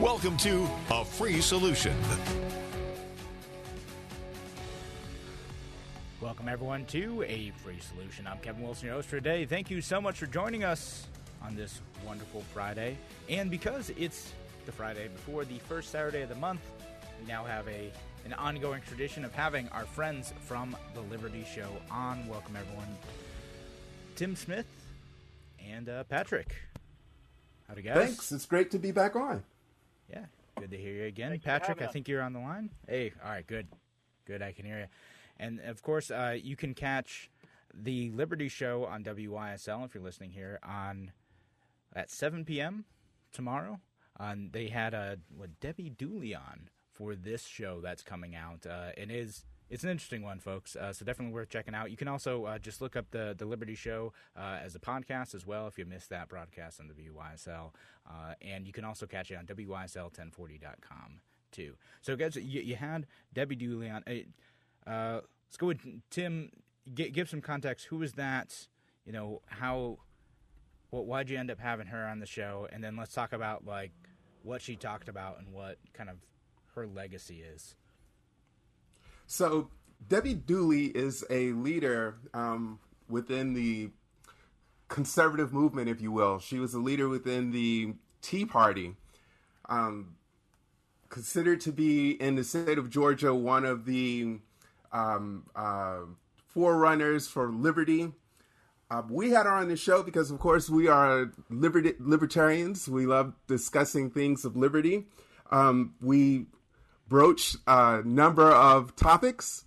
Welcome 0.00 0.38
to 0.38 0.66
A 0.90 1.04
Free 1.04 1.42
Solution. 1.42 1.94
Welcome, 6.22 6.48
everyone, 6.48 6.86
to 6.86 7.22
A 7.24 7.52
Free 7.62 7.78
Solution. 7.80 8.26
I'm 8.26 8.38
Kevin 8.38 8.62
Wilson, 8.62 8.86
your 8.86 8.94
host 8.94 9.08
for 9.08 9.16
today. 9.16 9.44
Thank 9.44 9.70
you 9.70 9.82
so 9.82 10.00
much 10.00 10.18
for 10.18 10.24
joining 10.24 10.64
us 10.64 11.06
on 11.42 11.54
this 11.54 11.82
wonderful 12.06 12.40
Friday. 12.54 12.96
And 13.28 13.50
because 13.50 13.90
it's 13.98 14.32
the 14.64 14.72
Friday 14.72 15.08
before 15.08 15.44
the 15.44 15.58
first 15.68 15.90
Saturday 15.90 16.22
of 16.22 16.30
the 16.30 16.34
month, 16.34 16.62
we 17.20 17.28
now 17.28 17.44
have 17.44 17.68
a 17.68 17.92
an 18.24 18.32
ongoing 18.32 18.80
tradition 18.88 19.22
of 19.22 19.34
having 19.34 19.68
our 19.68 19.84
friends 19.84 20.32
from 20.46 20.74
the 20.94 21.02
Liberty 21.02 21.44
Show 21.54 21.68
on. 21.90 22.26
Welcome, 22.26 22.56
everyone. 22.56 22.88
Tim 24.16 24.34
Smith 24.34 24.66
and 25.70 25.90
uh, 25.90 26.04
Patrick. 26.04 26.54
Howdy, 27.68 27.82
guys? 27.82 27.96
Thanks. 27.96 28.32
It's 28.32 28.46
great 28.46 28.70
to 28.70 28.78
be 28.78 28.92
back 28.92 29.14
on. 29.14 29.42
Yeah, 30.10 30.26
good 30.58 30.70
to 30.70 30.76
hear 30.76 30.92
you 30.92 31.04
again, 31.04 31.30
Thanks 31.30 31.44
Patrick. 31.44 31.82
I 31.82 31.86
think 31.86 32.08
you're 32.08 32.22
on 32.22 32.32
the 32.32 32.40
line. 32.40 32.70
Hey, 32.88 33.12
all 33.24 33.30
right, 33.30 33.46
good, 33.46 33.68
good. 34.26 34.42
I 34.42 34.52
can 34.52 34.64
hear 34.64 34.80
you. 34.80 34.86
And 35.38 35.60
of 35.60 35.82
course, 35.82 36.10
uh, 36.10 36.36
you 36.40 36.56
can 36.56 36.74
catch 36.74 37.30
the 37.72 38.10
Liberty 38.10 38.48
Show 38.48 38.84
on 38.84 39.04
WYSL 39.04 39.84
if 39.84 39.94
you're 39.94 40.02
listening 40.02 40.30
here 40.30 40.58
on 40.62 41.12
at 41.94 42.10
7 42.10 42.44
p.m. 42.44 42.84
tomorrow. 43.32 43.80
Um, 44.18 44.50
they 44.52 44.68
had 44.68 44.92
a 44.92 45.18
what 45.34 45.60
Debbie 45.60 45.90
Dooley 45.90 46.34
on 46.34 46.68
for 46.92 47.14
this 47.14 47.46
show 47.46 47.80
that's 47.80 48.02
coming 48.02 48.34
out. 48.34 48.66
Uh, 48.66 48.90
it 48.96 49.10
is 49.10 49.44
it's 49.70 49.84
an 49.84 49.90
interesting 49.90 50.22
one, 50.22 50.40
folks. 50.40 50.74
Uh, 50.74 50.92
so 50.92 51.04
definitely 51.04 51.32
worth 51.32 51.48
checking 51.48 51.74
out. 51.74 51.90
You 51.90 51.96
can 51.96 52.08
also 52.08 52.44
uh, 52.44 52.58
just 52.58 52.80
look 52.80 52.96
up 52.96 53.10
the 53.12 53.34
the 53.38 53.46
Liberty 53.46 53.76
Show 53.76 54.12
uh, 54.36 54.58
as 54.62 54.74
a 54.74 54.80
podcast 54.80 55.34
as 55.34 55.46
well 55.46 55.68
if 55.68 55.78
you 55.78 55.86
missed 55.86 56.10
that 56.10 56.28
broadcast 56.28 56.80
on 56.80 56.88
the 56.88 56.94
WYSL, 56.94 57.70
uh, 58.08 58.34
and 58.42 58.66
you 58.66 58.72
can 58.72 58.84
also 58.84 59.06
catch 59.06 59.30
it 59.30 59.36
on 59.36 59.46
WYSL1040.com 59.46 61.20
too. 61.52 61.74
So 62.02 62.16
guys, 62.16 62.36
you, 62.36 62.60
you 62.60 62.76
had 62.76 63.06
Debbie 63.32 63.56
Dooley 63.56 63.88
on. 63.88 64.02
Uh, 64.86 65.20
let's 65.46 65.56
go 65.56 65.68
with 65.68 65.80
Tim. 66.10 66.50
G- 66.92 67.10
give 67.10 67.28
some 67.28 67.40
context. 67.40 67.86
Who 67.86 67.98
was 67.98 68.14
that? 68.14 68.66
You 69.06 69.12
know 69.12 69.42
how. 69.46 69.98
Well, 70.90 71.04
why'd 71.04 71.30
you 71.30 71.38
end 71.38 71.52
up 71.52 71.60
having 71.60 71.86
her 71.86 72.04
on 72.04 72.18
the 72.18 72.26
show? 72.26 72.66
And 72.72 72.82
then 72.82 72.96
let's 72.96 73.14
talk 73.14 73.32
about 73.32 73.64
like 73.64 73.92
what 74.42 74.60
she 74.60 74.74
talked 74.74 75.08
about 75.08 75.38
and 75.38 75.52
what 75.52 75.78
kind 75.94 76.10
of 76.10 76.16
her 76.74 76.86
legacy 76.86 77.42
is. 77.42 77.76
So 79.30 79.68
Debbie 80.08 80.34
Dooley 80.34 80.86
is 80.86 81.24
a 81.30 81.52
leader 81.52 82.16
um, 82.34 82.80
within 83.08 83.54
the 83.54 83.90
conservative 84.88 85.52
movement, 85.52 85.88
if 85.88 86.00
you 86.00 86.10
will. 86.10 86.40
She 86.40 86.58
was 86.58 86.74
a 86.74 86.80
leader 86.80 87.08
within 87.08 87.52
the 87.52 87.94
Tea 88.22 88.44
Party, 88.44 88.96
um, 89.68 90.16
considered 91.10 91.60
to 91.60 91.70
be 91.70 92.10
in 92.20 92.34
the 92.34 92.42
state 92.42 92.76
of 92.76 92.90
Georgia 92.90 93.32
one 93.32 93.64
of 93.64 93.84
the 93.84 94.40
um, 94.90 95.46
uh, 95.54 96.00
forerunners 96.48 97.28
for 97.28 97.52
liberty. 97.52 98.10
Uh, 98.90 99.02
we 99.08 99.30
had 99.30 99.46
her 99.46 99.52
on 99.52 99.68
the 99.68 99.76
show 99.76 100.02
because, 100.02 100.32
of 100.32 100.40
course, 100.40 100.68
we 100.68 100.88
are 100.88 101.30
libertarians. 101.48 102.88
We 102.88 103.06
love 103.06 103.34
discussing 103.46 104.10
things 104.10 104.44
of 104.44 104.56
liberty. 104.56 105.06
Um, 105.52 105.94
we 106.00 106.46
broach 107.10 107.56
a 107.66 108.00
number 108.04 108.50
of 108.50 108.96
topics. 108.96 109.64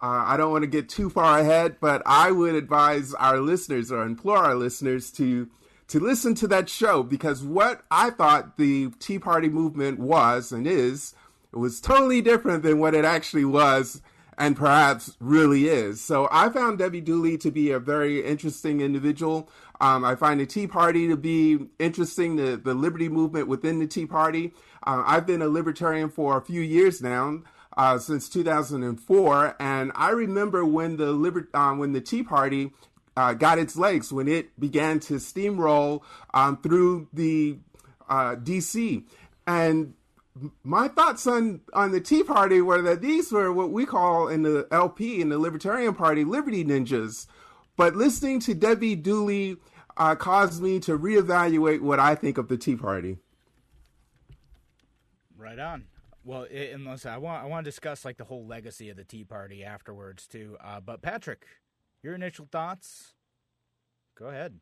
Uh, 0.00 0.22
I 0.26 0.36
don't 0.36 0.52
want 0.52 0.62
to 0.62 0.68
get 0.68 0.88
too 0.88 1.10
far 1.10 1.40
ahead, 1.40 1.78
but 1.80 2.02
I 2.06 2.30
would 2.30 2.54
advise 2.54 3.14
our 3.14 3.40
listeners 3.40 3.90
or 3.90 4.04
implore 4.04 4.38
our 4.38 4.54
listeners 4.54 5.10
to 5.12 5.48
to 5.88 5.98
listen 5.98 6.34
to 6.34 6.46
that 6.48 6.68
show 6.68 7.02
because 7.02 7.42
what 7.42 7.80
I 7.90 8.10
thought 8.10 8.58
the 8.58 8.90
Tea 9.00 9.18
Party 9.18 9.48
movement 9.48 9.98
was 9.98 10.52
and 10.52 10.66
is 10.66 11.14
it 11.50 11.56
was 11.56 11.80
totally 11.80 12.20
different 12.20 12.62
than 12.62 12.78
what 12.78 12.94
it 12.94 13.06
actually 13.06 13.46
was 13.46 14.02
and 14.36 14.54
perhaps 14.54 15.16
really 15.18 15.66
is. 15.66 16.00
So 16.00 16.28
I 16.30 16.50
found 16.50 16.78
Debbie 16.78 17.00
Dooley 17.00 17.38
to 17.38 17.50
be 17.50 17.72
a 17.72 17.80
very 17.80 18.24
interesting 18.24 18.80
individual. 18.80 19.50
Um, 19.80 20.04
I 20.04 20.14
find 20.14 20.40
the 20.40 20.46
Tea 20.46 20.66
Party 20.66 21.08
to 21.08 21.16
be 21.16 21.58
interesting, 21.78 22.36
the, 22.36 22.56
the 22.56 22.74
liberty 22.74 23.08
movement 23.08 23.48
within 23.48 23.78
the 23.78 23.86
Tea 23.86 24.06
Party. 24.06 24.52
Uh, 24.88 25.04
I've 25.06 25.26
been 25.26 25.42
a 25.42 25.48
libertarian 25.48 26.08
for 26.08 26.38
a 26.38 26.40
few 26.40 26.62
years 26.62 27.02
now. 27.02 27.42
Uh, 27.76 27.96
since 27.96 28.28
2004, 28.28 29.56
and 29.60 29.92
I 29.94 30.10
remember 30.10 30.64
when 30.64 30.96
the 30.96 31.12
liber- 31.12 31.48
uh, 31.54 31.74
when 31.74 31.92
the 31.92 32.00
Tea 32.00 32.24
Party 32.24 32.72
uh, 33.16 33.34
got 33.34 33.60
its 33.60 33.76
legs, 33.76 34.12
when 34.12 34.26
it 34.26 34.58
began 34.58 34.98
to 35.00 35.14
steamroll 35.14 36.02
um, 36.34 36.56
through 36.60 37.06
the 37.12 37.58
uh, 38.08 38.34
D.C. 38.34 39.04
and 39.46 39.94
my 40.64 40.88
thoughts 40.88 41.24
on 41.28 41.60
on 41.72 41.92
the 41.92 42.00
Tea 42.00 42.24
Party 42.24 42.60
were 42.60 42.82
that 42.82 43.00
these 43.00 43.30
were 43.30 43.52
what 43.52 43.70
we 43.70 43.86
call 43.86 44.26
in 44.26 44.42
the 44.42 44.66
LP 44.72 45.20
in 45.20 45.28
the 45.28 45.38
Libertarian 45.38 45.94
Party 45.94 46.24
Liberty 46.24 46.64
Ninjas. 46.64 47.28
But 47.76 47.94
listening 47.94 48.40
to 48.40 48.54
Debbie 48.54 48.96
Dooley 48.96 49.58
uh, 49.96 50.16
caused 50.16 50.60
me 50.60 50.80
to 50.80 50.98
reevaluate 50.98 51.80
what 51.80 52.00
I 52.00 52.16
think 52.16 52.38
of 52.38 52.48
the 52.48 52.56
Tea 52.56 52.74
Party. 52.74 53.18
Right 55.48 55.58
on. 55.60 55.84
Well, 56.24 56.46
unless 56.52 57.06
I 57.06 57.16
want, 57.16 57.42
I 57.42 57.46
want 57.46 57.64
to 57.64 57.70
discuss 57.70 58.04
like 58.04 58.18
the 58.18 58.24
whole 58.24 58.46
legacy 58.46 58.90
of 58.90 58.98
the 58.98 59.04
Tea 59.04 59.24
Party 59.24 59.64
afterwards 59.64 60.26
too. 60.26 60.58
Uh, 60.62 60.78
but 60.78 61.00
Patrick, 61.00 61.46
your 62.02 62.14
initial 62.14 62.46
thoughts? 62.52 63.14
Go 64.14 64.26
ahead. 64.26 64.60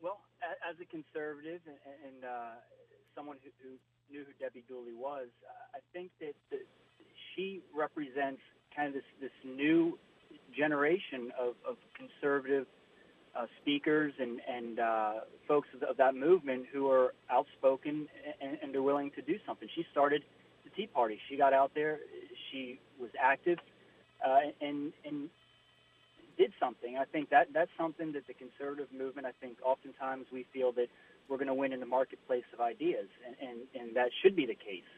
Well, 0.00 0.20
as 0.62 0.76
a 0.80 0.84
conservative 0.84 1.58
and, 1.66 1.74
and 2.06 2.24
uh, 2.24 2.62
someone 3.16 3.38
who, 3.42 3.50
who, 3.60 3.74
knew 4.08 4.24
who 4.24 4.32
Debbie 4.38 4.62
Dooley 4.68 4.94
was, 4.94 5.26
I 5.74 5.80
think 5.92 6.12
that, 6.20 6.34
that 6.52 6.64
she 7.34 7.60
represents 7.74 8.40
kind 8.76 8.86
of 8.86 8.94
this 8.94 9.02
this 9.20 9.34
new 9.44 9.98
generation 10.56 11.32
of, 11.36 11.54
of 11.68 11.76
conservative 11.98 12.66
uh, 13.36 13.46
speakers 13.60 14.12
and, 14.18 14.40
and 14.48 14.80
uh, 14.80 15.12
folks 15.46 15.68
of, 15.88 15.96
that 15.96 16.14
movement 16.14 16.66
who 16.72 16.90
are 16.90 17.14
outspoken 17.30 18.08
and, 18.40 18.58
and, 18.62 18.74
are 18.74 18.82
willing 18.82 19.10
to 19.12 19.22
do 19.22 19.38
something. 19.46 19.68
She 19.74 19.84
started 19.90 20.22
the 20.64 20.70
Tea 20.70 20.86
Party. 20.86 21.18
She 21.28 21.36
got 21.36 21.52
out 21.52 21.72
there. 21.74 21.98
She 22.50 22.80
was 23.00 23.10
active 23.20 23.58
uh, 24.26 24.38
and, 24.60 24.92
and 25.04 25.28
did 26.36 26.52
something. 26.60 26.96
I 26.96 27.04
think 27.04 27.30
that 27.30 27.48
that's 27.52 27.70
something 27.76 28.12
that 28.12 28.26
the 28.26 28.34
conservative 28.34 28.88
movement, 28.96 29.26
I 29.26 29.32
think 29.40 29.58
oftentimes 29.64 30.26
we 30.32 30.46
feel 30.52 30.72
that 30.72 30.86
we're 31.28 31.36
going 31.36 31.48
to 31.48 31.54
win 31.54 31.72
in 31.72 31.80
the 31.80 31.86
marketplace 31.86 32.44
of 32.54 32.60
ideas, 32.60 33.06
and, 33.26 33.50
and, 33.50 33.58
and 33.78 33.96
that 33.96 34.10
should 34.22 34.34
be 34.34 34.46
the 34.46 34.54
case. 34.54 34.88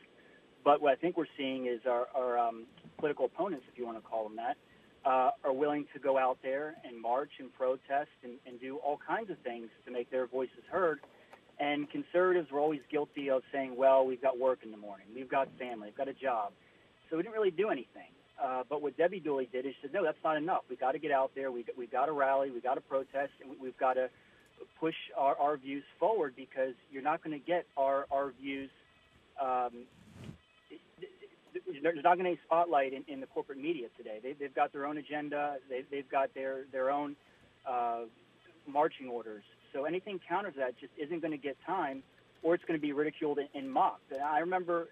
But 0.63 0.83
what 0.83 0.93
I 0.93 0.97
think 0.97 1.17
we're 1.17 1.33
seeing 1.37 1.67
is 1.67 1.81
our, 1.89 2.07
our 2.15 2.39
um, 2.39 2.67
political 2.99 3.25
opponents, 3.25 3.65
if 3.73 3.79
you 3.79 3.87
want 3.87 3.97
to 3.97 4.07
call 4.07 4.25
them 4.25 4.37
that, 4.37 4.57
uh, 5.05 5.31
are 5.45 5.53
willing 5.53 5.87
to 5.95 5.99
go 5.99 6.19
out 6.19 6.39
there 6.43 6.75
and 6.85 7.01
march 7.01 7.31
and 7.39 7.53
protest 7.55 8.11
and, 8.23 8.33
and 8.47 8.61
do 8.61 8.77
all 8.77 8.99
kinds 9.07 9.31
of 9.31 9.39
things 9.39 9.69
to 9.87 9.91
make 9.91 10.11
their 10.11 10.27
voices 10.27 10.65
heard. 10.71 11.01
And 11.59 11.91
conservatives 11.91 12.51
were 12.51 12.61
always 12.61 12.81
guilty 12.91 13.31
of 13.31 13.43
saying, 13.53 13.77
well, 13.77 14.07
we've 14.07 14.23
got 14.23 14.39
work 14.39 14.61
in 14.63 14.71
the 14.71 14.77
morning, 14.77 15.07
we've 15.15 15.31
got 15.31 15.49
family, 15.59 15.89
we've 15.89 15.97
got 15.97 16.09
a 16.09 16.15
job. 16.15 16.53
So 17.09 17.17
we 17.17 17.23
didn't 17.23 17.35
really 17.35 17.51
do 17.51 17.69
anything. 17.69 18.13
Uh, 18.43 18.63
but 18.69 18.81
what 18.81 18.97
Debbie 18.97 19.21
Dooley 19.21 19.49
did 19.53 19.67
is 19.67 19.75
she 19.81 19.89
said, 19.89 19.93
no, 19.93 20.03
that's 20.03 20.23
not 20.25 20.37
enough. 20.37 20.63
We've 20.71 20.81
got 20.81 20.93
to 20.93 20.99
get 20.99 21.11
out 21.11 21.33
there. 21.35 21.53
We, 21.53 21.65
we've 21.77 21.91
got 21.93 22.07
to 22.07 22.13
rally. 22.13 22.51
We've 22.51 22.63
got 22.63 22.77
to 22.77 22.81
protest. 22.81 23.33
And 23.43 23.53
we've 23.61 23.77
got 23.77 23.95
to 23.95 24.09
push 24.79 24.95
our, 25.17 25.37
our 25.37 25.59
views 25.59 25.85
forward 25.99 26.35
because 26.37 26.73
you're 26.91 27.03
not 27.03 27.23
going 27.23 27.39
to 27.39 27.45
get 27.45 27.67
our, 27.77 28.07
our 28.11 28.33
views 28.41 28.71
um, 29.41 29.85
there's 31.83 32.05
not 32.05 32.17
going 32.19 32.25
to 32.25 32.37
be 32.37 32.41
spotlight 32.47 32.93
in, 32.93 33.05
in 33.09 33.21
the 33.21 33.27
corporate 33.27 33.59
media 33.59 33.89
today. 33.97 34.19
They, 34.23 34.33
they've 34.33 34.55
got 34.55 34.73
their 34.73 34.87
own 34.87 34.99
agenda. 34.99 35.57
They, 35.69 35.83
they've 35.91 36.09
got 36.11 36.35
their 36.35 36.65
their 36.73 36.91
own 36.91 37.17
uh, 37.69 38.03
marching 38.67 39.09
orders. 39.09 39.43
So 39.73 39.85
anything 39.85 40.21
counter 40.29 40.51
to 40.51 40.59
that 40.59 40.79
just 40.79 40.93
isn't 40.99 41.21
going 41.21 41.33
to 41.33 41.39
get 41.39 41.57
time, 41.67 42.03
or 42.43 42.55
it's 42.55 42.65
going 42.65 42.79
to 42.79 42.83
be 42.83 42.93
ridiculed 42.93 43.39
and, 43.39 43.49
and 43.55 43.71
mocked. 43.71 44.11
And 44.13 44.23
I 44.23 44.39
remember 44.41 44.89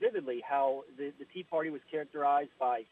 vividly 0.00 0.42
how 0.48 0.84
the, 0.96 1.12
the 1.18 1.26
Tea 1.32 1.42
Party 1.42 1.70
was 1.70 1.80
characterized 1.90 2.50
by 2.58 2.82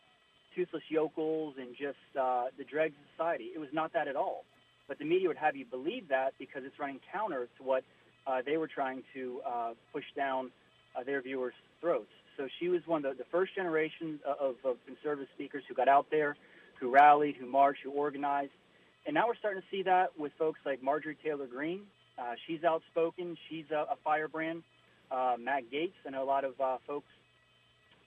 toothless 0.55 0.83
yokels 0.89 1.55
and 1.59 1.71
just 1.71 1.97
uh, 2.21 2.47
the 2.59 2.65
dregs 2.65 2.95
of 2.95 3.07
society. 3.17 3.51
It 3.55 3.59
was 3.59 3.71
not 3.73 3.93
that 3.95 4.09
at 4.09 4.17
all. 4.17 4.45
But 4.89 4.99
the 4.99 5.05
media 5.05 5.29
would 5.29 5.39
have 5.39 5.57
you 5.57 5.65
believe 5.65 6.09
that 6.09 6.35
because 6.39 6.63
it's 6.65 6.79
running 6.79 7.01
counter 7.13 7.49
to 7.59 7.63
what 7.63 7.85
uh, 8.27 8.43
they 8.45 8.57
were 8.57 8.69
trying 8.69 9.03
to 9.15 9.41
uh, 9.47 9.71
push 9.93 10.05
down 10.15 10.51
uh, 10.97 11.03
their 11.03 11.23
viewers' 11.23 11.55
throats. 11.81 12.11
So 12.37 12.49
she 12.59 12.69
was 12.69 12.81
one 12.87 13.05
of 13.05 13.17
the, 13.17 13.25
the 13.25 13.31
first 13.31 13.55
generation 13.55 14.21
of, 14.25 14.57
of 14.65 14.77
conservative 14.87 15.29
speakers 15.35 15.65
who 15.69 15.75
got 15.75 15.89
out 15.89 16.07
there, 16.11 16.37
who 16.81 16.91
rallied, 16.91 17.37
who 17.37 17.47
marched, 17.47 17.81
who 17.85 17.91
organized. 17.91 18.53
And 19.07 19.15
now 19.15 19.27
we're 19.27 19.37
starting 19.37 19.61
to 19.61 19.69
see 19.71 19.83
that 19.83 20.19
with 20.19 20.33
folks 20.39 20.61
like 20.65 20.83
Marjorie 20.83 21.17
Taylor 21.23 21.47
Greene. 21.47 21.83
Uh, 22.19 22.35
she's 22.47 22.63
outspoken. 22.65 23.37
She's 23.49 23.65
a, 23.71 23.87
a 23.91 23.97
firebrand. 24.05 24.63
Uh, 25.11 25.37
Matt 25.39 25.65
Gaetz, 25.73 25.93
I 26.07 26.11
know 26.11 26.23
a 26.23 26.25
lot 26.25 26.45
of 26.45 26.59
uh, 26.61 26.79
folks 26.87 27.09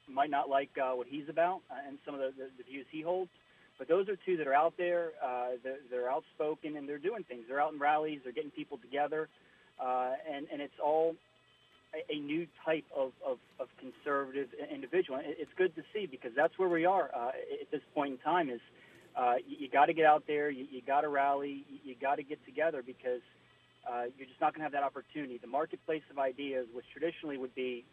might 0.08 0.30
not 0.30 0.50
like 0.50 0.70
uh, 0.82 0.96
what 0.96 1.08
he's 1.08 1.30
about 1.30 1.62
uh, 1.70 1.76
and 1.88 1.98
some 2.06 2.16
of 2.16 2.22
the, 2.22 2.32
the, 2.38 2.50
the 2.58 2.64
views 2.64 2.86
he 2.92 3.02
holds. 3.02 3.30
But 3.78 3.88
those 3.88 4.08
are 4.08 4.18
two 4.26 4.38
that 4.38 4.48
are 4.48 4.54
out 4.54 4.74
there. 4.78 5.12
Uh, 5.24 5.58
they're, 5.64 5.80
they're 5.92 6.10
outspoken 6.10 6.78
and 6.78 6.88
they're 6.88 6.98
doing 6.98 7.24
things. 7.24 7.44
They're 7.48 7.62
out 7.62 7.74
in 7.74 7.80
rallies. 7.80 8.22
They're 8.24 8.34
getting 8.34 8.52
people 8.52 8.78
together, 8.78 9.28
uh, 9.84 10.14
and 10.32 10.48
and 10.52 10.62
it's 10.62 10.80
all 10.82 11.16
a, 11.96 12.14
a 12.14 12.20
new 12.20 12.48
type 12.66 12.86
of, 12.96 13.12
of, 13.26 13.38
of 13.60 13.68
conservative 13.80 14.50
individual. 14.74 15.20
It's 15.24 15.52
good 15.58 15.76
to 15.76 15.84
see 15.94 16.06
because 16.06 16.32
that's 16.36 16.58
where 16.58 16.70
we 16.70 16.86
are 16.86 17.10
uh, 17.16 17.30
at 17.62 17.72
this 17.72 17.82
point 17.94 18.14
in 18.14 18.18
time. 18.20 18.50
Is 18.50 18.62
uh, 19.18 19.36
you, 19.48 19.58
you 19.62 19.70
got 19.70 19.86
to 19.86 19.94
get 19.94 20.06
out 20.06 20.24
there. 20.28 20.50
You, 20.50 20.66
you 20.70 20.82
got 20.86 21.02
to 21.02 21.10
rally. 21.10 21.66
You, 21.70 21.92
you 21.92 21.96
got 22.00 22.16
to 22.16 22.24
get 22.24 22.44
together 22.46 22.84
because 22.86 23.22
uh, 23.90 24.04
you're 24.18 24.28
just 24.28 24.42
not 24.42 24.54
going 24.54 24.60
to 24.60 24.64
have 24.64 24.74
that 24.74 24.84
opportunity. 24.84 25.38
The 25.38 25.48
marketplace 25.48 26.04
of 26.12 26.20
ideas, 26.20 26.68
which 26.74 26.86
traditionally 26.92 27.38
would 27.38 27.56
be 27.56 27.86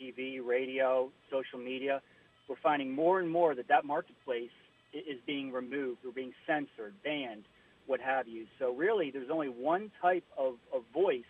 TV, 0.00 0.44
radio, 0.44 1.10
social 1.30 1.58
media, 1.58 2.00
we're 2.48 2.56
finding 2.62 2.92
more 2.92 3.20
and 3.20 3.30
more 3.30 3.54
that 3.54 3.68
that 3.68 3.84
marketplace 3.84 4.50
is 4.92 5.18
being 5.26 5.52
removed 5.52 6.04
or 6.04 6.12
being 6.12 6.32
censored, 6.46 6.94
banned, 7.04 7.44
what 7.86 8.00
have 8.00 8.26
you. 8.26 8.46
So 8.58 8.74
really, 8.74 9.10
there's 9.10 9.30
only 9.30 9.48
one 9.48 9.90
type 10.00 10.24
of, 10.36 10.54
of 10.74 10.82
voice 10.92 11.22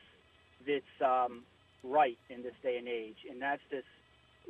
that's 0.66 0.84
um, 1.04 1.42
right 1.82 2.18
in 2.28 2.42
this 2.42 2.54
day 2.62 2.76
and 2.78 2.88
age, 2.88 3.16
and 3.30 3.40
that's 3.40 3.62
this 3.70 3.84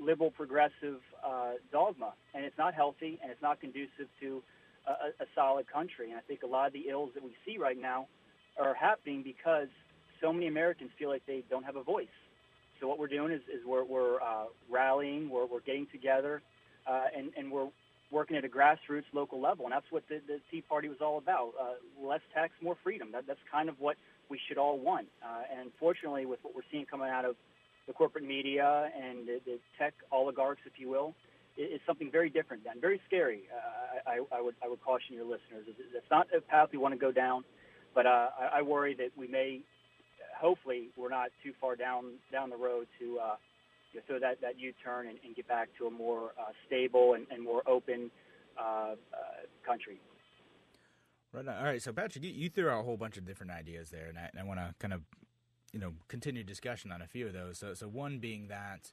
liberal 0.01 0.31
progressive 0.31 1.01
uh, 1.27 1.53
dogma. 1.73 2.13
And 2.35 2.45
it's 2.45 2.59
not 2.59 2.75
healthy, 2.75 3.19
and 3.23 3.31
it's 3.31 3.43
not 3.43 3.61
conducive 3.61 4.09
to 4.21 4.43
a, 4.87 5.23
a 5.23 5.27
solid 5.35 5.67
country. 5.71 6.11
And 6.11 6.19
I 6.19 6.23
think 6.23 6.43
a 6.43 6.47
lot 6.47 6.67
of 6.67 6.73
the 6.73 6.89
ills 6.89 7.11
that 7.15 7.23
we 7.23 7.35
see 7.45 7.59
right 7.59 7.81
now 7.81 8.07
are 8.59 8.75
happening 8.75 9.23
because 9.23 9.69
so 10.21 10.33
many 10.33 10.47
Americans 10.47 10.91
feel 10.99 11.09
like 11.09 11.23
they 11.27 11.45
don't 11.51 11.65
have 11.65 11.77
a 11.77 11.83
voice. 11.83 12.09
So 12.81 12.89
what 12.89 12.99
we're 12.99 13.09
doing 13.09 13.33
is, 13.33 13.43
is 13.43 13.65
we're, 13.67 13.85
we're 13.85 14.21
uh, 14.23 14.47
rallying, 14.71 15.29
we're, 15.29 15.47
we're 15.47 15.61
getting 15.61 15.87
together, 15.93 16.43
uh, 16.87 17.05
and, 17.17 17.31
and 17.37 17.53
we're 17.53 17.69
working 18.11 18.37
at 18.37 18.45
a 18.45 18.49
grassroots 18.49 19.05
local 19.13 19.41
level. 19.41 19.67
And 19.67 19.73
that's 19.73 19.91
what 19.91 20.03
the, 20.09 20.21
the 20.27 20.41
Tea 20.51 20.63
Party 20.63 20.89
was 20.89 20.99
all 21.01 21.19
about. 21.19 21.53
Uh, 21.61 22.07
less 22.07 22.23
tax, 22.35 22.53
more 22.63 22.77
freedom. 22.83 23.13
That, 23.13 23.27
that's 23.27 23.41
kind 23.53 23.69
of 23.69 23.79
what 23.79 23.97
we 24.31 24.39
should 24.47 24.59
all 24.59 24.79
want. 24.79 25.09
Uh, 25.23 25.43
and 25.51 25.61
unfortunately, 25.61 26.25
with 26.25 26.39
what 26.43 26.55
we're 26.55 26.69
seeing 26.71 26.87
coming 26.87 27.09
out 27.09 27.25
of 27.25 27.37
the 27.87 27.93
corporate 27.93 28.25
media 28.25 28.91
and 28.97 29.27
the, 29.27 29.41
the 29.45 29.59
tech 29.79 29.95
oligarchs, 30.13 30.63
if 30.65 30.75
you 30.79 30.89
will, 30.89 31.15
it, 31.57 31.69
it's 31.75 31.85
something 31.87 32.11
very 32.11 32.31
different 32.31 32.63
and 32.71 32.81
very 32.81 33.01
scary. 33.07 33.43
Uh, 33.53 34.11
I, 34.11 34.39
I, 34.39 34.41
would, 34.41 34.55
I 34.65 34.69
would 34.69 34.83
caution 34.83 35.15
your 35.15 35.25
listeners. 35.25 35.67
It's 35.69 36.11
not 36.11 36.29
a 36.37 36.41
path 36.41 36.69
we 36.73 36.79
want 36.79 36.95
to 36.95 37.01
go 37.01 37.13
down, 37.13 37.45
but 37.95 38.07
uh, 38.07 38.29
I, 38.39 38.59
I 38.59 38.63
worry 38.63 38.95
that 38.95 39.11
we 39.17 39.27
may, 39.27 39.61
hopefully, 40.39 40.89
we're 40.97 41.11
not 41.11 41.31
too 41.43 41.53
far 41.61 41.77
down, 41.77 42.15
down 42.31 42.51
the 42.51 42.57
road 42.57 42.87
to 43.01 43.19
uh, 43.19 43.37
you 43.93 44.01
so 44.09 44.19
that, 44.21 44.41
that 44.41 44.59
U-turn 44.59 45.09
and, 45.09 45.19
and 45.25 45.35
get 45.35 45.49
back 45.49 45.69
to 45.79 45.87
a 45.87 45.91
more 45.91 46.33
uh, 46.39 46.53
stable 46.67 47.15
and, 47.15 47.27
and 47.31 47.43
more 47.43 47.63
open 47.69 48.11
uh, 48.59 48.95
country. 49.67 49.99
Right. 51.33 51.47
On. 51.47 51.57
All 51.57 51.65
right. 51.65 51.83
So 51.83 51.93
Patrick, 51.93 52.25
you, 52.25 52.31
you, 52.31 52.49
threw 52.49 52.69
out 52.69 52.81
a 52.81 52.83
whole 52.83 52.97
bunch 52.97 53.17
of 53.17 53.25
different 53.25 53.53
ideas 53.53 53.91
there, 53.91 54.07
and 54.09 54.19
I, 54.19 54.31
I 54.39 54.43
want 54.43 54.59
to 54.59 54.75
kind 54.81 54.93
of, 54.93 55.03
you 55.73 55.79
know, 55.79 55.93
continue 56.09 56.43
discussion 56.43 56.91
on 56.91 57.03
a 57.03 57.07
few 57.07 57.27
of 57.27 57.33
those. 57.33 57.59
So, 57.59 57.75
so 57.75 57.87
one 57.87 58.19
being 58.19 58.49
that, 58.49 58.93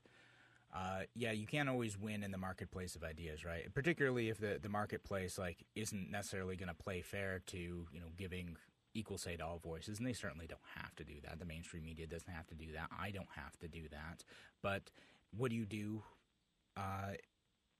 uh, 0.75 1.01
yeah, 1.15 1.31
you 1.31 1.47
can't 1.47 1.67
always 1.67 1.97
win 1.97 2.23
in 2.23 2.31
the 2.31 2.37
marketplace 2.37 2.95
of 2.95 3.03
ideas, 3.03 3.43
right? 3.43 3.73
Particularly 3.73 4.29
if 4.29 4.37
the, 4.37 4.59
the 4.61 4.69
marketplace 4.69 5.39
like 5.39 5.65
isn't 5.75 6.11
necessarily 6.11 6.55
going 6.55 6.69
to 6.69 6.75
play 6.75 7.01
fair 7.01 7.41
to 7.47 7.57
you 7.57 7.99
know 7.99 8.07
giving 8.17 8.57
equal 8.93 9.17
say 9.17 9.35
to 9.37 9.45
all 9.45 9.59
voices, 9.59 9.97
and 9.97 10.07
they 10.07 10.13
certainly 10.13 10.47
don't 10.47 10.59
have 10.75 10.95
to 10.95 11.03
do 11.03 11.13
that. 11.23 11.39
The 11.39 11.45
mainstream 11.45 11.85
media 11.85 12.05
doesn't 12.05 12.31
have 12.31 12.47
to 12.47 12.55
do 12.55 12.71
that. 12.73 12.89
I 12.99 13.11
don't 13.11 13.29
have 13.35 13.57
to 13.59 13.67
do 13.67 13.83
that. 13.91 14.23
But 14.61 14.91
what 15.35 15.49
do 15.49 15.55
you 15.55 15.65
do 15.65 16.03
uh, 16.75 17.13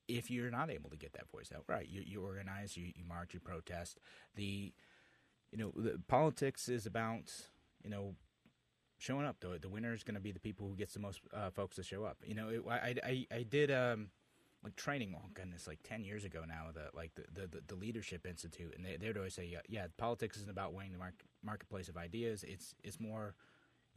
if 0.07 0.31
you're 0.31 0.51
not 0.51 0.69
able 0.69 0.89
to 0.89 0.97
get 0.97 1.13
that 1.13 1.29
voice 1.31 1.51
out? 1.55 1.63
Right, 1.67 1.87
you, 1.87 2.01
you 2.05 2.21
organize, 2.21 2.77
you, 2.77 2.85
you 2.95 3.03
march, 3.07 3.33
you 3.33 3.39
protest. 3.39 3.99
The 4.35 4.73
you 5.51 5.57
know 5.57 5.71
the 5.75 5.99
politics 6.07 6.67
is 6.69 6.85
about 6.85 7.31
you 7.83 7.89
know 7.89 8.15
showing 8.97 9.25
up. 9.25 9.39
The 9.39 9.59
the 9.59 9.69
winner 9.69 9.93
is 9.93 10.03
going 10.03 10.15
to 10.15 10.21
be 10.21 10.31
the 10.31 10.39
people 10.39 10.67
who 10.67 10.75
gets 10.75 10.93
the 10.93 10.99
most 10.99 11.21
uh, 11.33 11.49
folks 11.49 11.75
to 11.77 11.83
show 11.83 12.03
up. 12.03 12.17
You 12.25 12.35
know, 12.35 12.49
it, 12.49 12.63
I, 12.69 12.95
I 13.03 13.25
I 13.31 13.43
did 13.43 13.71
um 13.71 14.07
like 14.63 14.75
training. 14.75 15.15
Oh 15.15 15.29
goodness, 15.33 15.67
like 15.67 15.79
ten 15.83 16.03
years 16.03 16.25
ago 16.25 16.43
now. 16.47 16.67
The 16.73 16.95
like 16.95 17.11
the 17.15 17.47
the, 17.47 17.61
the 17.67 17.75
leadership 17.75 18.25
institute, 18.25 18.73
and 18.75 18.85
they 18.85 18.97
they'd 18.97 19.17
always 19.17 19.33
say, 19.33 19.45
yeah, 19.45 19.59
yeah, 19.69 19.87
politics 19.97 20.37
isn't 20.37 20.49
about 20.49 20.73
winning 20.73 20.93
the 20.93 20.99
market, 20.99 21.27
marketplace 21.43 21.89
of 21.89 21.97
ideas. 21.97 22.43
It's 22.47 22.75
it's 22.83 22.99
more 22.99 23.35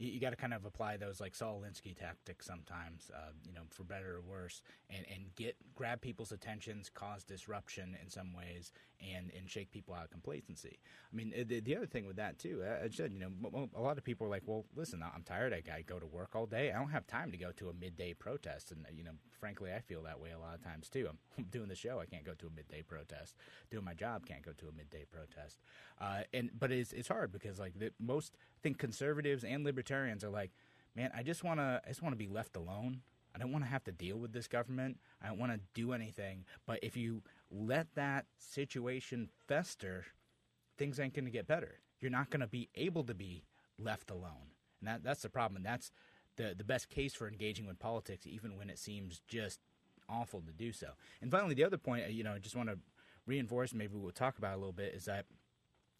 you, 0.01 0.11
you 0.11 0.19
got 0.19 0.31
to 0.31 0.35
kind 0.35 0.53
of 0.53 0.65
apply 0.65 0.97
those 0.97 1.21
like 1.21 1.35
Saul 1.35 1.61
Alinsky 1.61 1.95
tactics 1.95 2.45
sometimes, 2.45 3.11
uh, 3.15 3.31
you 3.47 3.53
know, 3.53 3.61
for 3.69 3.83
better 3.83 4.15
or 4.15 4.21
worse, 4.21 4.61
and, 4.89 5.05
and 5.13 5.35
get 5.35 5.55
grab 5.75 6.01
people's 6.01 6.31
attentions, 6.31 6.89
cause 6.89 7.23
disruption 7.23 7.95
in 8.01 8.09
some 8.09 8.33
ways, 8.33 8.71
and 9.01 9.31
and 9.37 9.49
shake 9.49 9.71
people 9.71 9.93
out 9.93 10.05
of 10.05 10.11
complacency. 10.11 10.79
I 11.11 11.15
mean, 11.15 11.33
the, 11.47 11.59
the 11.59 11.75
other 11.75 11.85
thing 11.85 12.05
with 12.05 12.17
that 12.17 12.39
too, 12.39 12.63
I 12.63 12.87
said, 12.89 13.11
you 13.11 13.19
know, 13.19 13.69
a 13.75 13.81
lot 13.81 13.97
of 13.97 14.03
people 14.03 14.27
are 14.27 14.29
like, 14.29 14.43
well, 14.45 14.65
listen, 14.75 15.03
I'm 15.03 15.23
tired. 15.23 15.53
I, 15.53 15.81
go 15.81 15.99
to 15.99 16.05
work 16.05 16.35
all 16.35 16.45
day. 16.45 16.71
I 16.71 16.77
don't 16.77 16.91
have 16.91 17.07
time 17.07 17.31
to 17.31 17.37
go 17.37 17.51
to 17.53 17.69
a 17.69 17.73
midday 17.73 18.13
protest, 18.13 18.71
and 18.71 18.85
you 18.95 19.03
know, 19.03 19.11
frankly, 19.39 19.71
I 19.73 19.79
feel 19.79 20.03
that 20.03 20.19
way 20.19 20.31
a 20.31 20.39
lot 20.39 20.55
of 20.55 20.63
times 20.63 20.89
too. 20.89 21.09
I'm 21.37 21.45
doing 21.45 21.69
the 21.69 21.75
show. 21.75 21.99
I 21.99 22.05
can't 22.05 22.25
go 22.25 22.33
to 22.33 22.47
a 22.47 22.51
midday 22.55 22.81
protest. 22.81 23.35
Doing 23.69 23.85
my 23.85 23.93
job, 23.93 24.25
can't 24.25 24.43
go 24.43 24.51
to 24.51 24.67
a 24.67 24.71
midday 24.71 25.05
protest. 25.11 25.59
Uh, 25.99 26.21
and 26.33 26.51
but 26.57 26.71
it's 26.71 26.93
it's 26.93 27.07
hard 27.07 27.31
because 27.31 27.59
like 27.59 27.77
the, 27.77 27.91
most 27.99 28.35
I 28.35 28.59
think 28.61 28.77
conservatives 28.77 29.43
and 29.43 29.63
libertarians 29.63 30.23
are 30.23 30.29
like, 30.29 30.51
man, 30.95 31.11
I 31.15 31.23
just 31.23 31.43
want 31.43 31.59
to 31.59 31.81
I 31.83 31.89
just 31.89 32.01
want 32.01 32.13
to 32.13 32.17
be 32.17 32.27
left 32.27 32.55
alone. 32.55 33.01
I 33.33 33.39
don't 33.39 33.51
want 33.51 33.63
to 33.63 33.69
have 33.69 33.83
to 33.85 33.91
deal 33.91 34.17
with 34.17 34.33
this 34.33 34.47
government. 34.47 34.97
I 35.23 35.27
don't 35.27 35.39
want 35.39 35.53
to 35.53 35.59
do 35.73 35.93
anything. 35.93 36.45
But 36.65 36.79
if 36.81 36.97
you 36.97 37.23
let 37.51 37.93
that 37.95 38.25
situation 38.37 39.29
fester, 39.47 40.05
things 40.77 40.99
ain't 40.99 41.13
going 41.13 41.25
to 41.25 41.31
get 41.31 41.47
better. 41.47 41.79
You're 41.99 42.11
not 42.11 42.29
going 42.29 42.39
to 42.39 42.47
be 42.47 42.69
able 42.75 43.03
to 43.03 43.13
be 43.13 43.43
left 43.77 44.09
alone. 44.09 44.55
And 44.79 44.87
that, 44.87 45.03
that's 45.03 45.21
the 45.21 45.29
problem. 45.29 45.57
And 45.57 45.65
that's 45.65 45.91
the, 46.37 46.55
the 46.57 46.63
best 46.63 46.89
case 46.89 47.13
for 47.13 47.27
engaging 47.27 47.67
with 47.67 47.79
politics, 47.79 48.25
even 48.25 48.57
when 48.57 48.69
it 48.69 48.79
seems 48.79 49.21
just 49.27 49.59
awful 50.09 50.41
to 50.41 50.51
do 50.51 50.71
so. 50.71 50.87
And 51.21 51.29
finally, 51.29 51.53
the 51.53 51.63
other 51.63 51.77
point, 51.77 52.05
uh, 52.05 52.09
you 52.09 52.23
know, 52.23 52.33
I 52.33 52.39
just 52.39 52.55
want 52.55 52.69
to 52.69 52.79
reinforce, 53.25 53.73
maybe 53.73 53.95
we'll 53.95 54.11
talk 54.11 54.37
about 54.37 54.55
a 54.55 54.57
little 54.57 54.73
bit, 54.73 54.93
is 54.93 55.05
that, 55.05 55.25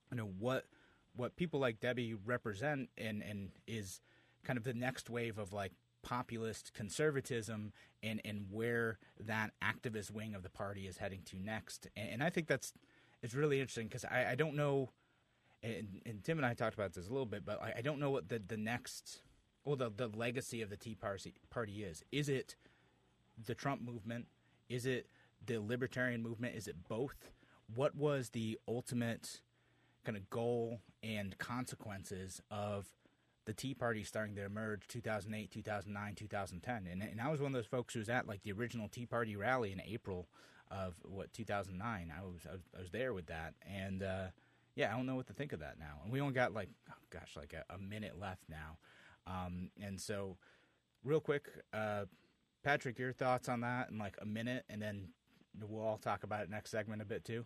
you 0.10 0.18
know, 0.18 0.32
what 0.40 0.66
what 1.14 1.36
people 1.36 1.60
like 1.60 1.82
Debbie 1.82 2.14
represent 2.14 2.90
and, 2.98 3.22
and 3.22 3.50
is 3.68 4.00
kind 4.46 4.58
of 4.58 4.64
the 4.64 4.74
next 4.74 5.10
wave 5.10 5.38
of 5.38 5.52
like 5.52 5.74
populist 6.04 6.74
conservatism 6.74 7.74
and, 8.04 8.22
and 8.26 8.46
where 8.50 8.98
that 9.20 9.52
activist 9.64 10.12
wing 10.12 10.34
of 10.36 10.44
the 10.44 10.50
party 10.50 10.88
is 10.88 10.98
heading 10.98 11.22
to 11.26 11.38
next. 11.38 11.88
And, 11.96 12.10
and 12.14 12.24
I 12.24 12.30
think 12.30 12.48
that's 12.48 12.74
it's 13.24 13.36
really 13.36 13.60
interesting 13.60 13.88
because 13.88 14.06
I, 14.06 14.32
I 14.32 14.36
don't 14.36 14.56
know, 14.56 14.90
and, 15.64 16.02
and, 16.06 16.24
Tim 16.24 16.40
and 16.40 16.46
I 16.46 16.54
talked 16.54 16.74
about 16.74 16.94
this 16.94 17.08
a 17.08 17.12
little 17.12 17.26
bit, 17.26 17.46
but 17.46 17.62
I, 17.62 17.74
I 17.78 17.82
don't 17.82 18.00
know 18.00 18.10
what 18.10 18.30
the, 18.30 18.42
the 18.46 18.58
next, 18.58 19.22
well, 19.64 19.76
the, 19.76 19.92
the 19.96 20.08
legacy 20.08 20.62
of 20.62 20.70
the 20.70 20.78
Tea 20.78 20.96
Party, 20.96 21.36
party 21.50 21.84
is. 21.84 22.04
Is 22.12 22.30
it 22.30 22.56
the 23.46 23.54
Trump 23.54 23.82
movement? 23.82 24.26
Is 24.70 24.86
it 24.86 25.08
the 25.46 25.60
libertarian 25.60 26.24
movement? 26.24 26.56
Is 26.56 26.68
it 26.68 26.88
both? 26.88 27.32
What 27.76 27.96
was 27.96 28.30
the 28.30 28.58
ultimate 28.68 29.42
kind 30.04 30.18
of 30.18 30.30
goal 30.30 30.80
and 31.04 31.38
consequences 31.38 32.42
of 32.50 32.88
the 33.46 33.54
Tea 33.54 33.74
Party 33.74 34.04
starting 34.04 34.36
to 34.36 34.46
emerge 34.46 34.88
2008, 34.88 35.50
2009, 35.52 36.16
2010. 36.16 36.88
And, 36.92 37.02
and 37.02 37.22
I 37.22 37.30
was 37.30 37.42
one 37.42 37.52
of 37.52 37.56
those 37.56 37.66
folks 37.66 37.94
who 37.94 38.00
was 38.00 38.10
at 38.10 38.28
like 38.28 38.44
the 38.44 38.52
original 38.52 38.88
Tea 38.88 39.06
Party 39.06 39.36
rally 39.36 39.72
in 39.72 39.82
April 39.82 40.28
of 40.72 40.96
what 41.04 41.34
2009. 41.34 42.14
I 42.16 42.24
was 42.24 42.48
I 42.48 42.54
was, 42.54 42.62
I 42.76 42.80
was 42.80 42.92
there 42.92 43.14
with 43.14 43.28
that, 43.28 43.54
and 43.68 44.02
uh, 44.02 44.28
yeah, 44.76 44.92
I 44.92 44.96
don't 44.96 45.06
know 45.06 45.16
what 45.16 45.28
to 45.28 45.34
think 45.34 45.54
of 45.54 45.60
that 45.60 45.78
now. 45.78 46.00
And 46.04 46.12
we 46.12 46.22
only 46.22 46.34
got 46.34 46.54
like 46.54 46.70
oh 46.90 46.94
gosh, 47.10 47.36
like 47.36 47.54
a, 47.54 47.74
a 47.74 47.78
minute 47.78 48.18
left 48.20 48.44
now, 48.50 48.78
um, 49.28 49.70
and 49.82 50.00
so 50.00 50.38
real 51.04 51.20
quick, 51.20 51.50
uh, 51.74 52.06
Patrick, 52.64 52.98
your 52.98 53.14
thoughts 53.14 53.50
on 53.50 53.62
that 53.62 53.90
in 53.90 53.98
like 53.98 54.16
a 54.22 54.26
minute, 54.26 54.64
and 54.70 54.82
then 54.82 55.10
we'll 55.60 55.86
all 55.86 55.98
talk 55.98 56.24
about 56.24 56.44
it 56.44 56.50
next 56.50 56.72
segment 56.72 57.02
a 57.02 57.06
bit 57.06 57.26
too. 57.26 57.46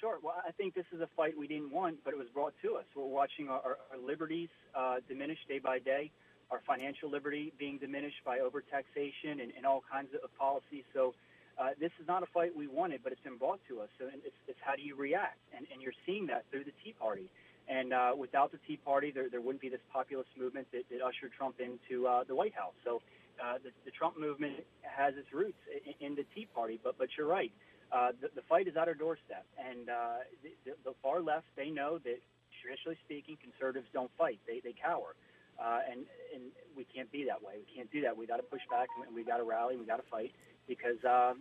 Sure. 0.00 0.18
Well, 0.22 0.34
I 0.46 0.52
think 0.52 0.74
this 0.74 0.86
is 0.94 1.00
a 1.00 1.08
fight 1.16 1.36
we 1.36 1.48
didn't 1.48 1.72
want, 1.72 1.98
but 2.04 2.14
it 2.14 2.18
was 2.18 2.28
brought 2.32 2.54
to 2.62 2.76
us. 2.76 2.84
We're 2.94 3.04
watching 3.04 3.48
our, 3.48 3.58
our, 3.58 3.78
our 3.90 3.98
liberties 3.98 4.48
uh, 4.74 4.96
diminish 5.08 5.38
day 5.48 5.58
by 5.58 5.80
day, 5.80 6.12
our 6.52 6.60
financial 6.66 7.10
liberty 7.10 7.52
being 7.58 7.78
diminished 7.78 8.22
by 8.24 8.38
overtaxation 8.38 9.42
and, 9.42 9.50
and 9.56 9.66
all 9.66 9.82
kinds 9.90 10.10
of 10.14 10.30
policies. 10.38 10.84
So 10.94 11.14
uh, 11.58 11.70
this 11.80 11.90
is 12.00 12.06
not 12.06 12.22
a 12.22 12.26
fight 12.26 12.54
we 12.56 12.68
wanted, 12.68 13.00
but 13.02 13.10
it's 13.12 13.22
been 13.22 13.38
brought 13.38 13.58
to 13.68 13.80
us. 13.80 13.88
So 13.98 14.06
it's, 14.06 14.36
it's 14.46 14.58
how 14.62 14.76
do 14.76 14.82
you 14.82 14.94
react? 14.94 15.38
And, 15.56 15.66
and 15.72 15.82
you're 15.82 15.98
seeing 16.06 16.26
that 16.28 16.44
through 16.50 16.64
the 16.64 16.74
Tea 16.84 16.94
Party. 16.94 17.28
And 17.68 17.92
uh, 17.92 18.12
without 18.16 18.52
the 18.52 18.58
Tea 18.68 18.78
Party, 18.78 19.10
there, 19.10 19.28
there 19.28 19.40
wouldn't 19.40 19.60
be 19.60 19.68
this 19.68 19.82
populist 19.92 20.30
movement 20.38 20.68
that, 20.72 20.84
that 20.90 21.02
ushered 21.02 21.32
Trump 21.36 21.56
into 21.58 22.06
uh, 22.06 22.22
the 22.22 22.36
White 22.36 22.54
House. 22.54 22.72
So 22.84 23.02
uh, 23.42 23.58
the, 23.62 23.70
the 23.84 23.90
Trump 23.90 24.18
movement 24.18 24.64
has 24.82 25.14
its 25.18 25.32
roots 25.34 25.58
in, 26.00 26.06
in 26.06 26.14
the 26.14 26.24
Tea 26.34 26.46
Party. 26.54 26.78
But 26.82 26.96
but 26.98 27.08
you're 27.18 27.26
right. 27.26 27.52
Uh, 27.90 28.12
the, 28.20 28.28
the 28.34 28.42
fight 28.48 28.68
is 28.68 28.76
at 28.76 28.86
our 28.86 28.94
doorstep, 28.94 29.46
and 29.58 29.88
uh, 29.88 30.18
the, 30.64 30.72
the 30.84 30.92
far 31.02 31.20
left 31.20 31.46
they 31.56 31.70
know 31.70 31.98
that 31.98 32.20
traditionally 32.60 32.98
speaking, 33.04 33.36
conservatives 33.40 33.86
don't 33.92 34.10
fight; 34.18 34.38
they 34.46 34.60
they 34.60 34.74
cower. 34.74 35.16
Uh, 35.58 35.80
and 35.90 36.00
and 36.34 36.44
we 36.76 36.84
can't 36.84 37.10
be 37.10 37.24
that 37.24 37.42
way. 37.42 37.54
We 37.58 37.74
can't 37.74 37.90
do 37.90 38.02
that. 38.02 38.16
We 38.16 38.26
got 38.26 38.36
to 38.36 38.42
push 38.42 38.60
back, 38.70 38.88
and 39.06 39.14
we 39.14 39.24
got 39.24 39.38
to 39.38 39.44
rally. 39.44 39.74
and 39.74 39.80
We 39.80 39.86
got 39.86 39.96
to 39.96 40.10
fight 40.10 40.32
because 40.68 41.02
uh, 41.04 41.34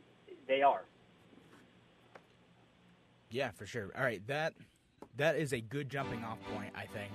they 0.48 0.62
are. 0.62 0.86
Yeah, 3.30 3.52
for 3.52 3.66
sure. 3.66 3.92
All 3.96 4.04
right, 4.04 4.26
that 4.28 4.54
that 5.18 5.36
is 5.36 5.54
a 5.54 5.60
good 5.62 5.90
jumping 5.90 6.24
off 6.24 6.38
point, 6.56 6.74
I 6.76 6.86
think. 6.86 7.12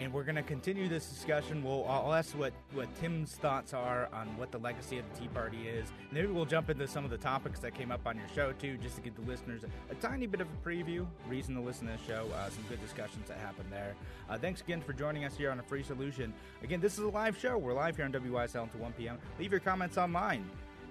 And 0.00 0.12
we're 0.12 0.24
going 0.24 0.34
to 0.34 0.42
continue 0.42 0.88
this 0.88 1.06
discussion. 1.06 1.62
We'll 1.62 1.84
I'll 1.86 2.12
ask 2.12 2.36
what 2.36 2.52
what 2.72 2.92
Tim's 3.00 3.34
thoughts 3.36 3.72
are 3.72 4.08
on 4.12 4.26
what 4.36 4.50
the 4.50 4.58
legacy 4.58 4.98
of 4.98 5.04
the 5.12 5.20
Tea 5.20 5.28
Party 5.28 5.68
is. 5.68 5.86
Maybe 6.10 6.26
we'll 6.26 6.46
jump 6.46 6.68
into 6.68 6.88
some 6.88 7.04
of 7.04 7.10
the 7.10 7.18
topics 7.18 7.60
that 7.60 7.74
came 7.74 7.92
up 7.92 8.06
on 8.06 8.16
your 8.16 8.26
show 8.34 8.52
too, 8.52 8.76
just 8.78 8.96
to 8.96 9.02
give 9.02 9.14
the 9.14 9.22
listeners 9.22 9.62
a, 9.90 9.94
tiny 9.96 10.26
bit 10.26 10.40
of 10.40 10.48
a 10.48 10.68
preview, 10.68 11.06
reason 11.28 11.54
to 11.54 11.60
listen 11.60 11.86
to 11.86 11.92
this 11.92 12.02
show. 12.06 12.26
Uh, 12.34 12.50
some 12.50 12.64
good 12.68 12.80
discussions 12.80 13.28
that 13.28 13.38
happened 13.38 13.68
there. 13.70 13.94
Uh, 14.28 14.36
thanks 14.36 14.60
again 14.60 14.80
for 14.80 14.92
joining 14.92 15.24
us 15.24 15.36
here 15.36 15.50
on 15.50 15.60
a 15.60 15.62
free 15.62 15.82
solution. 15.82 16.34
Again, 16.62 16.80
this 16.80 16.94
is 16.94 17.04
a 17.04 17.08
live 17.08 17.38
show. 17.38 17.56
We're 17.56 17.72
live 17.72 17.96
here 17.96 18.04
on 18.04 18.12
WYSL 18.12 18.64
until 18.64 18.80
1 18.80 18.92
p.m. 18.94 19.18
Leave 19.38 19.52
your 19.52 19.60
comments 19.60 19.96
online, 19.96 20.44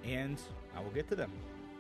and 0.06 0.40
I 0.76 0.80
will 0.80 0.92
get 0.92 1.10
to 1.10 1.16
them. 1.16 1.32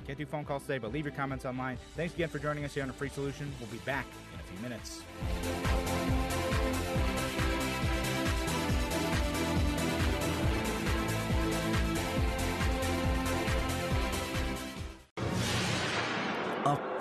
Can't 0.05 0.17
do 0.17 0.25
phone 0.25 0.43
calls 0.43 0.63
today, 0.63 0.79
but 0.79 0.91
leave 0.91 1.05
your 1.05 1.15
comments 1.15 1.45
online. 1.45 1.77
Thanks 1.95 2.13
again 2.13 2.27
for 2.27 2.39
joining 2.39 2.65
us 2.65 2.73
here 2.73 2.83
on 2.83 2.89
a 2.89 2.93
free 2.93 3.09
solution. 3.09 3.51
We'll 3.59 3.69
be 3.69 3.77
back 3.79 4.05
in 4.33 4.39
a 4.39 4.43
few 4.43 4.61
minutes. 4.61 6.22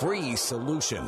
Free 0.02 0.34
solution. 0.34 1.06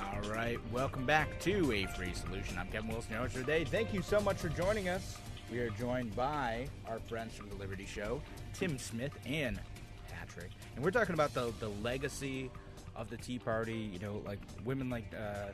All 0.00 0.30
right, 0.30 0.58
welcome 0.72 1.04
back 1.04 1.38
to 1.40 1.70
A 1.72 1.84
Free 1.88 2.14
Solution. 2.14 2.56
I'm 2.56 2.68
Kevin 2.68 2.88
Wilson, 2.88 3.12
your 3.12 3.20
host 3.20 3.34
today. 3.34 3.64
Thank 3.64 3.92
you 3.92 4.00
so 4.00 4.18
much 4.18 4.38
for 4.38 4.48
joining 4.48 4.88
us. 4.88 5.18
We 5.52 5.58
are 5.58 5.68
joined 5.68 6.16
by 6.16 6.68
our 6.88 7.00
friends 7.00 7.34
from 7.34 7.50
the 7.50 7.54
Liberty 7.56 7.84
Show, 7.84 8.22
Tim 8.54 8.78
Smith 8.78 9.12
and 9.26 9.60
Patrick, 10.08 10.52
and 10.74 10.82
we're 10.82 10.90
talking 10.90 11.12
about 11.12 11.34
the 11.34 11.52
the 11.60 11.68
legacy 11.82 12.50
of 12.96 13.10
the 13.10 13.18
Tea 13.18 13.38
Party. 13.38 13.90
You 13.92 13.98
know, 13.98 14.22
like 14.24 14.38
women 14.64 14.88
like 14.88 15.04
uh, 15.14 15.18
uh, 15.20 15.50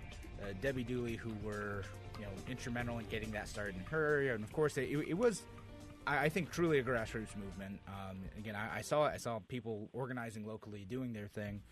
Debbie 0.63 0.85
Dooley, 0.85 1.17
who 1.17 1.33
were 1.45 1.83
you 2.21 2.25
know 2.25 2.31
instrumental 2.49 3.01
in 3.01 3.07
getting 3.07 3.33
that 3.33 3.49
started 3.49 3.75
in 3.75 3.83
her 3.87 4.15
area, 4.15 4.37
and 4.37 4.45
of 4.45 4.53
course 4.53 4.77
it, 4.77 4.89
it 4.89 5.19
was. 5.19 5.43
I 6.07 6.25
I 6.25 6.29
think 6.29 6.51
truly 6.51 6.79
a 6.79 6.83
grassroots 6.83 7.37
movement. 7.37 7.81
Um, 7.89 8.19
again, 8.39 8.57
I, 8.57 8.79
I 8.79 8.81
saw. 8.83 9.05
I 9.05 9.17
saw 9.17 9.41
people 9.49 9.89
organizing 9.93 10.47
locally, 10.47 10.85
doing 10.89 11.13
their 11.13 11.29
thing. 11.29 11.63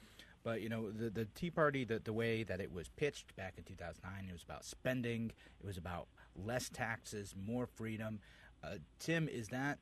But 0.44 0.62
you 0.62 0.68
know, 0.68 0.90
the 0.90 1.10
the 1.10 1.24
Tea 1.34 1.50
Party, 1.50 1.84
the 1.84 1.98
the 1.98 2.12
way 2.12 2.42
that 2.44 2.60
it 2.60 2.72
was 2.72 2.88
pitched 2.88 3.34
back 3.36 3.54
in 3.58 3.64
2009, 3.64 4.28
it 4.28 4.32
was 4.32 4.42
about 4.42 4.64
spending. 4.64 5.32
It 5.60 5.66
was 5.66 5.76
about 5.76 6.08
less 6.36 6.68
taxes, 6.68 7.34
more 7.36 7.66
freedom. 7.66 8.20
Uh, 8.62 8.76
Tim, 8.98 9.28
is 9.28 9.48
that 9.48 9.78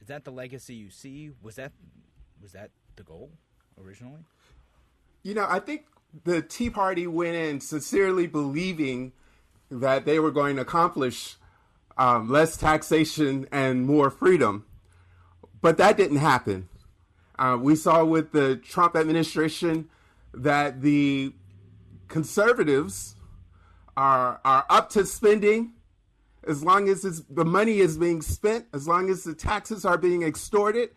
is 0.00 0.08
that 0.08 0.24
the 0.24 0.32
legacy 0.32 0.74
you 0.74 0.90
see? 0.90 1.30
Was 1.42 1.56
that 1.56 1.72
was 2.40 2.52
that 2.52 2.70
the 2.96 3.02
goal 3.02 3.30
originally? 3.82 4.24
You 5.22 5.34
know, 5.34 5.46
I 5.48 5.58
think 5.58 5.86
the 6.24 6.42
Tea 6.42 6.70
Party 6.70 7.06
went 7.06 7.36
in 7.36 7.60
sincerely 7.60 8.26
believing 8.26 9.12
that 9.70 10.04
they 10.04 10.18
were 10.18 10.30
going 10.30 10.56
to 10.56 10.62
accomplish 10.62 11.36
um, 11.98 12.28
less 12.30 12.56
taxation 12.56 13.46
and 13.52 13.86
more 13.86 14.10
freedom. 14.10 14.64
But 15.60 15.76
that 15.78 15.96
didn't 15.96 16.18
happen. 16.18 16.68
Uh, 17.38 17.58
we 17.60 17.76
saw 17.76 18.04
with 18.04 18.32
the 18.32 18.56
Trump 18.56 18.96
administration 18.96 19.88
that 20.32 20.82
the 20.82 21.32
conservatives 22.08 23.16
are 23.96 24.40
are 24.44 24.64
up 24.70 24.88
to 24.90 25.04
spending 25.04 25.72
as 26.46 26.64
long 26.64 26.88
as 26.88 27.02
the 27.28 27.44
money 27.44 27.78
is 27.78 27.98
being 27.98 28.22
spent, 28.22 28.66
as 28.72 28.88
long 28.88 29.10
as 29.10 29.24
the 29.24 29.34
taxes 29.34 29.84
are 29.84 29.98
being 29.98 30.22
extorted 30.22 30.90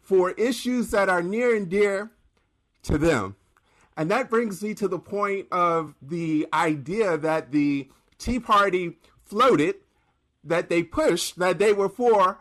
for 0.00 0.30
issues 0.32 0.90
that 0.90 1.08
are 1.08 1.22
near 1.22 1.54
and 1.54 1.68
dear 1.68 2.10
to 2.84 2.96
them. 2.96 3.36
And 3.96 4.10
that 4.10 4.30
brings 4.30 4.62
me 4.62 4.72
to 4.74 4.88
the 4.88 4.98
point 4.98 5.48
of 5.52 5.94
the 6.00 6.46
idea 6.54 7.18
that 7.18 7.52
the 7.52 7.90
Tea 8.18 8.40
Party 8.40 8.98
floated, 9.24 9.76
that 10.44 10.68
they 10.68 10.82
pushed, 10.82 11.38
that 11.38 11.58
they 11.58 11.72
were 11.72 11.88
for 11.88 12.38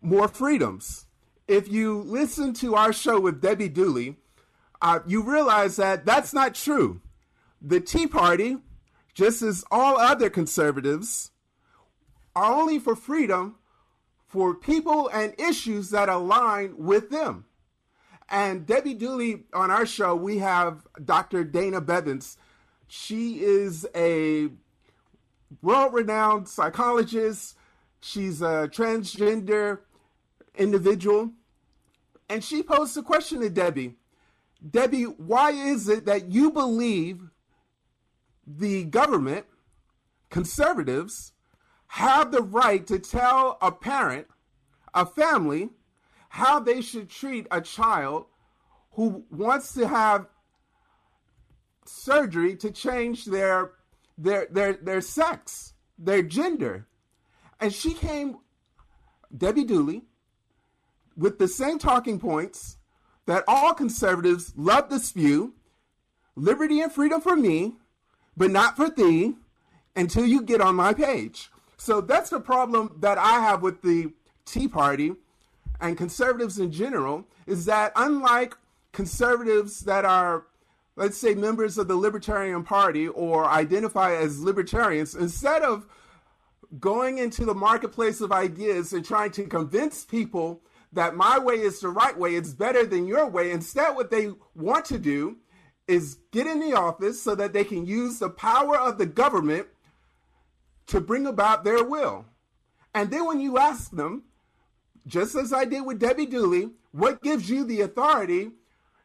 more 0.00 0.28
freedoms. 0.28 1.06
If 1.48 1.68
you 1.68 2.00
listen 2.02 2.52
to 2.54 2.74
our 2.74 2.92
show 2.92 3.20
with 3.20 3.40
Debbie 3.40 3.68
Dooley, 3.68 4.16
uh, 4.82 5.00
you 5.06 5.22
realize 5.22 5.76
that 5.76 6.04
that's 6.04 6.32
not 6.32 6.54
true. 6.54 7.00
The 7.60 7.80
Tea 7.80 8.06
Party, 8.06 8.58
just 9.14 9.42
as 9.42 9.64
all 9.70 9.98
other 9.98 10.28
conservatives, 10.28 11.30
are 12.34 12.52
only 12.52 12.78
for 12.78 12.94
freedom 12.94 13.56
for 14.26 14.54
people 14.54 15.08
and 15.08 15.34
issues 15.38 15.90
that 15.90 16.08
align 16.08 16.74
with 16.76 17.10
them. 17.10 17.46
And 18.28 18.66
Debbie 18.66 18.94
Dooley 18.94 19.44
on 19.54 19.70
our 19.70 19.86
show, 19.86 20.14
we 20.16 20.38
have 20.38 20.84
Dr. 21.02 21.44
Dana 21.44 21.80
Bevins. 21.80 22.36
She 22.88 23.40
is 23.40 23.86
a 23.94 24.48
world 25.62 25.94
renowned 25.94 26.48
psychologist. 26.48 27.56
She's 28.00 28.42
a 28.42 28.68
transgender 28.72 29.80
individual. 30.56 31.32
And 32.28 32.42
she 32.42 32.62
posed 32.62 32.96
a 32.96 33.02
question 33.02 33.40
to 33.40 33.50
Debbie 33.50 33.94
Debbie, 34.68 35.04
why 35.04 35.50
is 35.50 35.88
it 35.88 36.06
that 36.06 36.30
you 36.30 36.50
believe 36.50 37.30
the 38.46 38.84
government, 38.84 39.44
conservatives, 40.30 41.32
have 41.88 42.32
the 42.32 42.42
right 42.42 42.86
to 42.86 42.98
tell 42.98 43.58
a 43.60 43.70
parent, 43.70 44.26
a 44.94 45.06
family, 45.06 45.70
how 46.30 46.58
they 46.58 46.80
should 46.80 47.08
treat 47.08 47.46
a 47.50 47.60
child 47.60 48.26
who 48.92 49.24
wants 49.30 49.72
to 49.74 49.86
have 49.86 50.26
surgery 51.84 52.56
to 52.56 52.70
change 52.70 53.26
their 53.26 53.72
their 54.18 54.46
their 54.50 54.74
their 54.74 55.00
sex, 55.00 55.74
their 55.98 56.22
gender. 56.22 56.86
And 57.60 57.72
she 57.72 57.94
came 57.94 58.38
Debbie 59.36 59.64
Dooley 59.64 60.02
with 61.16 61.38
the 61.38 61.48
same 61.48 61.78
talking 61.78 62.18
points 62.18 62.76
that 63.26 63.44
all 63.48 63.74
conservatives 63.74 64.52
love 64.56 64.88
to 64.88 64.98
spew, 64.98 65.54
liberty 66.34 66.80
and 66.80 66.92
freedom 66.92 67.20
for 67.20 67.36
me, 67.36 67.74
but 68.36 68.50
not 68.50 68.76
for 68.76 68.90
thee 68.90 69.34
until 69.96 70.26
you 70.26 70.42
get 70.42 70.60
on 70.60 70.76
my 70.76 70.92
page. 70.92 71.50
So 71.76 72.00
that's 72.00 72.30
the 72.30 72.40
problem 72.40 72.96
that 73.00 73.18
I 73.18 73.40
have 73.40 73.62
with 73.62 73.82
the 73.82 74.12
Tea 74.44 74.68
Party 74.68 75.14
and 75.80 75.96
conservatives 75.96 76.58
in 76.58 76.70
general 76.70 77.26
is 77.46 77.64
that 77.66 77.92
unlike 77.96 78.56
conservatives 78.92 79.80
that 79.80 80.04
are 80.04 80.46
let's 80.96 81.16
say 81.16 81.34
members 81.34 81.78
of 81.78 81.88
the 81.88 81.96
libertarian 81.96 82.64
party 82.64 83.06
or 83.08 83.44
identify 83.44 84.14
as 84.14 84.40
libertarians 84.40 85.14
instead 85.14 85.62
of 85.62 85.86
going 86.80 87.18
into 87.18 87.44
the 87.44 87.54
marketplace 87.54 88.20
of 88.20 88.32
ideas 88.32 88.92
and 88.92 89.04
trying 89.04 89.30
to 89.30 89.44
convince 89.44 90.04
people 90.04 90.60
that 90.92 91.14
my 91.14 91.38
way 91.38 91.54
is 91.54 91.80
the 91.80 91.88
right 91.88 92.18
way 92.18 92.34
it's 92.34 92.52
better 92.52 92.84
than 92.84 93.06
your 93.06 93.26
way 93.26 93.50
instead 93.52 93.94
what 93.94 94.10
they 94.10 94.30
want 94.54 94.84
to 94.84 94.98
do 94.98 95.36
is 95.86 96.18
get 96.32 96.46
in 96.46 96.60
the 96.60 96.76
office 96.76 97.22
so 97.22 97.34
that 97.34 97.52
they 97.52 97.64
can 97.64 97.86
use 97.86 98.18
the 98.18 98.28
power 98.28 98.76
of 98.76 98.98
the 98.98 99.06
government 99.06 99.66
to 100.86 101.00
bring 101.00 101.26
about 101.26 101.64
their 101.64 101.84
will. 101.84 102.24
And 102.94 103.10
then 103.10 103.26
when 103.26 103.40
you 103.40 103.58
ask 103.58 103.90
them, 103.90 104.24
just 105.06 105.34
as 105.36 105.52
I 105.52 105.64
did 105.64 105.84
with 105.84 106.00
Debbie 106.00 106.26
Dooley, 106.26 106.70
what 106.92 107.22
gives 107.22 107.48
you 107.48 107.64
the 107.64 107.82
authority 107.82 108.50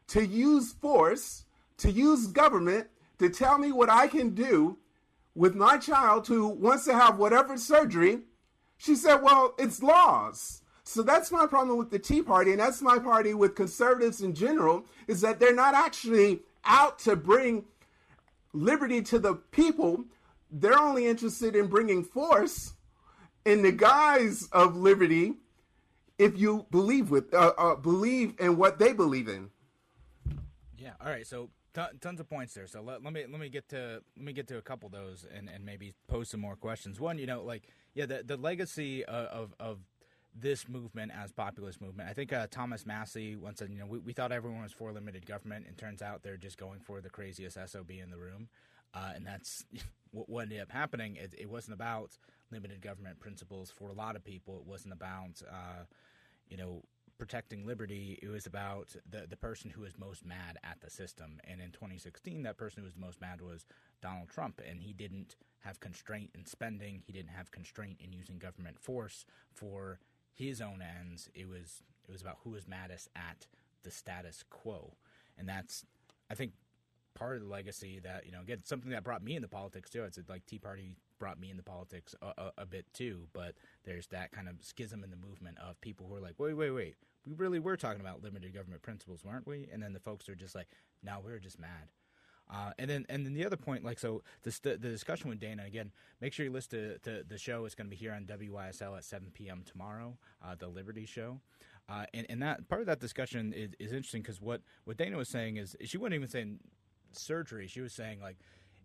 to 0.08 0.24
use 0.24 0.72
force, 0.72 1.44
to 1.82 1.90
use 1.90 2.26
government 2.26 2.88
to 3.18 3.28
tell 3.28 3.58
me 3.58 3.72
what 3.72 3.90
I 3.90 4.06
can 4.06 4.34
do 4.34 4.78
with 5.34 5.54
my 5.54 5.78
child 5.78 6.26
who 6.26 6.48
wants 6.48 6.84
to 6.86 6.94
have 6.94 7.18
whatever 7.18 7.56
surgery? 7.56 8.20
She 8.78 8.94
said, 8.94 9.16
Well, 9.16 9.54
it's 9.58 9.82
laws. 9.82 10.62
So 10.84 11.02
that's 11.02 11.30
my 11.30 11.46
problem 11.46 11.78
with 11.78 11.90
the 11.90 11.98
Tea 11.98 12.22
Party, 12.22 12.50
and 12.50 12.60
that's 12.60 12.82
my 12.82 12.98
party 12.98 13.34
with 13.34 13.54
conservatives 13.54 14.20
in 14.20 14.34
general, 14.34 14.84
is 15.06 15.20
that 15.20 15.38
they're 15.38 15.54
not 15.54 15.74
actually 15.74 16.40
out 16.64 16.98
to 17.00 17.16
bring 17.16 17.64
liberty 18.52 19.00
to 19.02 19.18
the 19.18 19.34
people, 19.34 20.04
they're 20.50 20.78
only 20.78 21.06
interested 21.06 21.56
in 21.56 21.66
bringing 21.66 22.04
force 22.04 22.74
in 23.44 23.62
the 23.62 23.72
guise 23.72 24.48
of 24.52 24.76
liberty 24.76 25.34
if 26.18 26.38
you 26.38 26.66
believe 26.70 27.10
with 27.10 27.32
uh, 27.32 27.52
uh, 27.56 27.74
believe 27.74 28.34
in 28.38 28.56
what 28.56 28.78
they 28.78 28.92
believe 28.92 29.28
in. 29.28 29.50
Yeah. 30.76 30.92
All 31.00 31.08
right. 31.08 31.26
So 31.26 31.48
Ton, 31.74 31.88
tons 32.00 32.20
of 32.20 32.28
points 32.28 32.54
there. 32.54 32.66
So 32.66 32.82
let, 32.82 33.02
let, 33.02 33.12
me 33.12 33.24
let 33.30 33.40
me 33.40 33.48
get 33.48 33.68
to 33.70 34.02
let 34.16 34.24
me 34.24 34.32
get 34.32 34.46
to 34.48 34.58
a 34.58 34.62
couple 34.62 34.86
of 34.86 34.92
those 34.92 35.24
and, 35.34 35.48
and 35.48 35.64
maybe 35.64 35.94
pose 36.06 36.28
some 36.28 36.40
more 36.40 36.56
questions. 36.56 37.00
One, 37.00 37.18
you 37.18 37.26
know, 37.26 37.42
like 37.42 37.62
yeah, 37.94 38.06
the 38.06 38.22
the 38.22 38.36
legacy 38.36 39.04
of 39.04 39.26
of, 39.26 39.54
of 39.58 39.78
this 40.34 40.68
movement 40.68 41.12
as 41.14 41.32
populist 41.32 41.80
movement. 41.80 42.08
I 42.08 42.12
think 42.14 42.32
uh, 42.32 42.46
Thomas 42.50 42.86
Massie 42.86 43.36
once 43.36 43.58
said, 43.58 43.70
you 43.70 43.78
know, 43.78 43.86
we, 43.86 43.98
we 43.98 44.12
thought 44.12 44.32
everyone 44.32 44.62
was 44.62 44.72
for 44.72 44.92
limited 44.92 45.26
government, 45.26 45.66
and 45.66 45.76
turns 45.76 46.02
out 46.02 46.22
they're 46.22 46.36
just 46.36 46.58
going 46.58 46.80
for 46.80 47.00
the 47.00 47.10
craziest 47.10 47.58
SOB 47.66 47.90
in 47.90 48.10
the 48.10 48.16
room. 48.16 48.48
Uh, 48.94 49.12
and 49.14 49.26
that's 49.26 49.64
what, 50.10 50.28
what 50.28 50.42
ended 50.44 50.60
up 50.60 50.70
happening. 50.70 51.16
It, 51.16 51.34
it, 51.38 51.50
wasn't 51.50 51.74
about 51.74 52.16
limited 52.50 52.80
government 52.80 53.20
principles 53.20 53.70
for 53.70 53.88
a 53.88 53.94
lot 53.94 54.16
of 54.16 54.24
people. 54.24 54.56
It 54.58 54.66
wasn't 54.66 54.94
about, 54.94 55.42
uh, 55.48 55.84
you 56.48 56.56
know, 56.56 56.82
protecting 57.18 57.66
liberty. 57.66 58.18
It 58.22 58.28
was 58.28 58.46
about 58.46 58.94
the 59.08 59.26
the 59.28 59.36
person 59.36 59.70
who 59.70 59.82
was 59.82 59.98
most 59.98 60.24
mad 60.24 60.58
at 60.64 60.80
the 60.80 60.90
system. 60.90 61.40
And 61.44 61.60
in 61.60 61.70
2016, 61.70 62.42
that 62.42 62.56
person 62.56 62.80
who 62.80 62.86
was 62.86 62.96
most 62.96 63.20
mad 63.20 63.40
was 63.40 63.66
Donald 64.00 64.28
Trump, 64.28 64.60
and 64.68 64.80
he 64.80 64.92
didn't 64.92 65.36
have 65.60 65.80
constraint 65.80 66.30
in 66.34 66.44
spending. 66.46 67.02
He 67.06 67.12
didn't 67.12 67.30
have 67.30 67.50
constraint 67.50 67.98
in 68.00 68.12
using 68.12 68.38
government 68.38 68.80
force 68.80 69.24
for 69.52 70.00
his 70.32 70.60
own 70.60 70.82
ends. 70.82 71.28
It 71.34 71.48
was 71.48 71.82
it 72.08 72.12
was 72.12 72.22
about 72.22 72.38
who 72.44 72.50
was 72.50 72.66
maddest 72.66 73.08
at 73.14 73.46
the 73.82 73.90
status 73.90 74.44
quo, 74.50 74.94
and 75.38 75.48
that's 75.48 75.84
I 76.30 76.34
think 76.34 76.52
part 77.14 77.36
of 77.36 77.42
the 77.42 77.48
legacy 77.48 78.00
that 78.02 78.24
you 78.26 78.32
know 78.32 78.40
again 78.40 78.58
something 78.64 78.90
that 78.90 79.04
brought 79.04 79.22
me 79.22 79.36
into 79.36 79.48
politics 79.48 79.90
too. 79.90 80.04
It's 80.04 80.18
like 80.28 80.46
Tea 80.46 80.58
Party 80.58 80.96
brought 81.22 81.38
me 81.38 81.52
into 81.52 81.62
politics 81.62 82.16
a, 82.20 82.26
a, 82.36 82.52
a, 82.58 82.66
bit 82.66 82.84
too, 82.92 83.28
but 83.32 83.54
there's 83.84 84.08
that 84.08 84.32
kind 84.32 84.48
of 84.48 84.56
schism 84.60 85.04
in 85.04 85.10
the 85.12 85.16
movement 85.16 85.56
of 85.60 85.80
people 85.80 86.04
who 86.08 86.16
are 86.16 86.20
like, 86.20 86.34
wait, 86.36 86.54
wait, 86.54 86.72
wait, 86.72 86.96
we 87.24 87.32
really 87.32 87.60
were 87.60 87.76
talking 87.76 88.00
about 88.00 88.24
limited 88.24 88.52
government 88.52 88.82
principles, 88.82 89.24
weren't 89.24 89.46
we? 89.46 89.68
And 89.72 89.80
then 89.80 89.92
the 89.92 90.00
folks 90.00 90.28
are 90.28 90.34
just 90.34 90.56
like, 90.56 90.66
no, 91.00 91.20
we 91.24 91.30
are 91.30 91.38
just 91.38 91.60
mad. 91.60 91.92
Uh, 92.52 92.72
and 92.76 92.90
then 92.90 93.06
and 93.08 93.24
then 93.24 93.34
the 93.34 93.46
other 93.46 93.56
point, 93.56 93.84
like 93.84 94.00
so, 94.00 94.24
the 94.42 94.50
the 94.62 94.88
discussion 94.88 95.30
with 95.30 95.38
Dana 95.38 95.62
again. 95.64 95.92
Make 96.20 96.32
sure 96.32 96.44
you 96.44 96.50
listen 96.50 96.70
to, 96.70 96.98
to 96.98 97.22
the 97.22 97.38
show. 97.38 97.66
It's 97.66 97.76
going 97.76 97.86
to 97.86 97.90
be 97.90 97.96
here 97.96 98.12
on 98.12 98.24
WYSL 98.24 98.96
at 98.96 99.04
7 99.04 99.30
p.m. 99.32 99.62
tomorrow, 99.64 100.18
uh, 100.44 100.56
the 100.56 100.66
Liberty 100.66 101.06
Show. 101.06 101.40
Uh, 101.88 102.06
and, 102.12 102.26
and 102.28 102.42
that 102.42 102.68
part 102.68 102.80
of 102.80 102.88
that 102.88 102.98
discussion 102.98 103.52
is, 103.52 103.70
is 103.78 103.92
interesting 103.92 104.22
because 104.22 104.40
what, 104.40 104.62
what 104.84 104.96
Dana 104.96 105.16
was 105.16 105.28
saying 105.28 105.56
is 105.56 105.76
she 105.84 105.98
wasn't 105.98 106.14
even 106.14 106.28
saying 106.28 106.58
surgery. 107.12 107.68
She 107.68 107.80
was 107.80 107.92
saying 107.92 108.20
like 108.20 108.38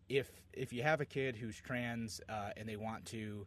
if 0.09 0.29
if 0.53 0.73
you 0.73 0.83
have 0.83 1.01
a 1.01 1.05
kid 1.05 1.35
who's 1.35 1.57
trans 1.57 2.21
uh, 2.29 2.49
and 2.55 2.67
they 2.67 2.77
want 2.77 3.05
to 3.05 3.45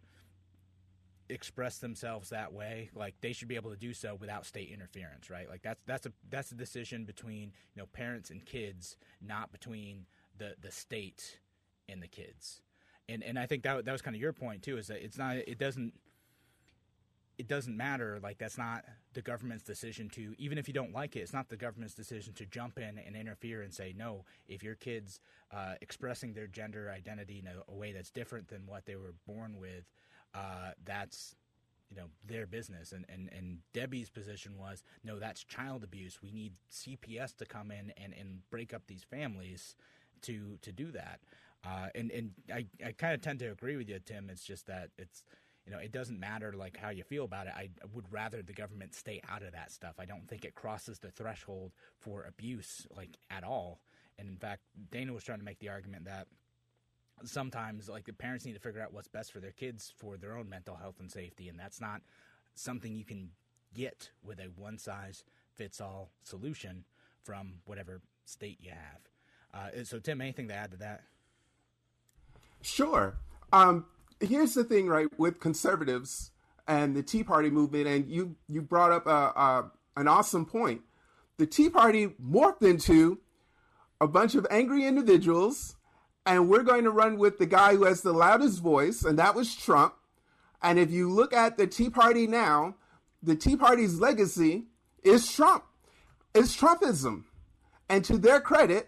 express 1.28 1.78
themselves 1.78 2.30
that 2.30 2.52
way 2.52 2.90
like 2.94 3.14
they 3.20 3.32
should 3.32 3.46
be 3.46 3.54
able 3.54 3.70
to 3.70 3.76
do 3.76 3.94
so 3.94 4.16
without 4.20 4.44
state 4.44 4.70
interference 4.72 5.30
right? 5.30 5.48
Like 5.48 5.62
that's 5.62 5.82
that's 5.86 6.06
a 6.06 6.12
that's 6.28 6.50
a 6.52 6.56
decision 6.56 7.04
between 7.04 7.52
you 7.74 7.82
know 7.82 7.86
parents 7.86 8.30
and 8.30 8.44
kids 8.44 8.96
not 9.20 9.52
between 9.52 10.06
the 10.38 10.54
the 10.60 10.70
state 10.70 11.38
and 11.88 12.02
the 12.02 12.08
kids. 12.08 12.62
And 13.08 13.22
and 13.22 13.38
I 13.38 13.46
think 13.46 13.62
that 13.62 13.84
that 13.84 13.92
was 13.92 14.02
kind 14.02 14.16
of 14.16 14.20
your 14.20 14.32
point 14.32 14.62
too 14.62 14.76
is 14.76 14.88
that 14.88 15.04
it's 15.04 15.18
not 15.18 15.36
it 15.36 15.58
doesn't 15.58 15.94
it 17.40 17.48
doesn't 17.48 17.76
matter 17.76 18.18
like 18.22 18.38
that's 18.38 18.58
not 18.58 18.84
the 19.14 19.22
government's 19.22 19.64
decision 19.64 20.08
to 20.08 20.34
even 20.38 20.58
if 20.58 20.68
you 20.68 20.74
don't 20.74 20.92
like 20.92 21.16
it 21.16 21.20
it's 21.20 21.32
not 21.32 21.48
the 21.48 21.56
government's 21.56 21.94
decision 21.94 22.32
to 22.34 22.46
jump 22.46 22.78
in 22.78 22.98
and 22.98 23.16
interfere 23.16 23.62
and 23.62 23.72
say 23.74 23.94
no 23.96 24.24
if 24.48 24.62
your 24.62 24.74
kids 24.74 25.20
uh, 25.52 25.74
expressing 25.80 26.32
their 26.32 26.46
gender 26.46 26.92
identity 26.94 27.38
in 27.40 27.46
a, 27.46 27.72
a 27.72 27.74
way 27.74 27.92
that's 27.92 28.10
different 28.10 28.48
than 28.48 28.66
what 28.66 28.86
they 28.86 28.96
were 28.96 29.14
born 29.26 29.56
with 29.58 29.84
uh, 30.34 30.70
that's 30.84 31.34
you 31.90 31.96
know 31.96 32.06
their 32.26 32.46
business. 32.46 32.92
And, 32.92 33.04
and 33.08 33.28
and 33.36 33.58
debbie's 33.72 34.10
position 34.10 34.56
was 34.58 34.82
no 35.04 35.18
that's 35.18 35.42
child 35.44 35.84
abuse. 35.84 36.20
We 36.22 36.30
need 36.30 36.52
cps 36.70 37.36
to 37.36 37.46
come 37.46 37.70
in 37.70 37.92
and, 37.96 38.14
and 38.18 38.40
break 38.50 38.72
up 38.72 38.82
these 38.86 39.04
families 39.04 39.76
to 40.22 40.58
to 40.62 40.72
do 40.72 40.90
that. 40.92 41.20
Uh, 41.64 41.88
and 41.94 42.10
and 42.10 42.30
i, 42.52 42.64
I 42.84 42.92
kind 42.92 43.14
of 43.14 43.20
tend 43.20 43.40
to 43.40 43.46
agree 43.50 43.76
with 43.76 43.88
you 43.88 43.98
tim. 44.04 44.30
It's 44.30 44.44
just 44.44 44.66
that 44.66 44.90
it's 44.96 45.24
you 45.66 45.72
know 45.72 45.78
it 45.78 45.92
doesn't 45.92 46.18
matter 46.18 46.52
like 46.52 46.76
how 46.76 46.90
you 46.90 47.04
feel 47.04 47.24
about 47.24 47.46
it. 47.46 47.52
I 47.56 47.68
would 47.94 48.10
rather 48.10 48.42
the 48.42 48.52
government 48.52 48.94
stay 48.94 49.20
out 49.28 49.42
of 49.42 49.52
that 49.52 49.70
stuff. 49.72 49.94
I 49.98 50.04
don't 50.04 50.28
think 50.28 50.44
it 50.44 50.54
crosses 50.54 50.98
the 50.98 51.10
threshold 51.10 51.72
for 51.98 52.24
abuse 52.24 52.86
like 52.96 53.18
at 53.30 53.44
all. 53.44 53.80
And 54.18 54.28
in 54.28 54.36
fact 54.36 54.62
dana 54.90 55.12
was 55.12 55.24
trying 55.24 55.38
to 55.38 55.44
make 55.44 55.58
the 55.58 55.68
argument 55.68 56.04
that 56.06 56.26
sometimes 57.24 57.88
like 57.88 58.06
the 58.06 58.12
parents 58.12 58.44
need 58.44 58.54
to 58.54 58.60
figure 58.60 58.82
out 58.82 58.92
what's 58.92 59.08
best 59.08 59.32
for 59.32 59.40
their 59.40 59.52
kids 59.52 59.92
for 59.96 60.16
their 60.16 60.36
own 60.36 60.48
mental 60.48 60.76
health 60.76 60.96
and 61.00 61.10
safety. 61.10 61.48
And 61.48 61.58
that's 61.58 61.80
not 61.80 62.00
something 62.54 62.92
you 62.92 63.04
can 63.04 63.30
get 63.74 64.10
with 64.24 64.40
a 64.40 64.50
one 64.56 64.78
size 64.78 65.24
fits 65.54 65.80
all 65.80 66.10
solution 66.22 66.84
from 67.22 67.54
whatever 67.66 68.00
state 68.24 68.58
you 68.60 68.70
have. 68.70 69.00
Uh, 69.52 69.84
so 69.84 69.98
tim 69.98 70.20
anything 70.20 70.48
to 70.48 70.54
add 70.54 70.70
to 70.70 70.76
that? 70.78 71.02
Sure. 72.62 73.16
Um, 73.52 73.86
here's 74.20 74.54
the 74.54 74.64
thing 74.64 74.88
right 74.88 75.08
with 75.18 75.40
conservatives 75.40 76.30
and 76.68 76.94
the 76.94 77.02
tea 77.02 77.24
party 77.24 77.50
movement 77.50 77.86
and 77.86 78.08
you 78.08 78.36
you 78.48 78.62
brought 78.62 78.92
up 78.92 79.06
a, 79.06 79.10
a, 79.10 79.70
an 79.96 80.06
awesome 80.08 80.46
point 80.46 80.82
the 81.38 81.46
tea 81.46 81.68
party 81.68 82.08
morphed 82.22 82.62
into 82.62 83.18
a 84.00 84.06
bunch 84.06 84.34
of 84.34 84.46
angry 84.50 84.86
individuals 84.86 85.76
and 86.26 86.48
we're 86.48 86.62
going 86.62 86.84
to 86.84 86.90
run 86.90 87.18
with 87.18 87.38
the 87.38 87.46
guy 87.46 87.74
who 87.74 87.84
has 87.84 88.02
the 88.02 88.12
loudest 88.12 88.60
voice, 88.60 89.04
and 89.04 89.18
that 89.18 89.34
was 89.34 89.54
Trump. 89.54 89.94
And 90.62 90.78
if 90.78 90.90
you 90.90 91.10
look 91.10 91.32
at 91.32 91.56
the 91.56 91.66
Tea 91.66 91.90
Party 91.90 92.26
now, 92.26 92.76
the 93.22 93.34
Tea 93.34 93.56
Party's 93.56 93.98
legacy 93.98 94.66
is 95.02 95.30
Trump. 95.32 95.64
It's 96.34 96.56
Trumpism. 96.56 97.24
And 97.88 98.04
to 98.04 98.18
their 98.18 98.40
credit, 98.40 98.86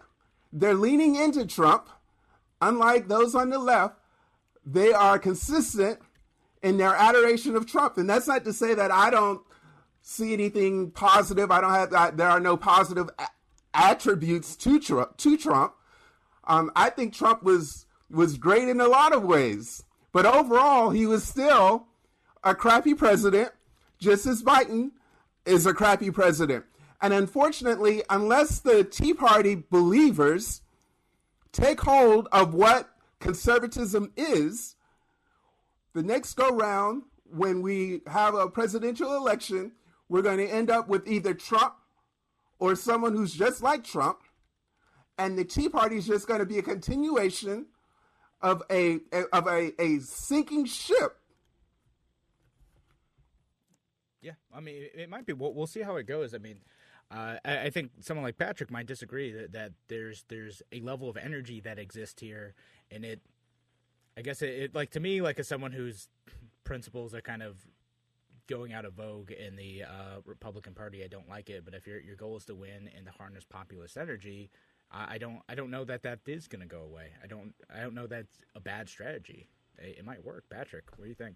they're 0.51 0.75
leaning 0.75 1.15
into 1.15 1.45
Trump. 1.45 1.89
Unlike 2.61 3.07
those 3.07 3.35
on 3.35 3.49
the 3.49 3.59
left, 3.59 3.95
they 4.65 4.93
are 4.93 5.19
consistent 5.19 5.99
in 6.61 6.77
their 6.77 6.95
adoration 6.95 7.55
of 7.55 7.65
Trump. 7.65 7.97
And 7.97 8.09
that's 8.09 8.27
not 8.27 8.45
to 8.45 8.53
say 8.53 8.73
that 8.73 8.91
I 8.91 9.09
don't 9.09 9.41
see 10.01 10.33
anything 10.33 10.91
positive. 10.91 11.51
I 11.51 11.61
don't 11.61 11.93
have, 11.93 12.17
there 12.17 12.29
are 12.29 12.39
no 12.39 12.57
positive 12.57 13.09
attributes 13.73 14.55
to 14.57 14.79
Trump, 14.79 15.17
to 15.17 15.37
Trump. 15.37 15.73
Um, 16.45 16.71
I 16.75 16.89
think 16.89 17.13
Trump 17.13 17.43
was 17.43 17.85
was 18.09 18.37
great 18.37 18.67
in 18.67 18.79
a 18.79 18.87
lot 18.87 19.11
of 19.13 19.23
ways, 19.23 19.83
but 20.11 20.25
overall, 20.25 20.91
he 20.91 21.07
was 21.07 21.23
still 21.23 21.87
a 22.43 22.53
crappy 22.53 22.93
president, 22.93 23.49
just 23.97 24.27
as 24.27 24.43
Biden 24.43 24.91
is 25.45 25.65
a 25.65 25.73
crappy 25.73 26.11
president. 26.11 26.65
And 27.01 27.13
unfortunately, 27.13 28.03
unless 28.09 28.59
the 28.59 28.83
Tea 28.83 29.13
Party 29.13 29.55
believers 29.55 30.61
take 31.51 31.81
hold 31.81 32.27
of 32.31 32.53
what 32.53 32.92
conservatism 33.23 34.11
is, 34.17 34.75
the 35.93 36.03
next 36.03 36.33
go 36.35 36.49
round, 36.49 37.03
when 37.25 37.61
we 37.61 38.01
have 38.05 38.35
a 38.35 38.49
presidential 38.49 39.15
election, 39.15 39.71
we're 40.09 40.21
going 40.21 40.37
to 40.37 40.47
end 40.47 40.69
up 40.69 40.87
with 40.87 41.07
either 41.07 41.33
Trump 41.33 41.73
or 42.59 42.75
someone 42.75 43.15
who's 43.15 43.33
just 43.33 43.63
like 43.63 43.83
Trump 43.83 44.19
and 45.17 45.37
the 45.37 45.45
Tea 45.45 45.69
Party 45.69 45.97
is 45.97 46.05
just 46.05 46.27
going 46.27 46.39
to 46.39 46.45
be 46.45 46.59
a 46.59 46.61
continuation 46.61 47.65
of 48.41 48.61
a 48.69 48.99
of 49.31 49.47
a, 49.47 49.71
a 49.81 49.99
sinking 49.99 50.65
ship. 50.65 51.17
Yeah, 54.21 54.33
I 54.53 54.59
mean, 54.59 54.89
it 54.93 55.09
might 55.09 55.25
be. 55.25 55.33
We'll, 55.33 55.53
we'll 55.53 55.67
see 55.67 55.81
how 55.81 55.95
it 55.95 56.07
goes. 56.07 56.33
I 56.33 56.37
mean, 56.37 56.59
uh, 57.11 57.35
I, 57.45 57.57
I, 57.65 57.69
think 57.69 57.91
someone 57.99 58.23
like 58.23 58.37
Patrick 58.37 58.71
might 58.71 58.87
disagree 58.87 59.31
that, 59.31 59.51
that 59.53 59.71
there's 59.87 60.25
there's 60.29 60.61
a 60.71 60.81
level 60.81 61.09
of 61.09 61.17
energy 61.17 61.59
that 61.61 61.79
exists 61.79 62.19
here, 62.21 62.53
and 62.91 63.05
it. 63.05 63.21
I 64.15 64.21
guess 64.21 64.43
it, 64.43 64.49
it 64.49 64.75
like 64.75 64.91
to 64.91 64.99
me 64.99 65.21
like 65.21 65.39
as 65.39 65.47
someone 65.47 65.71
whose 65.71 66.07
principles 66.63 67.15
are 67.15 67.21
kind 67.21 67.41
of 67.41 67.55
going 68.47 68.73
out 68.73 68.85
of 68.85 68.93
vogue 68.93 69.31
in 69.31 69.55
the 69.55 69.83
uh, 69.83 70.21
Republican 70.25 70.73
Party. 70.73 71.03
I 71.03 71.07
don't 71.07 71.27
like 71.29 71.49
it, 71.49 71.65
but 71.65 71.73
if 71.73 71.87
your 71.87 71.99
your 71.99 72.15
goal 72.15 72.37
is 72.37 72.45
to 72.45 72.55
win 72.55 72.89
and 72.95 73.05
to 73.05 73.11
harness 73.11 73.43
populist 73.43 73.97
energy, 73.97 74.49
I 74.91 75.17
don't 75.17 75.41
I 75.49 75.55
don't 75.55 75.71
know 75.71 75.83
that 75.85 76.03
that 76.03 76.19
is 76.27 76.47
going 76.47 76.61
to 76.61 76.67
go 76.67 76.81
away. 76.81 77.07
I 77.23 77.27
don't 77.27 77.53
I 77.73 77.81
don't 77.81 77.95
know 77.95 78.07
that's 78.07 78.41
a 78.55 78.59
bad 78.59 78.87
strategy. 78.87 79.47
It, 79.79 79.97
it, 79.99 80.05
might 80.05 80.23
work. 80.23 80.43
Patrick, 80.49 80.85
what 80.95 81.05
do 81.05 81.09
you 81.09 81.15
think? 81.15 81.35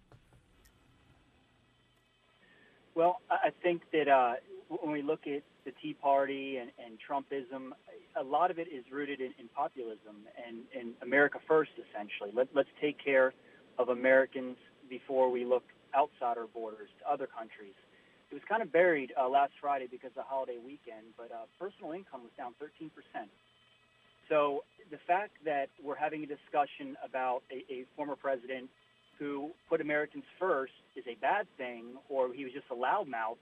Well, 2.94 3.20
I 3.30 3.50
think 3.62 3.82
that 3.92 4.08
uh, 4.08 4.34
when 4.68 4.92
we 4.92 5.02
look 5.02 5.26
at 5.26 5.42
the 5.68 5.74
Tea 5.82 5.92
Party 5.92 6.56
and, 6.56 6.70
and 6.80 6.96
Trumpism, 6.96 7.76
a 8.16 8.24
lot 8.24 8.50
of 8.50 8.58
it 8.58 8.68
is 8.72 8.84
rooted 8.90 9.20
in, 9.20 9.34
in 9.38 9.48
populism 9.54 10.24
and, 10.40 10.64
and 10.72 10.94
America 11.02 11.38
first, 11.46 11.72
essentially. 11.76 12.30
Let, 12.32 12.48
let's 12.54 12.72
take 12.80 12.96
care 12.96 13.34
of 13.78 13.90
Americans 13.90 14.56
before 14.88 15.30
we 15.30 15.44
look 15.44 15.64
outside 15.94 16.38
our 16.38 16.48
borders 16.48 16.88
to 17.00 17.12
other 17.12 17.28
countries. 17.28 17.76
It 18.30 18.34
was 18.34 18.42
kind 18.48 18.62
of 18.62 18.72
buried 18.72 19.12
uh, 19.12 19.28
last 19.28 19.52
Friday 19.60 19.88
because 19.90 20.08
of 20.16 20.24
the 20.24 20.28
holiday 20.28 20.56
weekend, 20.56 21.12
but 21.18 21.28
uh, 21.28 21.44
personal 21.60 21.92
income 21.92 22.22
was 22.24 22.32
down 22.36 22.52
13 22.58 22.90
percent. 22.96 23.28
So 24.28 24.64
the 24.90 25.00
fact 25.06 25.32
that 25.44 25.68
we're 25.82 25.96
having 25.96 26.24
a 26.24 26.28
discussion 26.28 26.96
about 27.04 27.42
a, 27.52 27.64
a 27.72 27.84
former 27.96 28.16
president 28.16 28.68
who 29.18 29.50
put 29.68 29.80
Americans 29.80 30.24
first 30.38 30.72
is 30.96 31.04
a 31.08 31.16
bad 31.20 31.46
thing, 31.56 31.96
or 32.08 32.32
he 32.32 32.44
was 32.44 32.52
just 32.52 32.66
a 32.70 32.76
loudmouth, 32.76 33.40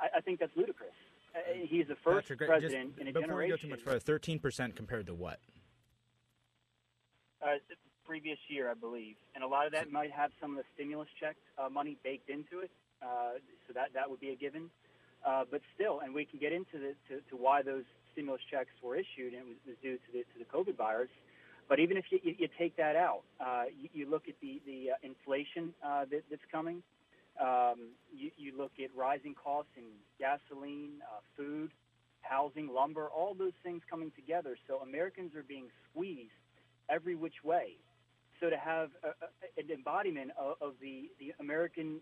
I, 0.00 0.18
I 0.18 0.20
think 0.20 0.40
that's 0.40 0.56
ludicrous. 0.56 0.96
He's 1.54 1.86
the 1.88 1.96
first 1.96 2.28
Patrick, 2.28 2.48
president 2.48 2.90
just 2.90 3.00
in 3.00 3.08
a 3.08 3.12
before 3.12 3.28
generation. 3.28 3.52
we 3.52 3.56
go 3.56 3.62
too 3.62 3.68
much 3.68 3.80
further, 3.80 4.00
thirteen 4.00 4.38
percent 4.38 4.76
compared 4.76 5.06
to 5.06 5.14
what? 5.14 5.38
uh, 7.42 7.58
the 7.68 7.76
previous 8.04 8.38
year, 8.48 8.70
I 8.70 8.74
believe, 8.74 9.16
and 9.34 9.42
a 9.42 9.46
lot 9.46 9.66
of 9.66 9.72
that 9.72 9.90
might 9.90 10.10
have 10.12 10.30
some 10.40 10.52
of 10.52 10.56
the 10.58 10.64
stimulus 10.74 11.08
check 11.18 11.36
uh, 11.58 11.68
money 11.68 11.96
baked 12.02 12.30
into 12.30 12.60
it. 12.60 12.70
Uh, 13.02 13.38
so 13.66 13.72
that 13.74 13.92
that 13.94 14.08
would 14.08 14.20
be 14.20 14.30
a 14.30 14.36
given. 14.36 14.70
Uh, 15.24 15.44
but 15.50 15.60
still, 15.74 16.00
and 16.00 16.14
we 16.14 16.24
can 16.24 16.38
get 16.38 16.52
into 16.52 16.78
the 16.78 16.94
to, 17.08 17.20
to 17.28 17.36
why 17.36 17.62
those 17.62 17.84
stimulus 18.12 18.40
checks 18.50 18.70
were 18.82 18.96
issued, 18.96 19.34
and 19.34 19.42
it 19.42 19.46
was, 19.46 19.56
was 19.66 19.76
due 19.82 19.96
to 19.96 20.12
the 20.12 20.20
to 20.20 20.38
the 20.38 20.44
COVID 20.44 20.76
virus. 20.76 21.10
But 21.68 21.80
even 21.80 21.96
if 21.96 22.04
you, 22.10 22.20
you, 22.22 22.34
you 22.38 22.48
take 22.56 22.76
that 22.76 22.94
out, 22.94 23.22
uh, 23.40 23.64
you, 23.80 23.88
you 23.92 24.10
look 24.10 24.28
at 24.28 24.34
the 24.40 24.62
the 24.66 24.92
uh, 24.92 24.94
inflation 25.02 25.74
uh, 25.84 26.04
that, 26.10 26.22
that's 26.30 26.46
coming. 26.50 26.82
Um, 27.40 27.90
you, 28.14 28.30
you 28.36 28.56
look 28.56 28.72
at 28.82 28.94
rising 28.96 29.34
costs 29.34 29.72
in 29.76 29.84
gasoline, 30.18 31.02
uh, 31.02 31.20
food, 31.36 31.70
housing, 32.22 32.68
lumber, 32.68 33.08
all 33.08 33.34
those 33.34 33.52
things 33.62 33.82
coming 33.88 34.10
together. 34.16 34.56
So 34.66 34.78
Americans 34.78 35.34
are 35.34 35.42
being 35.42 35.68
squeezed 35.90 36.32
every 36.88 37.14
which 37.14 37.44
way. 37.44 37.76
So 38.40 38.50
to 38.50 38.56
have 38.56 38.90
a, 39.02 39.08
a, 39.08 39.62
an 39.62 39.70
embodiment 39.70 40.32
of, 40.38 40.56
of 40.60 40.74
the, 40.80 41.10
the 41.18 41.34
American, 41.40 42.00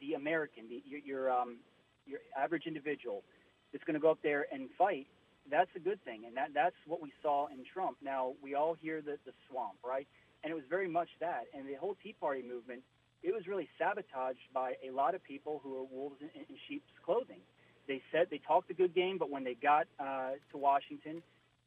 the, 0.00 0.14
American, 0.14 0.68
the, 0.68 0.82
your, 0.86 1.00
your, 1.00 1.30
um, 1.30 1.58
your 2.06 2.20
average 2.36 2.64
individual 2.66 3.24
that's 3.72 3.84
going 3.84 3.94
to 3.94 4.00
go 4.00 4.10
up 4.10 4.18
there 4.22 4.46
and 4.52 4.68
fight, 4.78 5.06
that's 5.50 5.70
a 5.76 5.78
good 5.78 6.02
thing. 6.04 6.24
And 6.26 6.36
that, 6.36 6.50
that's 6.54 6.76
what 6.86 7.00
we 7.02 7.12
saw 7.22 7.46
in 7.48 7.64
Trump. 7.72 7.98
Now, 8.02 8.32
we 8.42 8.54
all 8.54 8.74
hear 8.74 9.00
the, 9.00 9.18
the 9.26 9.32
swamp, 9.48 9.78
right? 9.84 10.06
And 10.42 10.50
it 10.50 10.54
was 10.54 10.64
very 10.68 10.88
much 10.88 11.08
that. 11.20 11.44
And 11.54 11.68
the 11.68 11.74
whole 11.74 11.96
Tea 12.02 12.14
Party 12.18 12.42
movement, 12.42 12.82
it 13.26 13.34
was 13.34 13.48
really 13.48 13.68
sabotaged 13.76 14.46
by 14.54 14.74
a 14.86 14.94
lot 14.94 15.16
of 15.16 15.24
people 15.24 15.60
who 15.64 15.74
are 15.76 15.82
wolves 15.82 16.14
in, 16.20 16.30
in 16.48 16.56
sheep's 16.68 16.86
clothing. 17.04 17.42
They 17.88 18.00
said 18.12 18.28
they 18.30 18.38
talked 18.38 18.70
a 18.70 18.74
good 18.74 18.94
game, 18.94 19.18
but 19.18 19.30
when 19.30 19.42
they 19.42 19.54
got 19.54 19.88
uh, 19.98 20.38
to 20.52 20.56
Washington, 20.56 21.22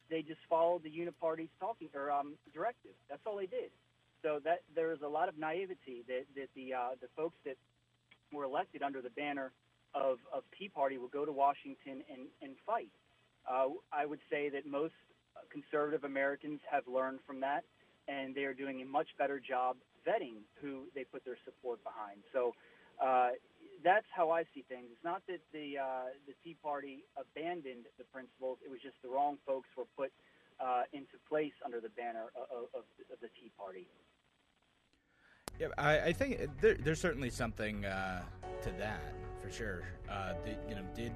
they 0.08 0.22
just 0.22 0.40
followed 0.48 0.82
the 0.82 0.90
uniparty's 0.90 1.52
talking 1.60 1.88
or 1.94 2.10
um, 2.10 2.32
directive. 2.54 2.92
That's 3.10 3.20
all 3.26 3.36
they 3.36 3.46
did. 3.46 3.70
So 4.22 4.40
that 4.44 4.60
there 4.74 4.92
is 4.92 5.00
a 5.04 5.08
lot 5.08 5.28
of 5.28 5.38
naivety 5.38 6.02
that, 6.08 6.24
that 6.34 6.48
the 6.56 6.72
uh, 6.72 6.96
the 7.00 7.08
folks 7.14 7.36
that 7.44 7.56
were 8.32 8.44
elected 8.44 8.82
under 8.82 9.02
the 9.02 9.10
banner 9.10 9.52
of, 9.94 10.18
of 10.32 10.42
Tea 10.58 10.68
Party 10.68 10.96
will 10.98 11.08
go 11.08 11.24
to 11.24 11.32
Washington 11.32 12.02
and, 12.10 12.28
and 12.42 12.52
fight. 12.66 12.90
Uh, 13.50 13.68
I 13.92 14.06
would 14.06 14.20
say 14.30 14.48
that 14.50 14.66
most 14.66 14.94
conservative 15.50 16.04
Americans 16.04 16.60
have 16.70 16.84
learned 16.86 17.20
from 17.26 17.40
that, 17.40 17.64
and 18.08 18.34
they 18.34 18.44
are 18.44 18.54
doing 18.54 18.82
a 18.82 18.84
much 18.84 19.08
better 19.18 19.40
job 19.40 19.76
vetting 20.06 20.44
who 20.60 20.84
they 20.94 21.04
put 21.04 21.24
their 21.24 21.38
support 21.44 21.82
behind. 21.84 22.20
So 22.32 22.54
uh, 23.02 23.30
that's 23.84 24.06
how 24.14 24.30
I 24.30 24.44
see 24.54 24.64
things. 24.68 24.86
It's 24.92 25.04
not 25.04 25.22
that 25.28 25.40
the 25.52 25.78
uh, 25.78 26.12
the 26.26 26.34
Tea 26.44 26.56
Party 26.62 27.04
abandoned 27.16 27.86
the 27.98 28.04
principles; 28.04 28.58
it 28.64 28.70
was 28.70 28.80
just 28.82 28.96
the 29.02 29.08
wrong 29.08 29.38
folks 29.46 29.68
were 29.76 29.88
put 29.96 30.12
uh, 30.60 30.82
into 30.92 31.16
place 31.28 31.54
under 31.64 31.80
the 31.80 31.88
banner 31.90 32.32
of, 32.36 32.68
of, 32.74 32.84
of 33.12 33.18
the 33.20 33.28
Tea 33.40 33.50
Party. 33.58 33.86
Yeah, 35.58 35.68
I, 35.76 36.00
I 36.00 36.12
think 36.12 36.48
there, 36.60 36.74
there's 36.74 37.00
certainly 37.00 37.30
something 37.30 37.84
uh, 37.84 38.22
to 38.62 38.70
that 38.78 39.12
for 39.42 39.50
sure. 39.50 39.82
Uh, 40.08 40.34
you 40.68 40.74
know, 40.74 40.82
did 40.94 41.12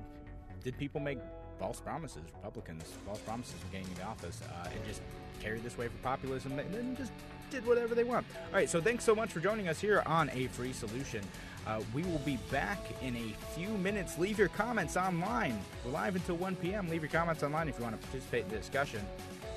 did 0.63 0.79
people 0.79 1.01
make 1.01 1.19
false 1.59 1.81
promises? 1.81 2.23
Republicans 2.37 2.85
false 3.05 3.19
promises 3.21 3.55
in 3.65 3.79
getting 3.79 3.93
into 3.93 4.05
office 4.05 4.41
uh, 4.43 4.69
and 4.73 4.85
just 4.87 5.01
carried 5.41 5.63
this 5.63 5.77
way 5.77 5.89
for 5.89 5.97
populism 6.03 6.59
and 6.59 6.75
then 6.75 6.97
just 6.97 7.13
did 7.51 7.67
whatever 7.67 7.95
they 7.95 8.05
want. 8.05 8.27
All 8.49 8.55
right, 8.55 8.69
so 8.69 8.81
thanks 8.81 9.05
so 9.05 9.15
much 9.15 9.31
for 9.31 9.41
joining 9.41 9.69
us 9.69 9.81
here 9.81 10.03
on 10.07 10.31
A 10.31 10.47
Free 10.49 10.73
Solution. 10.73 11.23
Uh, 11.67 11.81
we 11.95 12.03
will 12.03 12.19
be 12.21 12.37
back 12.51 12.79
in 13.03 13.17
a 13.17 13.55
few 13.55 13.69
minutes. 13.69 14.19
Leave 14.19 14.39
your 14.39 14.49
comments 14.49 14.97
online. 14.97 15.59
We're 15.85 15.93
live 15.93 16.17
until 16.17 16.37
1 16.37 16.57
p.m. 16.57 16.89
Leave 16.89 17.03
your 17.03 17.11
comments 17.11 17.43
online 17.43 17.69
if 17.69 17.79
you 17.79 17.85
want 17.85 18.01
to 18.01 18.07
participate 18.07 18.45
in 18.45 18.51
the 18.51 18.59
discussion. 18.59 19.01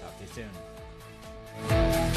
Talk 0.01 0.17
to 0.19 0.41
you 0.41 0.47
soon. 1.67 2.16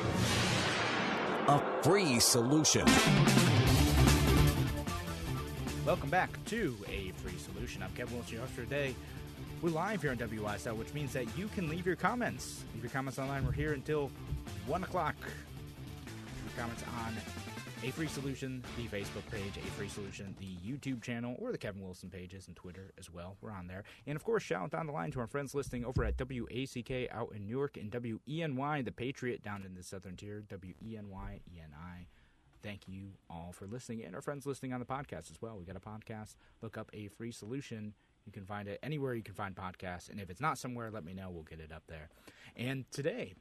A 0.00 1.60
free 1.82 2.20
solution. 2.20 2.86
Welcome 5.84 6.10
back 6.10 6.42
to 6.46 6.76
A 6.88 7.10
Free 7.16 7.36
Solution. 7.38 7.82
I'm 7.82 7.92
Kevin 7.92 8.14
Wilson, 8.14 8.34
your 8.34 8.42
host 8.42 8.54
for 8.54 8.62
today. 8.62 8.94
We're 9.60 9.70
live 9.70 10.00
here 10.02 10.10
on 10.10 10.16
WYSL, 10.16 10.76
which 10.76 10.94
means 10.94 11.12
that 11.12 11.26
you 11.36 11.48
can 11.48 11.68
leave 11.68 11.84
your 11.84 11.96
comments. 11.96 12.64
Leave 12.74 12.84
your 12.84 12.90
comments 12.90 13.18
online. 13.18 13.44
We're 13.44 13.52
here 13.52 13.72
until 13.72 14.10
1 14.66 14.84
o'clock. 14.84 15.16
Leave 15.18 16.54
your 16.54 16.62
comments 16.62 16.82
on 17.04 17.14
A 17.82 17.90
Free 17.90 18.08
Solution, 18.08 18.62
the 18.76 18.84
Facebook 18.88 19.26
page, 19.30 19.56
A 19.56 19.70
Free 19.70 19.88
Solution, 19.88 20.36
the 20.38 20.56
YouTube 20.66 21.02
channel, 21.02 21.34
or 21.38 21.50
the 21.50 21.56
Kevin 21.56 21.82
Wilson 21.82 22.10
pages 22.10 22.46
and 22.46 22.54
Twitter 22.54 22.92
as 22.98 23.10
well. 23.10 23.38
We're 23.40 23.52
on 23.52 23.68
there. 23.68 23.84
And 24.06 24.16
of 24.16 24.24
course, 24.24 24.42
shout 24.42 24.64
out 24.64 24.70
down 24.70 24.86
the 24.86 24.92
line 24.92 25.10
to 25.12 25.20
our 25.20 25.26
friends 25.26 25.54
listening 25.54 25.86
over 25.86 26.04
at 26.04 26.18
WACK 26.18 27.08
out 27.10 27.32
in 27.34 27.46
Newark 27.46 27.78
and 27.78 27.90
WENY, 27.90 28.82
the 28.84 28.92
Patriot 28.92 29.42
down 29.42 29.64
in 29.64 29.74
the 29.74 29.82
southern 29.82 30.16
tier, 30.16 30.44
WENY, 30.50 31.40
ENI 31.50 32.06
thank 32.62 32.86
you 32.86 33.12
all 33.28 33.52
for 33.52 33.66
listening 33.66 34.04
and 34.04 34.14
our 34.14 34.20
friends 34.20 34.46
listening 34.46 34.72
on 34.72 34.80
the 34.80 34.86
podcast 34.86 35.30
as 35.30 35.40
well. 35.40 35.56
We 35.58 35.64
got 35.64 35.76
a 35.76 35.80
podcast. 35.80 36.36
Look 36.62 36.76
up 36.76 36.90
a 36.92 37.08
free 37.08 37.32
solution. 37.32 37.94
You 38.26 38.32
can 38.32 38.44
find 38.44 38.68
it 38.68 38.78
anywhere 38.82 39.14
you 39.14 39.22
can 39.22 39.34
find 39.34 39.54
podcasts. 39.54 40.10
And 40.10 40.20
if 40.20 40.30
it's 40.30 40.40
not 40.40 40.58
somewhere, 40.58 40.90
let 40.90 41.04
me 41.04 41.14
know. 41.14 41.30
We'll 41.30 41.42
get 41.42 41.60
it 41.60 41.72
up 41.72 41.84
there. 41.88 42.10
And 42.56 42.84
today, 42.90 43.34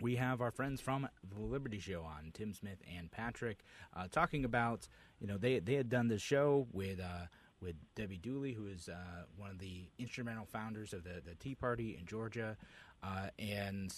we 0.00 0.16
have 0.16 0.40
our 0.40 0.50
friends 0.50 0.80
from 0.80 1.08
the 1.34 1.40
Liberty 1.40 1.78
Show 1.78 2.02
on, 2.02 2.30
Tim 2.32 2.52
Smith 2.54 2.78
and 2.96 3.10
Patrick, 3.10 3.64
uh, 3.96 4.06
talking 4.10 4.44
about, 4.44 4.88
you 5.20 5.26
know, 5.26 5.38
they, 5.38 5.58
they 5.58 5.74
had 5.74 5.88
done 5.88 6.08
this 6.08 6.22
show 6.22 6.66
with, 6.72 7.00
uh, 7.00 7.26
with 7.60 7.76
Debbie 7.94 8.18
Dooley, 8.18 8.52
who 8.52 8.66
is 8.66 8.88
uh, 8.88 9.24
one 9.36 9.50
of 9.50 9.58
the 9.58 9.88
instrumental 9.98 10.46
founders 10.46 10.92
of 10.92 11.04
the, 11.04 11.22
the 11.24 11.34
Tea 11.34 11.54
Party 11.54 11.96
in 11.98 12.06
Georgia. 12.06 12.56
Uh, 13.02 13.28
and 13.38 13.94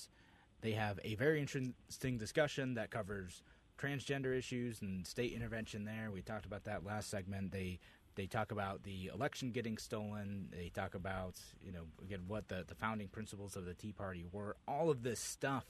they 0.61 0.73
have 0.73 0.99
a 1.05 1.15
very 1.15 1.41
interesting 1.41 2.19
discussion 2.19 2.75
that 2.75 2.91
covers 2.91 3.43
transgender 3.79 4.37
issues 4.37 4.83
and 4.83 5.07
state 5.07 5.33
intervention 5.33 5.85
there. 5.85 6.11
We 6.13 6.23
talked 6.23 6.45
about 6.45 6.65
that 6.65 6.85
last 6.85 7.11
segment. 7.11 7.53
They 7.53 7.81
they 8.21 8.27
talk 8.27 8.53
about 8.53 8.83
the 8.83 9.11
election 9.15 9.51
getting 9.51 9.79
stolen. 9.79 10.47
They 10.53 10.69
talk 10.69 10.95
about 10.95 11.41
you 11.65 11.73
know 11.73 11.85
again 12.03 12.21
what 12.29 12.49
the 12.49 12.65
the 12.69 12.75
founding 12.75 13.09
principles 13.09 13.57
of 13.57 13.65
the 13.65 13.73
Tea 13.73 13.93
Party 13.93 14.27
were. 14.31 14.57
All 14.69 14.91
of 14.91 15.03
this 15.03 15.19
stuff 15.19 15.65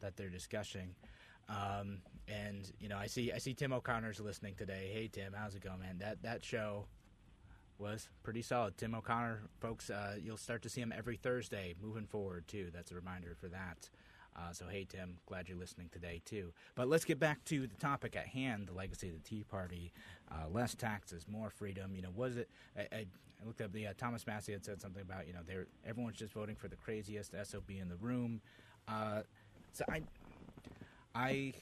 that 0.00 0.18
they're 0.18 0.28
discussing. 0.28 0.94
Um, 1.48 2.02
and 2.28 2.70
you 2.78 2.90
know, 2.90 2.98
I 2.98 3.06
see 3.06 3.32
I 3.32 3.38
see 3.38 3.54
Tim 3.54 3.72
O'Connor's 3.72 4.20
listening 4.20 4.54
today. 4.54 4.90
Hey 4.92 5.08
Tim, 5.08 5.32
how's 5.34 5.54
it 5.54 5.62
going, 5.62 5.80
man? 5.80 5.96
That 5.98 6.22
that 6.24 6.44
show 6.44 6.84
was 7.78 8.10
pretty 8.22 8.42
solid. 8.42 8.76
Tim 8.76 8.94
O'Connor, 8.94 9.40
folks, 9.60 9.88
uh, 9.88 10.16
you'll 10.22 10.36
start 10.36 10.60
to 10.62 10.68
see 10.68 10.82
him 10.82 10.92
every 10.94 11.16
Thursday 11.16 11.74
moving 11.80 12.04
forward 12.04 12.48
too. 12.48 12.68
That's 12.70 12.92
a 12.92 12.94
reminder 12.94 13.34
for 13.40 13.48
that. 13.48 13.88
Uh, 14.36 14.52
so, 14.52 14.66
hey, 14.70 14.86
Tim, 14.88 15.16
glad 15.26 15.48
you're 15.48 15.58
listening 15.58 15.88
today, 15.92 16.22
too. 16.24 16.52
But 16.74 16.88
let's 16.88 17.04
get 17.04 17.18
back 17.18 17.44
to 17.46 17.66
the 17.66 17.76
topic 17.76 18.16
at 18.16 18.26
hand 18.26 18.68
the 18.68 18.72
legacy 18.72 19.08
of 19.08 19.14
the 19.14 19.28
Tea 19.28 19.44
Party. 19.44 19.92
Uh, 20.30 20.48
less 20.48 20.74
taxes, 20.74 21.26
more 21.28 21.50
freedom. 21.50 21.94
You 21.94 22.02
know, 22.02 22.10
was 22.14 22.36
it? 22.36 22.48
I, 22.76 22.82
I, 22.94 23.06
looked 23.46 23.62
up 23.62 23.72
the 23.72 23.86
uh, 23.86 23.92
Thomas 23.96 24.26
Massie 24.26 24.52
had 24.52 24.64
said 24.64 24.82
something 24.82 25.00
about, 25.00 25.26
you 25.26 25.32
know, 25.32 25.40
they're, 25.46 25.66
everyone's 25.86 26.18
just 26.18 26.34
voting 26.34 26.56
for 26.56 26.68
the 26.68 26.76
craziest 26.76 27.34
SOB 27.44 27.70
in 27.70 27.88
the 27.88 27.96
room. 27.96 28.40
Uh, 28.88 29.22
so, 29.72 29.84
I. 29.88 30.02
I 31.12 31.54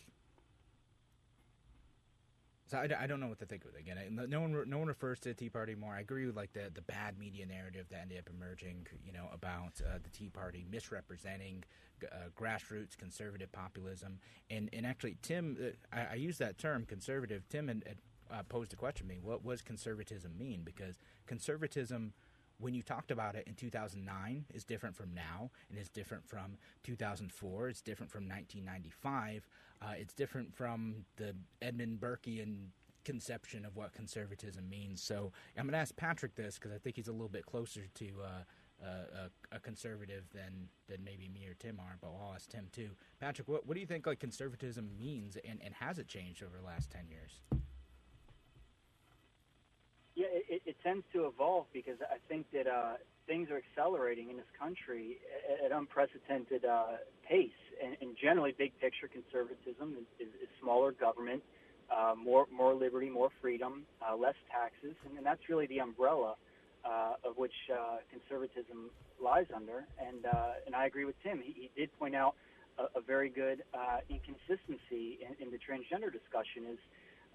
so 2.68 2.78
I, 2.78 3.04
I 3.04 3.06
don't 3.06 3.18
know 3.18 3.28
what 3.28 3.38
to 3.38 3.46
think 3.46 3.64
of 3.64 3.70
it. 3.74 3.80
Again, 3.80 3.96
no 4.28 4.40
one 4.40 4.64
no 4.66 4.78
one 4.78 4.88
refers 4.88 5.18
to 5.20 5.30
the 5.30 5.34
Tea 5.34 5.48
Party 5.48 5.74
more. 5.74 5.94
I 5.94 6.00
agree 6.00 6.26
with 6.26 6.36
like 6.36 6.52
the, 6.52 6.70
the 6.72 6.82
bad 6.82 7.18
media 7.18 7.46
narrative 7.46 7.86
that 7.90 8.00
ended 8.02 8.18
up 8.18 8.28
emerging, 8.28 8.86
you 9.04 9.12
know, 9.12 9.28
about 9.32 9.80
uh, 9.80 9.98
the 10.02 10.10
Tea 10.10 10.28
Party 10.28 10.66
misrepresenting 10.70 11.64
uh, 12.04 12.28
grassroots 12.38 12.96
conservative 12.96 13.50
populism. 13.52 14.18
And 14.50 14.68
and 14.72 14.86
actually, 14.86 15.16
Tim, 15.22 15.56
uh, 15.60 15.96
I, 15.96 16.12
I 16.12 16.14
use 16.16 16.36
that 16.38 16.58
term 16.58 16.84
conservative. 16.84 17.48
Tim 17.48 17.68
had, 17.68 17.84
uh, 18.30 18.42
posed 18.42 18.74
a 18.74 18.76
question 18.76 19.08
to 19.08 19.14
me: 19.14 19.18
What 19.22 19.46
does 19.46 19.62
conservatism 19.62 20.36
mean? 20.36 20.60
Because 20.62 20.98
conservatism 21.26 22.12
when 22.60 22.74
you 22.74 22.82
talked 22.82 23.10
about 23.10 23.36
it 23.36 23.46
in 23.46 23.54
2009 23.54 24.44
is 24.52 24.64
different 24.64 24.96
from 24.96 25.14
now 25.14 25.50
and 25.70 25.78
is 25.78 25.88
different 25.88 26.28
from 26.28 26.58
2004 26.82 27.68
it's 27.68 27.80
different 27.80 28.10
from 28.10 28.28
1995 28.28 29.46
uh, 29.82 29.92
it's 29.96 30.14
different 30.14 30.54
from 30.54 31.04
the 31.16 31.34
edmund 31.62 32.00
burkean 32.00 32.66
conception 33.04 33.64
of 33.64 33.76
what 33.76 33.92
conservatism 33.94 34.68
means. 34.68 35.02
So 35.02 35.32
i'm 35.56 35.64
going 35.64 35.72
to 35.72 35.78
ask 35.78 35.96
patrick 35.96 36.34
this 36.34 36.56
because 36.56 36.72
i 36.72 36.78
think 36.78 36.96
he's 36.96 37.08
a 37.08 37.12
little 37.12 37.28
bit 37.28 37.46
closer 37.46 37.82
to 37.94 38.06
uh, 38.22 38.84
uh, 38.84 39.28
a, 39.52 39.56
a, 39.56 39.60
conservative 39.60 40.24
than 40.32 40.68
than 40.88 41.02
maybe 41.02 41.28
me 41.28 41.46
or 41.46 41.54
tim 41.54 41.80
are 41.80 41.96
but 42.00 42.08
i'll 42.08 42.32
ask 42.34 42.48
tim 42.48 42.68
too. 42.70 42.90
Patrick 43.18 43.48
what, 43.48 43.66
what 43.66 43.74
do 43.74 43.80
you 43.80 43.86
think 43.86 44.06
like 44.06 44.20
conservatism 44.20 44.90
means 44.96 45.36
and, 45.44 45.58
and 45.64 45.74
has 45.74 45.98
it 45.98 46.06
changed 46.06 46.42
over 46.42 46.56
the 46.58 46.66
last 46.66 46.90
10 46.90 47.08
years 47.08 47.40
yeah, 50.18 50.26
it, 50.32 50.62
it 50.66 50.77
tends 50.88 51.04
to 51.12 51.26
evolve 51.26 51.66
because 51.72 51.98
I 52.00 52.16
think 52.28 52.46
that 52.52 52.66
uh, 52.66 52.94
things 53.26 53.48
are 53.50 53.60
accelerating 53.64 54.30
in 54.30 54.36
this 54.36 54.52
country 54.58 55.18
at, 55.44 55.70
at 55.70 55.78
unprecedented 55.78 56.64
uh, 56.64 57.04
pace. 57.28 57.60
And, 57.82 57.96
and 58.00 58.16
generally, 58.20 58.54
big 58.56 58.72
picture 58.80 59.08
conservatism 59.08 59.96
is, 60.00 60.08
is, 60.26 60.32
is 60.42 60.48
smaller 60.62 60.92
government, 60.92 61.42
uh, 61.94 62.14
more 62.16 62.46
more 62.50 62.74
liberty, 62.74 63.08
more 63.08 63.30
freedom, 63.40 63.84
uh, 64.02 64.16
less 64.16 64.34
taxes, 64.50 64.96
and, 65.04 65.16
and 65.18 65.24
that's 65.24 65.44
really 65.48 65.66
the 65.66 65.78
umbrella 65.78 66.34
uh, 66.84 67.28
of 67.28 67.36
which 67.36 67.54
uh, 67.72 67.98
conservatism 68.10 68.90
lies 69.22 69.46
under. 69.54 69.84
And 70.00 70.26
uh, 70.26 70.66
and 70.66 70.74
I 70.74 70.86
agree 70.86 71.04
with 71.04 71.16
Tim. 71.22 71.40
He, 71.44 71.52
he 71.52 71.70
did 71.80 71.88
point 72.00 72.16
out 72.16 72.34
a, 72.78 72.98
a 72.98 73.02
very 73.02 73.28
good 73.28 73.62
uh, 73.74 73.98
inconsistency 74.08 75.20
in, 75.22 75.32
in 75.46 75.48
the 75.52 75.58
transgender 75.58 76.10
discussion. 76.10 76.60
Is 76.72 76.80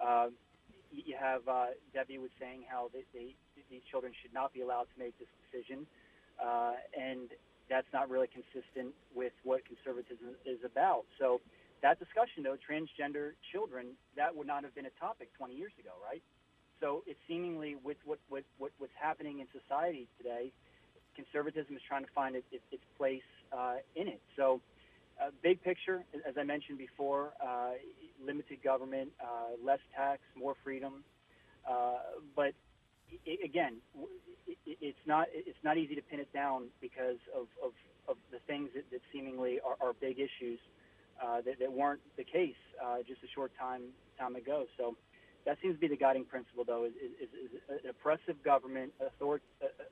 uh, 0.01 0.27
you 0.93 1.15
have 1.19 1.41
uh, 1.47 1.73
Debbie 1.93 2.17
was 2.17 2.29
saying 2.39 2.63
how 2.69 2.89
they, 2.93 3.03
they, 3.13 3.35
these 3.69 3.81
children 3.89 4.13
should 4.21 4.33
not 4.33 4.53
be 4.53 4.61
allowed 4.61 4.87
to 4.93 4.97
make 4.97 5.17
this 5.17 5.27
decision, 5.41 5.85
uh, 6.37 6.73
and 6.93 7.29
that's 7.69 7.87
not 7.93 8.09
really 8.09 8.29
consistent 8.29 8.93
with 9.15 9.33
what 9.43 9.61
conservatism 9.65 10.37
is 10.45 10.59
about. 10.65 11.05
So 11.17 11.41
that 11.81 11.99
discussion, 11.99 12.43
though, 12.43 12.57
transgender 12.61 13.33
children, 13.51 13.97
that 14.15 14.35
would 14.35 14.47
not 14.47 14.63
have 14.63 14.75
been 14.75 14.85
a 14.85 14.95
topic 14.99 15.29
20 15.37 15.55
years 15.55 15.73
ago, 15.79 15.91
right? 16.03 16.21
So 16.79 17.03
it's 17.07 17.19
seemingly 17.27 17.75
with 17.83 17.97
what, 18.05 18.19
what, 18.29 18.43
what 18.57 18.71
what's 18.77 18.93
happening 18.99 19.39
in 19.39 19.47
society 19.51 20.07
today, 20.17 20.51
conservatism 21.15 21.75
is 21.75 21.81
trying 21.87 22.03
to 22.03 22.11
find 22.13 22.35
its, 22.35 22.45
its 22.71 22.83
place 22.97 23.23
uh, 23.51 23.75
in 23.95 24.07
it. 24.07 24.21
So 24.35 24.59
uh, 25.21 25.29
big 25.41 25.61
picture, 25.63 26.03
as 26.27 26.35
I 26.37 26.43
mentioned 26.43 26.77
before, 26.77 27.33
uh, 27.41 27.79
limited 28.25 28.63
government, 28.63 29.09
uh, 29.21 29.55
less 29.63 29.79
tax, 29.95 30.21
more 30.35 30.55
freedom. 30.63 31.03
Uh, 31.69 31.97
but 32.35 32.53
it, 33.25 33.39
again, 33.43 33.77
it, 34.47 34.57
it's 34.65 35.05
not 35.05 35.27
it's 35.33 35.63
not 35.63 35.77
easy 35.77 35.95
to 35.95 36.01
pin 36.01 36.19
it 36.19 36.31
down 36.33 36.67
because 36.81 37.19
of, 37.35 37.47
of, 37.63 37.71
of 38.07 38.17
the 38.31 38.39
things 38.47 38.69
that, 38.75 38.89
that 38.91 39.01
seemingly 39.11 39.59
are, 39.65 39.75
are 39.85 39.93
big 39.93 40.19
issues 40.19 40.59
uh, 41.21 41.41
that, 41.45 41.59
that 41.59 41.71
weren't 41.71 42.01
the 42.17 42.23
case 42.23 42.59
uh, 42.83 42.97
just 43.07 43.21
a 43.23 43.29
short 43.33 43.51
time 43.59 43.81
time 44.19 44.35
ago. 44.35 44.65
So 44.77 44.95
that 45.45 45.57
seems 45.61 45.75
to 45.75 45.79
be 45.79 45.87
the 45.87 45.97
guiding 45.97 46.25
principle, 46.25 46.63
though, 46.65 46.85
is, 46.85 46.93
is, 46.95 47.29
is 47.51 47.61
an 47.83 47.89
oppressive 47.89 48.41
government, 48.43 48.93
author, 48.99 49.41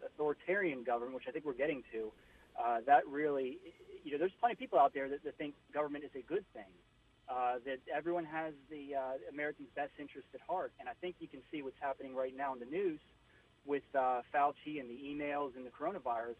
authoritarian 0.05 0.83
government, 0.83 1.15
which 1.15 1.25
I 1.27 1.31
think 1.31 1.45
we're 1.45 1.53
getting 1.53 1.83
to. 1.91 2.11
Uh, 2.55 2.77
that 2.85 3.07
really, 3.07 3.59
you 4.03 4.11
know, 4.11 4.17
there's 4.17 4.31
plenty 4.39 4.53
of 4.53 4.59
people 4.59 4.79
out 4.79 4.93
there 4.93 5.09
that, 5.09 5.23
that 5.23 5.37
think 5.37 5.55
government 5.73 6.03
is 6.03 6.11
a 6.15 6.23
good 6.27 6.45
thing 6.53 6.71
uh, 7.31 7.55
that 7.65 7.79
everyone 7.95 8.25
has 8.25 8.53
the 8.69 8.95
uh, 8.95 8.99
Americans' 9.31 9.69
best 9.75 9.91
interest 9.97 10.27
at 10.33 10.41
heart. 10.41 10.73
And 10.79 10.89
I 10.89 10.93
think 10.99 11.15
you 11.19 11.27
can 11.27 11.39
see 11.51 11.61
what's 11.61 11.79
happening 11.79 12.13
right 12.13 12.35
now 12.35 12.53
in 12.53 12.59
the 12.59 12.65
news 12.65 12.99
with 13.65 13.83
uh, 13.95 14.21
Fauci 14.33 14.79
and 14.79 14.89
the 14.89 14.99
emails 14.99 15.55
and 15.55 15.65
the 15.65 15.69
coronavirus. 15.69 16.35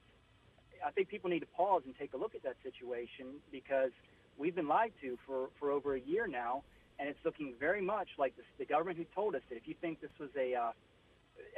I 0.86 0.92
think 0.92 1.08
people 1.08 1.30
need 1.30 1.40
to 1.40 1.54
pause 1.56 1.84
and 1.86 1.96
take 1.98 2.14
a 2.14 2.18
look 2.18 2.36
at 2.36 2.44
that 2.44 2.56
situation 2.64 3.40
because 3.52 3.92
we've 4.38 4.56
been 4.56 4.68
lied 4.68 4.92
to 5.02 5.18
for, 5.26 5.50
for 5.60 5.72
over 5.72 5.96
a 5.96 6.02
year 6.02 6.28
now, 6.28 6.64
and 7.00 7.08
it's 7.08 7.20
looking 7.24 7.54
very 7.60 7.82
much 7.82 8.10
like 8.18 8.36
this, 8.36 8.46
the 8.58 8.66
government 8.66 8.98
who 8.98 9.06
told 9.16 9.36
us 9.36 9.42
that 9.50 9.56
if 9.56 9.68
you 9.68 9.76
think 9.80 10.02
this 10.02 10.12
was 10.20 10.30
a 10.38 10.56
uh, 10.56 10.72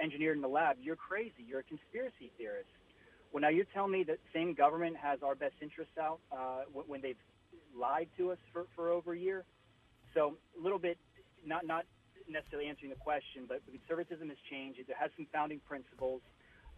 engineered 0.02 0.36
in 0.36 0.42
the 0.42 0.48
lab, 0.48 0.78
you're 0.82 0.96
crazy. 0.96 1.44
You're 1.48 1.62
a 1.62 1.64
conspiracy 1.64 2.32
theorist. 2.38 2.70
Well, 3.32 3.42
now 3.42 3.50
you're 3.50 3.66
telling 3.74 3.92
me 3.92 4.04
that 4.04 4.20
same 4.32 4.54
government 4.54 4.96
has 4.98 5.20
our 5.24 5.34
best 5.34 5.56
interests 5.62 5.98
out 6.00 6.20
uh, 6.32 6.64
when 6.86 7.02
they've 7.02 7.18
lied 7.78 8.08
to 8.18 8.32
us 8.32 8.38
for, 8.52 8.66
for 8.76 8.90
over 8.90 9.14
a 9.14 9.18
year. 9.18 9.46
So 10.14 10.38
a 10.60 10.62
little 10.62 10.80
bit, 10.80 10.98
not 11.46 11.66
not 11.66 11.86
necessarily 12.30 12.70
answering 12.70 12.90
the 12.90 13.00
question, 13.00 13.46
but 13.48 13.62
conservatism 13.70 14.30
has 14.30 14.38
changed. 14.50 14.80
It 14.80 14.88
has 14.98 15.12
some 15.18 15.28
founding 15.34 15.60
principles. 15.68 16.22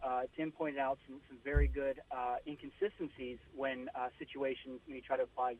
Uh, 0.04 0.22
Tim 0.36 0.52
pointed 0.52 0.78
out 0.78 0.98
some, 1.06 1.20
some 1.28 1.38
very 1.44 1.68
good 1.68 2.00
uh, 2.10 2.36
inconsistencies 2.46 3.38
when 3.54 3.88
uh, 3.94 4.08
situations 4.18 4.80
when 4.86 4.96
you 4.96 5.02
try 5.02 5.16
to 5.16 5.22
apply 5.22 5.56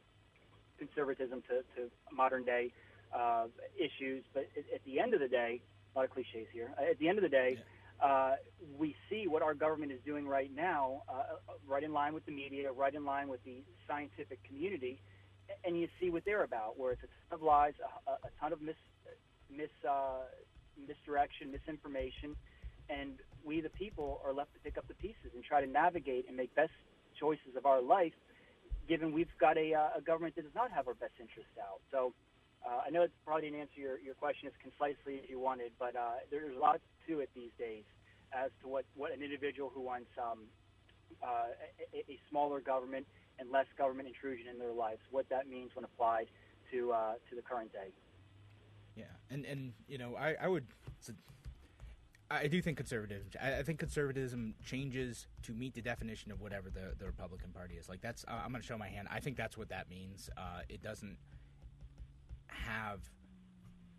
conservatism 0.79 1.43
to, 1.49 1.65
to 1.75 1.91
modern 2.13 2.45
day 2.45 2.73
uh, 3.15 3.47
issues. 3.77 4.25
But 4.35 4.49
at, 4.57 4.65
at, 4.75 4.85
the 4.85 5.01
end 5.01 5.15
of 5.15 5.21
the 5.21 5.29
day, 5.29 5.63
a 5.95 5.99
lot 5.99 6.05
of 6.05 6.11
cliches 6.11 6.47
here. 6.53 6.71
At 6.79 6.99
the 6.99 7.09
end 7.09 7.19
of 7.19 7.23
the 7.23 7.31
day, 7.31 7.59
yeah. 7.59 8.07
uh, 8.07 8.35
we 8.79 8.95
see 9.09 9.27
what 9.27 9.43
our 9.43 9.55
government 9.55 9.93
is 9.93 10.01
doing 10.05 10.29
right 10.29 10.51
now, 10.55 11.03
uh, 11.09 11.39
right 11.67 11.83
in 11.83 11.93
line 11.93 12.13
with 12.13 12.27
the 12.27 12.33
media, 12.33 12.71
right 12.73 12.95
in 12.95 13.05
line 13.07 13.29
with 13.29 13.43
the 13.45 13.63
scientific 13.89 14.39
community 14.45 15.01
and 15.65 15.79
you 15.79 15.89
see 16.01 16.11
what 16.11 16.25
they're 16.25 16.45
about, 16.45 16.79
where 16.79 16.93
it's 16.93 17.03
a 17.03 17.07
ton 17.29 17.39
of 17.39 17.43
lies, 17.43 17.75
a, 18.07 18.13
a 18.13 18.31
ton 18.41 18.53
of 18.53 18.61
mis, 18.61 18.77
mis 19.55 19.71
uh, 19.89 20.25
misdirection, 20.89 21.51
misinformation, 21.51 22.37
and 22.89 23.13
we 23.45 23.61
the 23.61 23.71
people 23.71 24.21
are 24.25 24.33
left 24.33 24.53
to 24.55 24.61
pick 24.61 24.77
up 24.79 24.87
the 24.89 24.95
pieces 24.95 25.31
and 25.35 25.43
try 25.45 25.61
to 25.61 25.67
navigate 25.67 26.27
and 26.29 26.37
make 26.37 26.55
best 26.55 26.73
choices 27.19 27.57
of 27.57 27.67
our 27.67 27.81
life, 27.81 28.13
given 28.89 29.13
we've 29.13 29.33
got 29.41 29.57
a, 29.57 29.75
uh, 29.75 29.99
a 29.99 30.01
government 30.01 30.35
that 30.37 30.43
does 30.43 30.55
not 30.55 30.71
have 30.71 30.87
our 30.87 30.95
best 30.95 31.15
interests 31.19 31.57
out. 31.61 31.81
So 31.91 32.13
uh, 32.67 32.83
I 32.87 32.91
know 32.91 33.03
it 33.03 33.13
probably 33.25 33.49
didn't 33.49 33.61
answer 33.61 33.81
your, 33.81 33.99
your 33.99 34.15
question 34.15 34.49
as 34.49 34.55
concisely 34.61 35.21
as 35.23 35.31
you 35.31 35.39
wanted, 35.41 35.73
but 35.79 35.97
uh, 35.97 36.23
there's 36.31 36.55
a 36.55 36.59
lot 36.59 36.81
to 37.09 37.21
it 37.21 37.31
these 37.35 37.55
days 37.59 37.85
as 38.33 38.51
to 38.63 38.69
what, 38.69 38.85
what 38.97 39.13
an 39.13 39.23
individual 39.23 39.71
who 39.73 39.81
wants 39.81 40.11
um, 40.19 40.41
uh, 41.23 41.55
a, 41.95 41.99
a 42.11 42.19
smaller 42.29 42.61
government 42.61 43.07
and 43.39 43.51
less 43.51 43.67
government 43.77 44.09
intrusion 44.09 44.47
in 44.49 44.59
their 44.59 44.73
lives. 44.73 45.01
What 45.11 45.29
that 45.31 45.49
means 45.49 45.71
when 45.75 45.85
applied 45.85 46.29
to 46.73 46.93
uh, 46.93 47.13
to 47.29 47.37
the 47.37 47.43
current 47.43 47.73
day. 47.73 47.93
Yeah, 48.97 49.05
and 49.31 49.45
and 49.45 49.73
you 49.89 49.99
know 49.99 50.17
I 50.17 50.35
I 50.41 50.49
would. 50.49 50.67
I 52.29 52.49
do 52.49 52.61
think 52.61 52.77
conservatism. 52.77 53.29
I 53.41 53.63
think 53.63 53.79
conservatism 53.79 54.55
changes 54.65 55.29
to 55.45 55.53
meet 55.53 55.75
the 55.75 55.81
definition 55.81 56.33
of 56.33 56.41
whatever 56.41 56.71
the, 56.71 56.95
the 56.99 57.07
Republican 57.07 57.51
Party 57.51 57.75
is. 57.75 57.89
Like 57.89 58.01
that's. 58.01 58.25
I'm 58.29 58.51
going 58.51 58.61
to 58.61 58.67
show 58.67 58.79
my 58.79 58.89
hand. 58.89 59.07
I 59.11 59.21
think 59.21 59.37
that's 59.37 59.57
what 59.57 59.69
that 59.69 59.89
means. 59.89 60.29
Uh, 60.37 60.63
it 60.69 60.83
doesn't 60.83 61.19
have 62.49 63.01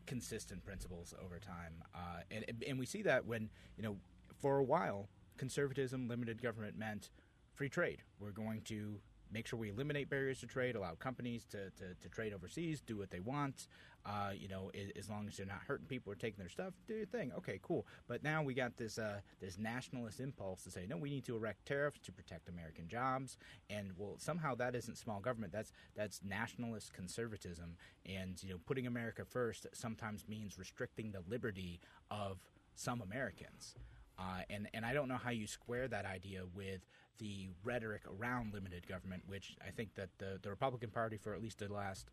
consistent 0.05 0.65
principles 0.65 1.13
over 1.23 1.39
time, 1.39 1.83
uh, 1.95 2.21
and 2.29 2.63
and 2.67 2.77
we 2.77 2.85
see 2.85 3.01
that 3.03 3.25
when 3.25 3.49
you 3.77 3.83
know 3.83 3.95
for 4.41 4.57
a 4.57 4.63
while 4.63 5.07
conservatism, 5.37 6.07
limited 6.07 6.41
government 6.41 6.77
meant 6.77 7.11
free 7.53 7.69
trade. 7.69 8.01
We're 8.19 8.31
going 8.31 8.61
to 8.63 8.99
make 9.31 9.47
sure 9.47 9.59
we 9.59 9.69
eliminate 9.69 10.09
barriers 10.09 10.39
to 10.39 10.47
trade, 10.47 10.75
allow 10.75 10.95
companies 10.95 11.45
to, 11.51 11.69
to, 11.71 11.93
to 12.01 12.09
trade 12.09 12.33
overseas, 12.33 12.81
do 12.81 12.97
what 12.97 13.11
they 13.11 13.19
want. 13.19 13.67
Uh, 14.05 14.31
you 14.33 14.47
know, 14.47 14.71
as, 14.73 14.89
as, 14.97 15.09
long 15.09 15.27
as 15.27 15.35
they're 15.35 15.45
not 15.45 15.59
hurting 15.67 15.85
people 15.85 16.13
or 16.13 16.15
taking 16.15 16.39
their 16.39 16.47
stuff, 16.47 16.73
do 16.87 16.93
your 16.93 17.05
thing. 17.05 17.29
Okay, 17.37 17.59
cool. 17.61 17.85
But 18.07 18.23
now 18.23 18.41
we 18.41 18.53
got 18.53 18.77
this 18.77 18.97
uh, 18.97 19.19
this 19.41 19.57
nationalist 19.57 20.21
impulse 20.21 20.63
to 20.63 20.71
say, 20.71 20.85
no, 20.87 20.95
we 20.95 21.09
need 21.09 21.25
to 21.25 21.35
erect 21.35 21.65
tariffs 21.65 21.99
to 22.05 22.13
protect 22.13 22.47
American 22.47 22.87
jobs, 22.87 23.37
and 23.69 23.91
well, 23.97 24.15
somehow 24.17 24.55
that 24.55 24.75
isn't 24.75 24.97
small 24.97 25.19
government. 25.19 25.51
That's 25.51 25.73
that's 25.93 26.21
nationalist 26.23 26.93
conservatism, 26.93 27.75
and 28.05 28.41
you 28.41 28.51
know, 28.51 28.59
putting 28.65 28.87
America 28.87 29.25
first 29.25 29.67
sometimes 29.73 30.25
means 30.29 30.57
restricting 30.57 31.11
the 31.11 31.23
liberty 31.27 31.81
of 32.09 32.37
some 32.75 33.01
Americans. 33.01 33.75
Uh, 34.19 34.41
and 34.49 34.67
and 34.73 34.85
I 34.85 34.93
don't 34.93 35.07
know 35.07 35.17
how 35.17 35.29
you 35.29 35.47
square 35.47 35.87
that 35.87 36.05
idea 36.05 36.41
with 36.55 36.81
the 37.19 37.49
rhetoric 37.63 38.01
around 38.19 38.53
limited 38.53 38.87
government, 38.87 39.23
which 39.27 39.55
I 39.65 39.71
think 39.71 39.95
that 39.95 40.09
the 40.17 40.39
the 40.41 40.49
Republican 40.49 40.89
Party 40.89 41.17
for 41.17 41.33
at 41.33 41.41
least 41.41 41.59
the 41.59 41.71
last 41.71 42.09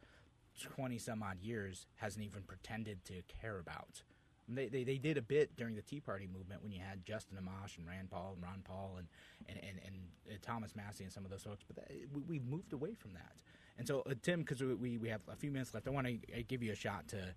twenty 0.60 0.98
some 0.98 1.22
odd 1.22 1.40
years 1.40 1.86
hasn't 1.96 2.24
even 2.24 2.42
pretended 2.42 3.04
to 3.06 3.22
care 3.40 3.58
about. 3.58 4.02
They, 4.46 4.68
they, 4.68 4.84
they 4.84 4.98
did 4.98 5.16
a 5.16 5.22
bit 5.22 5.56
during 5.56 5.74
the 5.74 5.80
Tea 5.80 6.00
Party 6.00 6.28
movement 6.30 6.62
when 6.62 6.70
you 6.70 6.80
had 6.86 7.06
Justin 7.06 7.38
Amash 7.38 7.78
and 7.78 7.88
Rand 7.88 8.10
Paul 8.10 8.34
and 8.34 8.42
Ron 8.42 8.60
Paul 8.62 8.96
and 8.98 9.08
and, 9.48 9.58
and, 9.58 9.80
and, 9.86 9.96
and 10.30 10.42
Thomas 10.42 10.76
Massie 10.76 11.04
and 11.04 11.12
some 11.12 11.24
of 11.24 11.30
those 11.30 11.44
folks, 11.44 11.64
but 11.66 11.76
that, 11.76 11.90
we, 12.12 12.22
we 12.22 12.38
moved 12.38 12.74
away 12.74 12.92
from 12.94 13.14
that. 13.14 13.36
And 13.78 13.88
so, 13.88 14.02
uh, 14.08 14.14
Tim, 14.22 14.40
because 14.40 14.62
we, 14.62 14.98
we 14.98 15.08
have 15.08 15.22
a 15.28 15.34
few 15.34 15.50
minutes 15.50 15.74
left, 15.74 15.88
I 15.88 15.90
want 15.90 16.06
to 16.06 16.14
uh, 16.14 16.42
give 16.46 16.62
you 16.62 16.72
a 16.72 16.76
shot 16.76 17.08
to, 17.08 17.34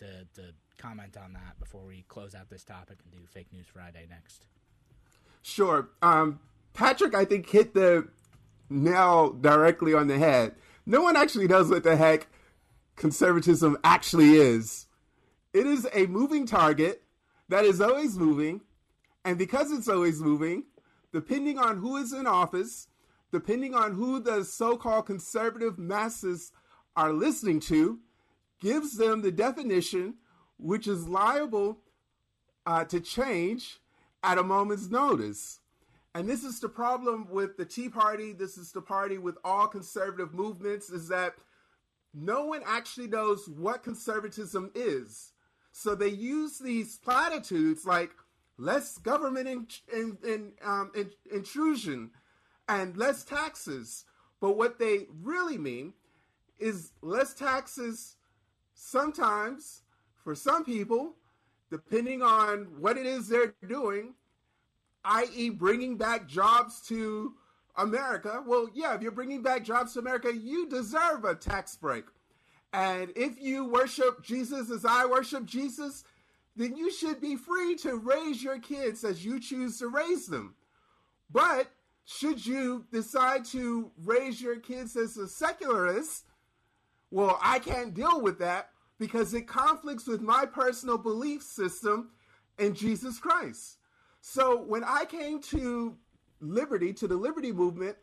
to 0.00 0.26
to 0.34 0.52
comment 0.76 1.16
on 1.16 1.32
that 1.34 1.58
before 1.58 1.86
we 1.86 2.04
close 2.08 2.34
out 2.34 2.50
this 2.50 2.64
topic 2.64 2.98
and 3.04 3.12
do 3.12 3.26
Fake 3.26 3.52
News 3.52 3.66
Friday 3.66 4.06
next. 4.08 4.46
Sure. 5.42 5.90
Um, 6.02 6.40
Patrick, 6.72 7.14
I 7.14 7.24
think, 7.24 7.48
hit 7.48 7.74
the 7.74 8.08
nail 8.68 9.32
directly 9.32 9.94
on 9.94 10.06
the 10.08 10.18
head. 10.18 10.54
No 10.86 11.02
one 11.02 11.16
actually 11.16 11.48
knows 11.48 11.68
what 11.68 11.84
the 11.84 11.96
heck 11.96 12.28
conservatism 12.96 13.78
actually 13.84 14.34
is. 14.34 14.86
It 15.52 15.66
is 15.66 15.86
a 15.92 16.06
moving 16.06 16.46
target 16.46 17.02
that 17.48 17.64
is 17.64 17.80
always 17.80 18.16
moving. 18.16 18.60
And 19.24 19.36
because 19.36 19.70
it's 19.70 19.88
always 19.88 20.20
moving, 20.20 20.64
depending 21.12 21.58
on 21.58 21.78
who 21.78 21.96
is 21.96 22.12
in 22.12 22.26
office, 22.26 22.88
depending 23.32 23.74
on 23.74 23.94
who 23.94 24.20
the 24.20 24.44
so 24.44 24.76
called 24.76 25.06
conservative 25.06 25.78
masses 25.78 26.52
are 26.96 27.12
listening 27.12 27.60
to, 27.60 27.98
gives 28.60 28.96
them 28.96 29.22
the 29.22 29.32
definition 29.32 30.14
which 30.58 30.86
is 30.86 31.08
liable 31.08 31.78
uh, 32.66 32.84
to 32.84 33.00
change 33.00 33.80
at 34.22 34.38
a 34.38 34.42
moment's 34.42 34.90
notice. 34.90 35.60
And 36.14 36.28
this 36.28 36.44
is 36.44 36.60
the 36.60 36.68
problem 36.68 37.28
with 37.30 37.56
the 37.56 37.64
Tea 37.64 37.88
Party. 37.88 38.32
This 38.32 38.58
is 38.58 38.72
the 38.72 38.82
party 38.82 39.16
with 39.16 39.38
all 39.44 39.66
conservative 39.66 40.34
movements 40.34 40.90
is 40.90 41.08
that 41.08 41.34
no 42.12 42.46
one 42.46 42.62
actually 42.66 43.06
knows 43.06 43.48
what 43.48 43.84
conservatism 43.84 44.70
is. 44.74 45.32
So 45.72 45.94
they 45.94 46.08
use 46.08 46.58
these 46.58 46.98
platitudes 46.98 47.86
like 47.86 48.10
less 48.58 48.98
government 48.98 49.48
in, 49.48 49.66
in, 49.92 50.18
in, 50.24 50.52
um, 50.64 50.90
in, 50.96 51.10
intrusion 51.32 52.10
and 52.68 52.96
less 52.96 53.22
taxes. 53.24 54.04
But 54.40 54.56
what 54.56 54.78
they 54.78 55.06
really 55.22 55.58
mean 55.58 55.94
is 56.58 56.90
less 57.02 57.34
taxes 57.34 58.16
sometimes 58.80 59.82
for 60.24 60.34
some 60.34 60.64
people, 60.64 61.14
depending 61.70 62.22
on 62.22 62.66
what 62.78 62.96
it 62.96 63.06
is 63.06 63.28
they're 63.28 63.54
doing, 63.68 64.14
i.e., 65.04 65.50
bringing 65.50 65.96
back 65.96 66.26
jobs 66.26 66.80
to 66.88 67.34
America. 67.76 68.42
Well, 68.46 68.68
yeah, 68.74 68.94
if 68.94 69.02
you're 69.02 69.12
bringing 69.12 69.42
back 69.42 69.64
jobs 69.64 69.92
to 69.92 69.98
America, 70.00 70.34
you 70.34 70.68
deserve 70.68 71.24
a 71.24 71.34
tax 71.34 71.76
break. 71.76 72.04
And 72.72 73.12
if 73.16 73.40
you 73.40 73.66
worship 73.66 74.22
Jesus 74.22 74.70
as 74.70 74.84
I 74.84 75.04
worship 75.04 75.44
Jesus, 75.44 76.04
then 76.56 76.76
you 76.76 76.90
should 76.90 77.20
be 77.20 77.36
free 77.36 77.76
to 77.76 77.96
raise 77.96 78.42
your 78.42 78.58
kids 78.58 79.04
as 79.04 79.24
you 79.24 79.40
choose 79.40 79.78
to 79.78 79.88
raise 79.88 80.26
them. 80.26 80.54
But 81.30 81.70
should 82.06 82.44
you 82.44 82.86
decide 82.90 83.44
to 83.46 83.90
raise 84.04 84.40
your 84.40 84.56
kids 84.56 84.96
as 84.96 85.16
a 85.16 85.28
secularist, 85.28 86.24
well, 87.10 87.38
I 87.42 87.58
can't 87.58 87.94
deal 87.94 88.20
with 88.20 88.38
that 88.38 88.69
because 89.00 89.32
it 89.32 89.48
conflicts 89.48 90.06
with 90.06 90.20
my 90.20 90.44
personal 90.44 90.98
belief 90.98 91.42
system 91.42 92.10
in 92.58 92.74
Jesus 92.74 93.18
Christ. 93.18 93.78
So 94.20 94.60
when 94.60 94.84
I 94.84 95.06
came 95.06 95.40
to 95.44 95.96
liberty, 96.40 96.92
to 96.92 97.08
the 97.08 97.16
liberty 97.16 97.50
movement, 97.50 97.96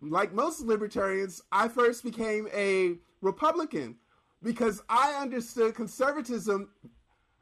like 0.00 0.32
most 0.32 0.60
libertarians, 0.60 1.42
I 1.50 1.66
first 1.66 2.04
became 2.04 2.46
a 2.54 2.94
Republican 3.22 3.96
because 4.40 4.80
I 4.88 5.14
understood 5.14 5.74
conservatism 5.74 6.70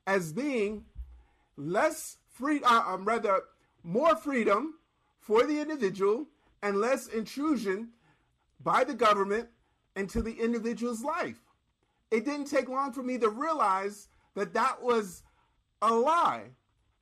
as 0.06 0.32
being 0.32 0.86
less 1.58 2.16
free, 2.32 2.62
uh, 2.62 2.84
um, 2.86 3.04
rather 3.04 3.42
more 3.82 4.16
freedom 4.16 4.76
for 5.20 5.44
the 5.44 5.60
individual 5.60 6.26
and 6.62 6.78
less 6.78 7.08
intrusion 7.08 7.90
by 8.62 8.82
the 8.82 8.94
government 8.94 9.48
into 9.94 10.22
the 10.22 10.32
individual's 10.32 11.02
life. 11.02 11.43
It 12.14 12.24
didn't 12.24 12.46
take 12.46 12.68
long 12.68 12.92
for 12.92 13.02
me 13.02 13.18
to 13.18 13.28
realize 13.28 14.06
that 14.36 14.54
that 14.54 14.80
was 14.80 15.24
a 15.82 15.92
lie. 15.92 16.44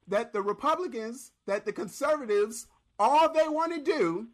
That 0.08 0.32
the 0.32 0.40
Republicans, 0.40 1.32
that 1.46 1.66
the 1.66 1.72
conservatives, 1.72 2.66
all 2.98 3.30
they 3.30 3.46
want 3.46 3.74
to 3.74 3.82
do 3.82 4.28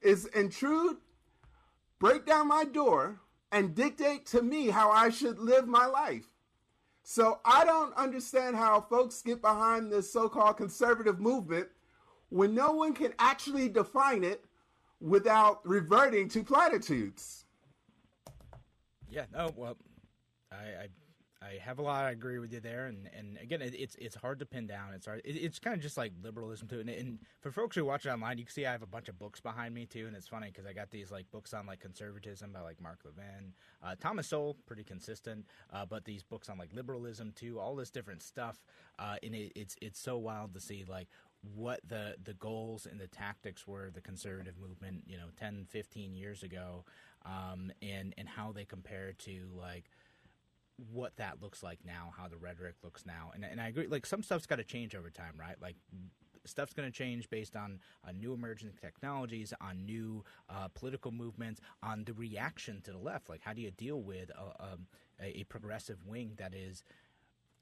is 0.00 0.26
intrude, 0.26 0.98
break 1.98 2.26
down 2.26 2.46
my 2.46 2.64
door, 2.64 3.20
and 3.50 3.74
dictate 3.74 4.24
to 4.26 4.40
me 4.40 4.68
how 4.68 4.92
I 4.92 5.10
should 5.10 5.40
live 5.40 5.66
my 5.66 5.86
life. 5.86 6.28
So 7.02 7.40
I 7.44 7.64
don't 7.64 7.92
understand 7.96 8.54
how 8.54 8.82
folks 8.82 9.22
get 9.22 9.42
behind 9.42 9.90
this 9.90 10.12
so 10.12 10.28
called 10.28 10.58
conservative 10.58 11.18
movement 11.18 11.66
when 12.28 12.54
no 12.54 12.70
one 12.70 12.94
can 12.94 13.14
actually 13.18 13.68
define 13.68 14.22
it 14.22 14.44
without 15.00 15.60
reverting 15.66 16.28
to 16.28 16.44
platitudes. 16.44 17.46
Yeah, 19.10 19.24
no, 19.32 19.52
well, 19.56 19.76
I, 20.52 20.84
I 20.84 20.88
I 21.42 21.58
have 21.62 21.78
a 21.78 21.82
lot. 21.82 22.04
I 22.04 22.10
agree 22.10 22.38
with 22.38 22.52
you 22.52 22.60
there, 22.60 22.86
and 22.86 23.08
and 23.16 23.38
again, 23.40 23.62
it, 23.62 23.74
it's 23.74 23.94
it's 23.94 24.14
hard 24.14 24.40
to 24.40 24.46
pin 24.46 24.66
down. 24.66 24.92
It's 24.92 25.06
hard. 25.06 25.22
It, 25.24 25.36
it's 25.36 25.58
kind 25.58 25.74
of 25.74 25.80
just 25.80 25.96
like 25.96 26.12
liberalism 26.22 26.68
too. 26.68 26.80
And, 26.80 26.90
and, 26.90 27.18
for 27.40 27.50
folks 27.50 27.76
who 27.76 27.86
watch 27.86 28.04
it 28.04 28.10
online, 28.10 28.36
you 28.36 28.44
can 28.44 28.52
see 28.52 28.66
I 28.66 28.72
have 28.72 28.82
a 28.82 28.86
bunch 28.86 29.08
of 29.08 29.18
books 29.18 29.40
behind 29.40 29.74
me 29.74 29.86
too. 29.86 30.06
And 30.06 30.14
it's 30.14 30.28
funny 30.28 30.48
because 30.48 30.66
I 30.66 30.74
got 30.74 30.90
these 30.90 31.10
like 31.10 31.30
books 31.30 31.54
on 31.54 31.64
like 31.66 31.80
conservatism 31.80 32.52
by 32.52 32.60
like 32.60 32.78
Mark 32.78 33.00
Levin, 33.06 33.54
uh, 33.82 33.94
Thomas 33.98 34.26
Sowell, 34.26 34.58
pretty 34.66 34.84
consistent. 34.84 35.46
Uh, 35.72 35.86
but 35.86 36.04
these 36.04 36.22
books 36.22 36.50
on 36.50 36.58
like 36.58 36.74
liberalism 36.74 37.32
too, 37.34 37.58
all 37.58 37.74
this 37.74 37.90
different 37.90 38.22
stuff. 38.22 38.62
Uh, 38.98 39.16
and 39.22 39.34
it, 39.34 39.52
it's 39.56 39.76
it's 39.80 39.98
so 39.98 40.18
wild 40.18 40.52
to 40.52 40.60
see 40.60 40.84
like 40.86 41.08
what 41.54 41.80
the 41.88 42.16
the 42.22 42.34
goals 42.34 42.84
and 42.84 43.00
the 43.00 43.06
tactics 43.06 43.66
were 43.66 43.90
the 43.94 44.00
conservative 44.02 44.58
movement 44.60 45.02
you 45.06 45.16
know 45.16 45.28
10 45.38 45.64
15 45.70 46.14
years 46.14 46.42
ago 46.42 46.84
um, 47.24 47.72
and 47.80 48.14
and 48.18 48.28
how 48.28 48.52
they 48.52 48.66
compare 48.66 49.14
to 49.14 49.48
like 49.58 49.90
what 50.92 51.16
that 51.16 51.42
looks 51.42 51.62
like 51.62 51.78
now, 51.84 52.12
how 52.16 52.28
the 52.28 52.36
rhetoric 52.36 52.76
looks 52.82 53.04
now, 53.06 53.32
and 53.34 53.44
and 53.44 53.60
I 53.60 53.68
agree. 53.68 53.86
Like 53.86 54.06
some 54.06 54.22
stuff's 54.22 54.46
got 54.46 54.56
to 54.56 54.64
change 54.64 54.94
over 54.94 55.10
time, 55.10 55.34
right? 55.38 55.56
Like 55.60 55.76
stuff's 56.46 56.72
going 56.72 56.90
to 56.90 56.96
change 56.96 57.28
based 57.28 57.56
on 57.56 57.80
uh, 58.06 58.12
new 58.12 58.32
emerging 58.32 58.72
technologies, 58.80 59.52
on 59.60 59.84
new 59.84 60.24
uh, 60.48 60.68
political 60.68 61.12
movements, 61.12 61.60
on 61.82 62.04
the 62.04 62.14
reaction 62.14 62.80
to 62.82 62.92
the 62.92 62.98
left. 62.98 63.28
Like 63.28 63.42
how 63.42 63.52
do 63.52 63.60
you 63.60 63.70
deal 63.70 64.00
with 64.02 64.30
a, 64.30 64.64
a, 65.22 65.40
a 65.40 65.44
progressive 65.44 65.98
wing 66.06 66.32
that 66.38 66.54
is 66.54 66.82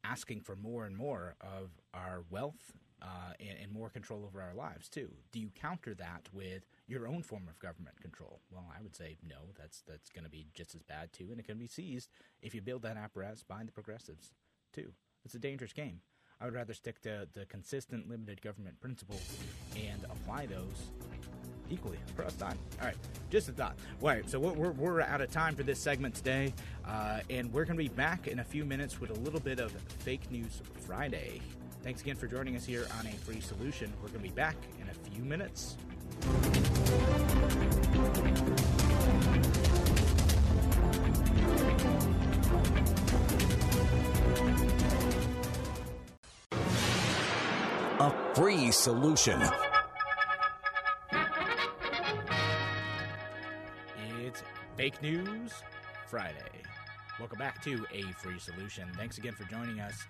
asking 0.04 0.40
for 0.40 0.56
more 0.56 0.84
and 0.84 0.96
more 0.96 1.34
of 1.40 1.70
our 1.92 2.24
wealth 2.30 2.72
uh, 3.02 3.32
and, 3.40 3.58
and, 3.62 3.72
more 3.72 3.88
control 3.88 4.24
over 4.24 4.40
our 4.42 4.54
lives 4.54 4.88
too. 4.88 5.08
Do 5.30 5.38
you 5.38 5.50
counter 5.54 5.94
that 5.94 6.28
with 6.32 6.64
your 6.88 7.06
own 7.06 7.22
form 7.22 7.46
of 7.48 7.58
government 7.58 8.00
control? 8.00 8.40
Well, 8.50 8.66
I 8.76 8.82
would 8.82 8.96
say 8.96 9.18
no. 9.22 9.52
That's 9.56 9.82
that's 9.86 10.10
going 10.10 10.24
to 10.24 10.30
be 10.30 10.46
just 10.54 10.74
as 10.74 10.82
bad 10.82 11.12
too, 11.12 11.28
and 11.30 11.38
it 11.38 11.46
can 11.46 11.58
be 11.58 11.68
seized 11.68 12.08
if 12.42 12.54
you 12.54 12.62
build 12.62 12.82
that 12.82 12.96
apparatus 12.96 13.44
behind 13.44 13.68
the 13.68 13.72
progressives 13.72 14.32
too. 14.72 14.92
It's 15.24 15.34
a 15.34 15.38
dangerous 15.38 15.72
game. 15.72 16.00
I 16.40 16.44
would 16.44 16.54
rather 16.54 16.72
stick 16.72 17.00
to 17.02 17.26
the 17.32 17.46
consistent 17.46 18.08
limited 18.08 18.40
government 18.40 18.80
principles 18.80 19.38
and 19.76 20.04
apply 20.04 20.46
those 20.46 20.90
equally 21.70 21.98
across 22.10 22.34
time. 22.34 22.56
All 22.80 22.86
right, 22.86 22.96
just 23.28 23.48
a 23.48 23.52
thought. 23.52 23.76
All 24.00 24.08
right, 24.08 24.28
so 24.28 24.38
we're, 24.38 24.70
we're 24.70 25.00
out 25.00 25.20
of 25.20 25.30
time 25.30 25.56
for 25.56 25.64
this 25.64 25.80
segment 25.80 26.14
today, 26.14 26.54
uh, 26.86 27.20
and 27.28 27.52
we're 27.52 27.64
going 27.64 27.76
to 27.76 27.82
be 27.82 27.88
back 27.88 28.28
in 28.28 28.38
a 28.38 28.44
few 28.44 28.64
minutes 28.64 29.00
with 29.00 29.10
a 29.10 29.20
little 29.20 29.40
bit 29.40 29.58
of 29.58 29.72
Fake 29.72 30.30
News 30.30 30.62
Friday. 30.86 31.40
Thanks 31.82 32.02
again 32.02 32.16
for 32.16 32.26
joining 32.26 32.56
us 32.56 32.64
here 32.64 32.86
on 32.98 33.06
A 33.06 33.12
Free 33.12 33.40
Solution. 33.40 33.92
We're 34.00 34.08
going 34.08 34.20
to 34.20 34.28
be 34.28 34.34
back 34.34 34.56
in 34.80 34.88
a 34.88 35.10
few 35.10 35.24
minutes. 35.24 35.76
A 36.88 36.94
free 48.34 48.70
solution. 48.70 49.42
It's 54.20 54.42
Fake 54.78 55.02
News 55.02 55.52
Friday. 56.06 56.32
Welcome 57.18 57.38
back 57.38 57.62
to 57.64 57.84
A 57.92 58.02
Free 58.12 58.38
Solution. 58.38 58.88
Thanks 58.96 59.18
again 59.18 59.34
for 59.34 59.44
joining 59.50 59.80
us. 59.80 60.06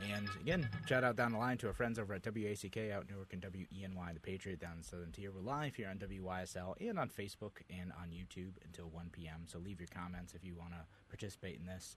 And 0.00 0.28
again, 0.40 0.68
shout 0.86 1.04
out 1.04 1.16
down 1.16 1.32
the 1.32 1.38
line 1.38 1.58
to 1.58 1.68
our 1.68 1.72
friends 1.72 1.98
over 1.98 2.14
at 2.14 2.24
WACK 2.24 2.90
out 2.92 3.02
in 3.08 3.14
Newark 3.14 3.32
and 3.32 3.42
WENY, 3.42 4.14
the 4.14 4.20
Patriot 4.20 4.58
down 4.58 4.78
in 4.78 4.82
Southern 4.82 5.12
Tier. 5.12 5.30
We're 5.30 5.40
live 5.42 5.76
here 5.76 5.88
on 5.88 5.98
WYSL 5.98 6.74
and 6.80 6.98
on 6.98 7.08
Facebook 7.08 7.58
and 7.70 7.92
on 8.00 8.08
YouTube 8.10 8.52
until 8.64 8.86
1 8.86 9.10
p.m. 9.12 9.42
So 9.46 9.58
leave 9.58 9.80
your 9.80 9.88
comments 9.94 10.34
if 10.34 10.44
you 10.44 10.54
want 10.56 10.70
to 10.72 10.80
participate 11.08 11.58
in 11.60 11.66
this. 11.66 11.96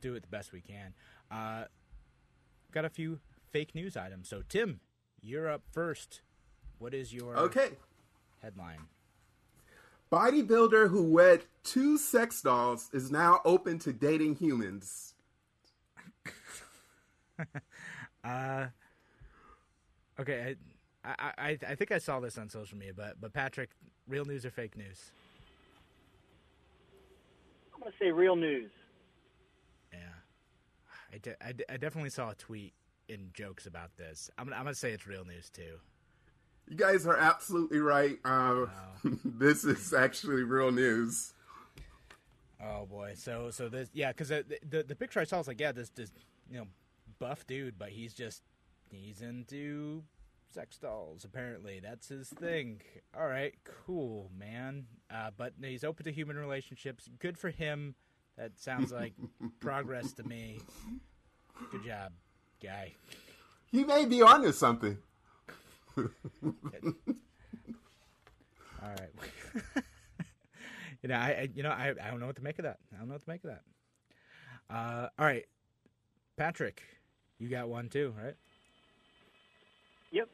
Do 0.00 0.14
it 0.14 0.22
the 0.22 0.28
best 0.28 0.52
we 0.52 0.60
can. 0.60 0.94
Uh, 1.30 1.64
got 2.72 2.84
a 2.84 2.90
few 2.90 3.18
fake 3.50 3.74
news 3.74 3.96
items. 3.96 4.28
So, 4.28 4.42
Tim, 4.48 4.80
you're 5.20 5.48
up 5.50 5.62
first. 5.72 6.20
What 6.78 6.94
is 6.94 7.12
your 7.12 7.36
Okay. 7.36 7.70
headline? 8.42 8.80
Bodybuilder 10.12 10.90
who 10.90 11.02
wed 11.02 11.44
two 11.64 11.98
sex 11.98 12.42
dolls 12.42 12.90
is 12.92 13.10
now 13.10 13.40
open 13.44 13.78
to 13.80 13.92
dating 13.92 14.36
humans. 14.36 15.14
Uh, 18.24 18.68
okay, 20.18 20.56
I, 21.04 21.10
I, 21.18 21.32
I, 21.36 21.58
I 21.68 21.74
think 21.74 21.92
I 21.92 21.98
saw 21.98 22.20
this 22.20 22.38
on 22.38 22.48
social 22.48 22.78
media, 22.78 22.94
but 22.96 23.20
but 23.20 23.34
Patrick, 23.34 23.70
real 24.08 24.24
news 24.24 24.46
or 24.46 24.50
fake 24.50 24.76
news? 24.78 25.12
I'm 27.74 27.80
going 27.80 27.92
to 27.92 27.98
say 27.98 28.10
real 28.10 28.34
news. 28.34 28.70
Yeah, 29.92 29.98
I, 31.12 31.18
de- 31.18 31.46
I, 31.46 31.52
de- 31.52 31.72
I 31.72 31.76
definitely 31.76 32.10
saw 32.10 32.30
a 32.30 32.34
tweet 32.34 32.72
in 33.08 33.30
jokes 33.34 33.66
about 33.66 33.96
this. 33.98 34.30
I'm 34.38 34.46
gonna, 34.46 34.56
I'm 34.56 34.64
gonna 34.64 34.74
say 34.74 34.92
it's 34.92 35.06
real 35.06 35.24
news 35.24 35.50
too. 35.50 35.78
You 36.66 36.76
guys 36.76 37.06
are 37.06 37.18
absolutely 37.18 37.80
right. 37.80 38.18
Uh, 38.24 38.66
this 39.24 39.64
is 39.64 39.92
actually 39.92 40.44
real 40.44 40.72
news. 40.72 41.34
Oh 42.62 42.86
boy, 42.86 43.12
so 43.16 43.50
so 43.50 43.68
this 43.68 43.90
yeah, 43.92 44.12
because 44.12 44.28
the, 44.28 44.44
the 44.66 44.82
the 44.82 44.96
picture 44.96 45.20
I 45.20 45.24
saw 45.24 45.38
was 45.38 45.48
like 45.48 45.60
yeah, 45.60 45.72
this 45.72 45.90
this 45.90 46.10
you 46.50 46.58
know 46.58 46.66
buff 47.24 47.46
dude, 47.46 47.78
but 47.78 47.88
he's 47.88 48.12
just 48.12 48.42
he's 48.90 49.22
into 49.22 50.02
sex 50.52 50.76
dolls. 50.76 51.24
Apparently, 51.24 51.80
that's 51.80 52.08
his 52.08 52.28
thing. 52.28 52.82
All 53.18 53.26
right, 53.26 53.54
cool, 53.86 54.30
man. 54.38 54.84
Uh, 55.10 55.30
but 55.34 55.54
he's 55.62 55.84
open 55.84 56.04
to 56.04 56.12
human 56.12 56.36
relationships. 56.36 57.08
Good 57.18 57.38
for 57.38 57.48
him. 57.48 57.94
That 58.36 58.60
sounds 58.60 58.92
like 58.92 59.14
progress 59.60 60.12
to 60.12 60.22
me. 60.24 60.60
Good 61.70 61.86
job, 61.86 62.12
guy. 62.62 62.92
He 63.72 63.84
may 63.84 64.04
be 64.04 64.20
onto 64.20 64.52
something. 64.52 64.98
All 65.96 66.04
right. 68.82 69.14
you 71.02 71.08
know, 71.08 71.14
I, 71.14 71.28
I 71.28 71.48
you 71.54 71.62
know 71.62 71.70
I 71.70 71.94
I 72.02 72.10
don't 72.10 72.20
know 72.20 72.26
what 72.26 72.36
to 72.36 72.44
make 72.44 72.58
of 72.58 72.64
that. 72.64 72.80
I 72.92 72.98
don't 72.98 73.08
know 73.08 73.14
what 73.14 73.24
to 73.24 73.30
make 73.30 73.44
of 73.44 73.50
that. 73.50 73.62
Uh, 74.68 75.08
all 75.18 75.24
right, 75.24 75.46
Patrick, 76.36 76.82
you 77.38 77.48
got 77.48 77.68
one 77.68 77.88
too, 77.88 78.14
right? 78.22 78.34
Yep. 80.12 80.28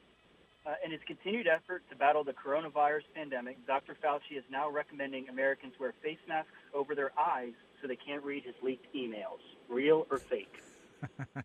Uh, 0.67 0.75
in 0.85 0.91
his 0.91 1.01
continued 1.07 1.47
effort 1.47 1.83
to 1.91 1.97
battle 1.97 2.23
the 2.23 2.35
coronavirus 2.35 3.03
pandemic, 3.15 3.67
Dr. 3.67 3.97
Fauci 4.05 4.37
is 4.37 4.45
now 4.51 4.71
recommending 4.71 5.29
Americans 5.29 5.73
wear 5.81 5.95
face 6.03 6.19
masks 6.29 6.51
over 6.75 6.95
their 6.95 7.13
eyes 7.19 7.55
so 7.81 7.89
they 7.89 7.97
can't 7.97 8.23
read 8.23 8.45
his 8.45 8.55
leaked 8.63 8.95
emails. 8.95 9.41
Real 9.69 10.07
or 10.11 10.19
fake? 10.19 10.63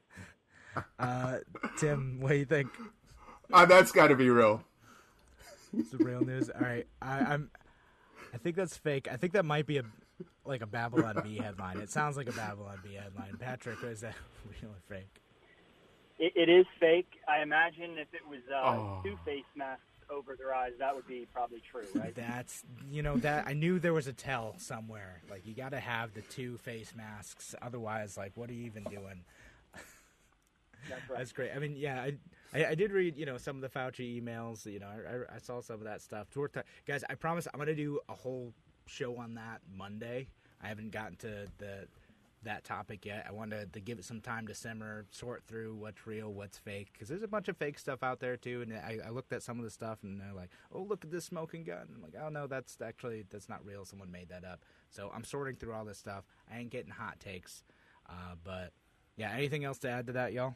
Uh, 0.99 1.37
Tim, 1.77 2.19
what 2.19 2.31
do 2.31 2.35
you 2.35 2.45
think? 2.45 2.67
Uh, 3.51 3.65
that's 3.65 3.91
got 3.91 4.07
to 4.07 4.15
be 4.15 4.29
real. 4.29 4.61
It's 5.77 5.91
the 5.91 5.97
real 5.97 6.23
news. 6.23 6.49
All 6.49 6.61
right, 6.61 6.87
I, 7.01 7.19
I'm. 7.19 7.49
I 8.33 8.37
think 8.37 8.55
that's 8.55 8.75
fake. 8.75 9.07
I 9.09 9.17
think 9.17 9.33
that 9.33 9.45
might 9.45 9.67
be 9.67 9.77
a 9.77 9.83
like 10.45 10.61
a 10.61 10.67
Babylon 10.67 11.21
Bee 11.23 11.37
headline. 11.37 11.77
It 11.79 11.89
sounds 11.89 12.17
like 12.17 12.27
a 12.27 12.33
Babylon 12.33 12.79
Bee 12.83 12.95
headline. 12.95 13.37
Patrick, 13.37 13.81
is 13.83 14.01
that 14.01 14.15
real 14.61 14.71
or 14.71 14.81
fake? 14.87 15.21
It, 16.19 16.33
it 16.35 16.49
is 16.49 16.65
fake. 16.79 17.09
I 17.27 17.41
imagine 17.41 17.97
if 17.97 18.07
it 18.13 18.27
was 18.27 18.39
uh, 18.53 18.65
Oh. 18.65 19.01
two 19.03 19.17
face 19.25 19.43
masks 19.55 19.81
over 20.09 20.35
their 20.35 20.53
eyes, 20.53 20.71
that 20.79 20.95
would 20.95 21.07
be 21.07 21.27
probably 21.33 21.61
true, 21.71 21.81
right? 21.95 22.13
That's 22.15 22.63
you 22.89 23.01
know 23.01 23.17
that 23.17 23.47
I 23.47 23.53
knew 23.53 23.79
there 23.79 23.93
was 23.93 24.07
a 24.07 24.13
tell 24.13 24.55
somewhere. 24.57 25.21
Like 25.29 25.45
you 25.45 25.53
got 25.53 25.69
to 25.71 25.79
have 25.79 26.13
the 26.13 26.21
two 26.21 26.57
face 26.57 26.93
masks, 26.95 27.55
otherwise, 27.61 28.15
like 28.17 28.31
what 28.35 28.49
are 28.49 28.53
you 28.53 28.65
even 28.65 28.83
doing? 28.83 29.23
That's 29.73 31.01
right. 31.09 31.17
That's 31.17 31.31
great. 31.31 31.51
I 31.55 31.59
mean, 31.59 31.75
yeah, 31.75 32.01
I, 32.01 32.13
I, 32.53 32.65
I 32.67 32.75
did 32.75 32.91
read, 32.91 33.17
you 33.17 33.25
know, 33.25 33.37
some 33.37 33.55
of 33.55 33.61
the 33.63 33.69
Fauci 33.69 34.21
emails. 34.21 34.65
You 34.65 34.79
know, 34.79 34.87
I, 34.87 35.33
I, 35.33 35.35
I 35.35 35.39
saw 35.39 35.59
some 35.61 35.77
of 35.77 35.83
that 35.85 36.01
stuff. 36.01 36.27
It's 36.29 36.37
worth 36.37 36.55
it. 36.55 36.65
Guys, 36.87 37.03
I 37.09 37.15
promise 37.15 37.47
I'm 37.53 37.59
gonna 37.59 37.73
do 37.75 37.99
a 38.07 38.13
whole 38.13 38.53
show 38.85 39.17
on 39.17 39.33
that 39.35 39.61
Monday. 39.75 40.27
I 40.63 40.67
haven't 40.67 40.91
gotten 40.91 41.15
to 41.17 41.47
the 41.57 41.87
that 42.45 42.63
topic 42.63 43.05
yet. 43.05 43.25
I 43.27 43.31
wanted 43.31 43.73
to 43.73 43.79
give 43.79 43.99
it 43.99 44.05
some 44.05 44.21
time 44.21 44.47
to 44.47 44.55
simmer, 44.55 45.05
sort 45.11 45.43
through 45.45 45.75
what's 45.75 46.07
real, 46.07 46.33
what's 46.33 46.57
fake, 46.57 46.89
because 46.93 47.09
there's 47.09 47.23
a 47.23 47.27
bunch 47.27 47.47
of 47.47 47.57
fake 47.57 47.77
stuff 47.77 48.01
out 48.01 48.19
there 48.19 48.37
too. 48.37 48.61
And 48.61 48.73
I, 48.73 48.99
I 49.05 49.09
looked 49.09 49.33
at 49.33 49.43
some 49.43 49.59
of 49.59 49.65
the 49.65 49.69
stuff, 49.71 49.99
and 50.03 50.19
they're 50.19 50.33
like, 50.33 50.49
"Oh, 50.71 50.81
look 50.81 51.03
at 51.03 51.11
this 51.11 51.25
smoking 51.25 51.63
gun." 51.63 51.87
I'm 51.93 52.01
like, 52.01 52.15
"Oh 52.21 52.29
no, 52.29 52.47
that's 52.47 52.79
actually 52.81 53.25
that's 53.29 53.49
not 53.49 53.65
real. 53.65 53.85
Someone 53.85 54.11
made 54.11 54.29
that 54.29 54.43
up." 54.45 54.63
So 54.89 55.11
I'm 55.13 55.23
sorting 55.23 55.55
through 55.55 55.73
all 55.73 55.85
this 55.85 55.97
stuff. 55.97 56.23
I 56.51 56.59
ain't 56.59 56.69
getting 56.69 56.91
hot 56.91 57.19
takes, 57.19 57.63
uh, 58.09 58.35
but 58.43 58.71
yeah. 59.17 59.31
Anything 59.33 59.65
else 59.65 59.77
to 59.79 59.89
add 59.89 60.07
to 60.07 60.13
that, 60.13 60.33
y'all? 60.33 60.55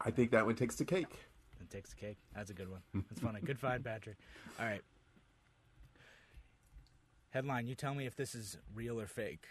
I 0.00 0.10
think 0.10 0.30
that 0.32 0.44
one 0.46 0.54
takes 0.54 0.76
the 0.76 0.84
cake. 0.84 1.08
It 1.60 1.70
takes 1.70 1.90
the 1.90 1.96
cake. 1.96 2.18
That's 2.34 2.50
a 2.50 2.54
good 2.54 2.70
one. 2.70 2.80
That's 2.94 3.20
funny. 3.20 3.40
Good 3.40 3.58
find, 3.58 3.82
Patrick. 3.84 4.16
All 4.60 4.66
right. 4.66 4.82
Headline 7.34 7.66
You 7.66 7.74
tell 7.74 7.96
me 7.96 8.06
if 8.06 8.14
this 8.14 8.32
is 8.32 8.58
real 8.72 9.00
or 9.00 9.08
fake. 9.08 9.46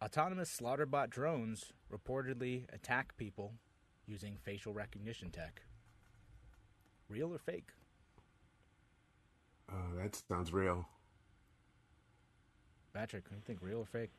Autonomous 0.00 0.56
slaughterbot 0.56 1.10
drones 1.10 1.72
reportedly 1.92 2.72
attack 2.72 3.16
people 3.16 3.54
using 4.06 4.36
facial 4.36 4.72
recognition 4.72 5.30
tech. 5.30 5.62
Real 7.08 7.34
or 7.34 7.38
fake? 7.38 7.70
Oh, 9.72 9.96
that 10.00 10.22
sounds 10.28 10.52
real. 10.52 10.86
Patrick, 12.94 13.24
you 13.32 13.38
think? 13.44 13.58
Real 13.60 13.80
or 13.80 13.86
fake? 13.86 14.12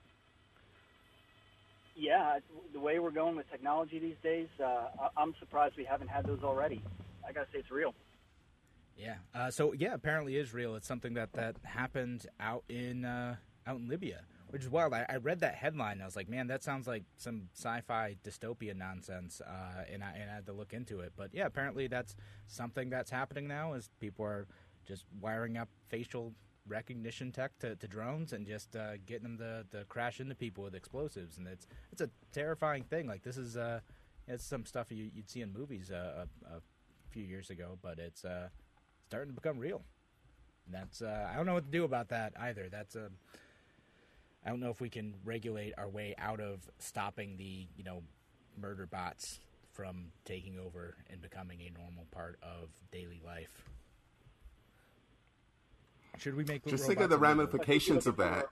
Yeah, 1.95 2.39
the 2.73 2.79
way 2.81 2.99
we're 2.99 3.09
going 3.11 3.37
with 3.37 3.49
technology 3.49 3.99
these 3.99 4.17
days, 4.21 4.49
uh, 4.61 4.89
I'm 5.15 5.33
surprised 5.39 5.77
we 5.77 5.85
haven't 5.85 6.09
had 6.09 6.25
those 6.25 6.43
already. 6.43 6.83
I 7.25 7.31
gotta 7.31 7.47
say, 7.53 7.59
it's 7.59 7.71
real. 7.71 7.95
Yeah. 8.97 9.15
Uh, 9.33 9.51
so 9.51 9.73
yeah, 9.73 9.93
apparently 9.93 10.37
is 10.37 10.53
real. 10.53 10.75
It's 10.75 10.87
something 10.87 11.13
that 11.13 11.33
that 11.33 11.55
happened 11.63 12.25
out 12.39 12.63
in 12.67 13.05
uh, 13.05 13.35
out 13.67 13.77
in 13.77 13.87
Libya, 13.87 14.21
which 14.49 14.63
is 14.63 14.69
wild. 14.69 14.93
I, 14.93 15.05
I 15.07 15.17
read 15.17 15.41
that 15.41 15.55
headline. 15.55 15.93
And 15.93 16.01
I 16.01 16.05
was 16.05 16.15
like, 16.15 16.27
man, 16.27 16.47
that 16.47 16.63
sounds 16.63 16.87
like 16.87 17.03
some 17.17 17.49
sci-fi 17.53 18.17
dystopia 18.23 18.75
nonsense, 18.75 19.39
uh, 19.41 19.83
and 19.91 20.03
I 20.03 20.11
and 20.19 20.31
I 20.31 20.33
had 20.33 20.45
to 20.47 20.53
look 20.53 20.73
into 20.73 21.01
it. 21.01 21.13
But 21.15 21.29
yeah, 21.33 21.45
apparently 21.45 21.87
that's 21.87 22.15
something 22.47 22.89
that's 22.89 23.11
happening 23.11 23.47
now. 23.47 23.73
Is 23.73 23.89
people 23.99 24.25
are 24.25 24.47
just 24.85 25.05
wiring 25.21 25.57
up 25.57 25.69
facial 25.89 26.33
recognition 26.67 27.31
tech 27.31 27.57
to, 27.59 27.75
to 27.75 27.87
drones 27.87 28.33
and 28.33 28.45
just 28.45 28.75
uh, 28.75 28.97
getting 29.05 29.23
them 29.23 29.37
to, 29.37 29.77
to 29.77 29.85
crash 29.85 30.19
into 30.19 30.35
people 30.35 30.63
with 30.63 30.75
explosives, 30.75 31.37
and 31.37 31.47
it's 31.47 31.67
it's 31.91 32.01
a 32.01 32.09
terrifying 32.31 32.83
thing. 32.83 33.07
Like 33.07 33.21
this 33.21 33.37
is 33.37 33.57
uh, 33.57 33.81
it's 34.27 34.43
some 34.43 34.65
stuff 34.65 34.91
you, 34.91 35.09
you'd 35.13 35.29
see 35.29 35.41
in 35.41 35.53
movies 35.53 35.91
uh, 35.91 36.25
a, 36.45 36.55
a 36.55 36.61
few 37.09 37.23
years 37.23 37.49
ago, 37.49 37.77
but 37.81 37.99
it's 37.99 38.25
uh, 38.25 38.49
starting 39.07 39.29
to 39.29 39.35
become 39.35 39.57
real. 39.57 39.81
And 40.65 40.75
that's 40.75 41.01
uh, 41.01 41.29
I 41.31 41.35
don't 41.35 41.45
know 41.45 41.53
what 41.53 41.65
to 41.65 41.71
do 41.71 41.83
about 41.83 42.09
that 42.09 42.33
either. 42.39 42.67
That's 42.69 42.95
a 42.95 43.09
I 44.45 44.49
don't 44.49 44.59
know 44.59 44.69
if 44.69 44.81
we 44.81 44.89
can 44.89 45.15
regulate 45.25 45.73
our 45.77 45.89
way 45.89 46.15
out 46.17 46.39
of 46.39 46.69
stopping 46.79 47.37
the 47.37 47.67
you 47.75 47.83
know 47.83 48.03
murder 48.59 48.85
bots 48.85 49.39
from 49.71 50.05
taking 50.25 50.57
over 50.59 50.95
and 51.09 51.21
becoming 51.21 51.59
a 51.61 51.77
normal 51.77 52.05
part 52.11 52.37
of 52.41 52.69
daily 52.91 53.21
life. 53.25 53.69
Should 56.17 56.35
we 56.35 56.43
make 56.43 56.65
Just 56.65 56.87
think 56.87 56.99
of 56.99 57.11
the 57.11 57.17
ramifications 57.17 58.07
of 58.07 58.17
that. 58.17 58.47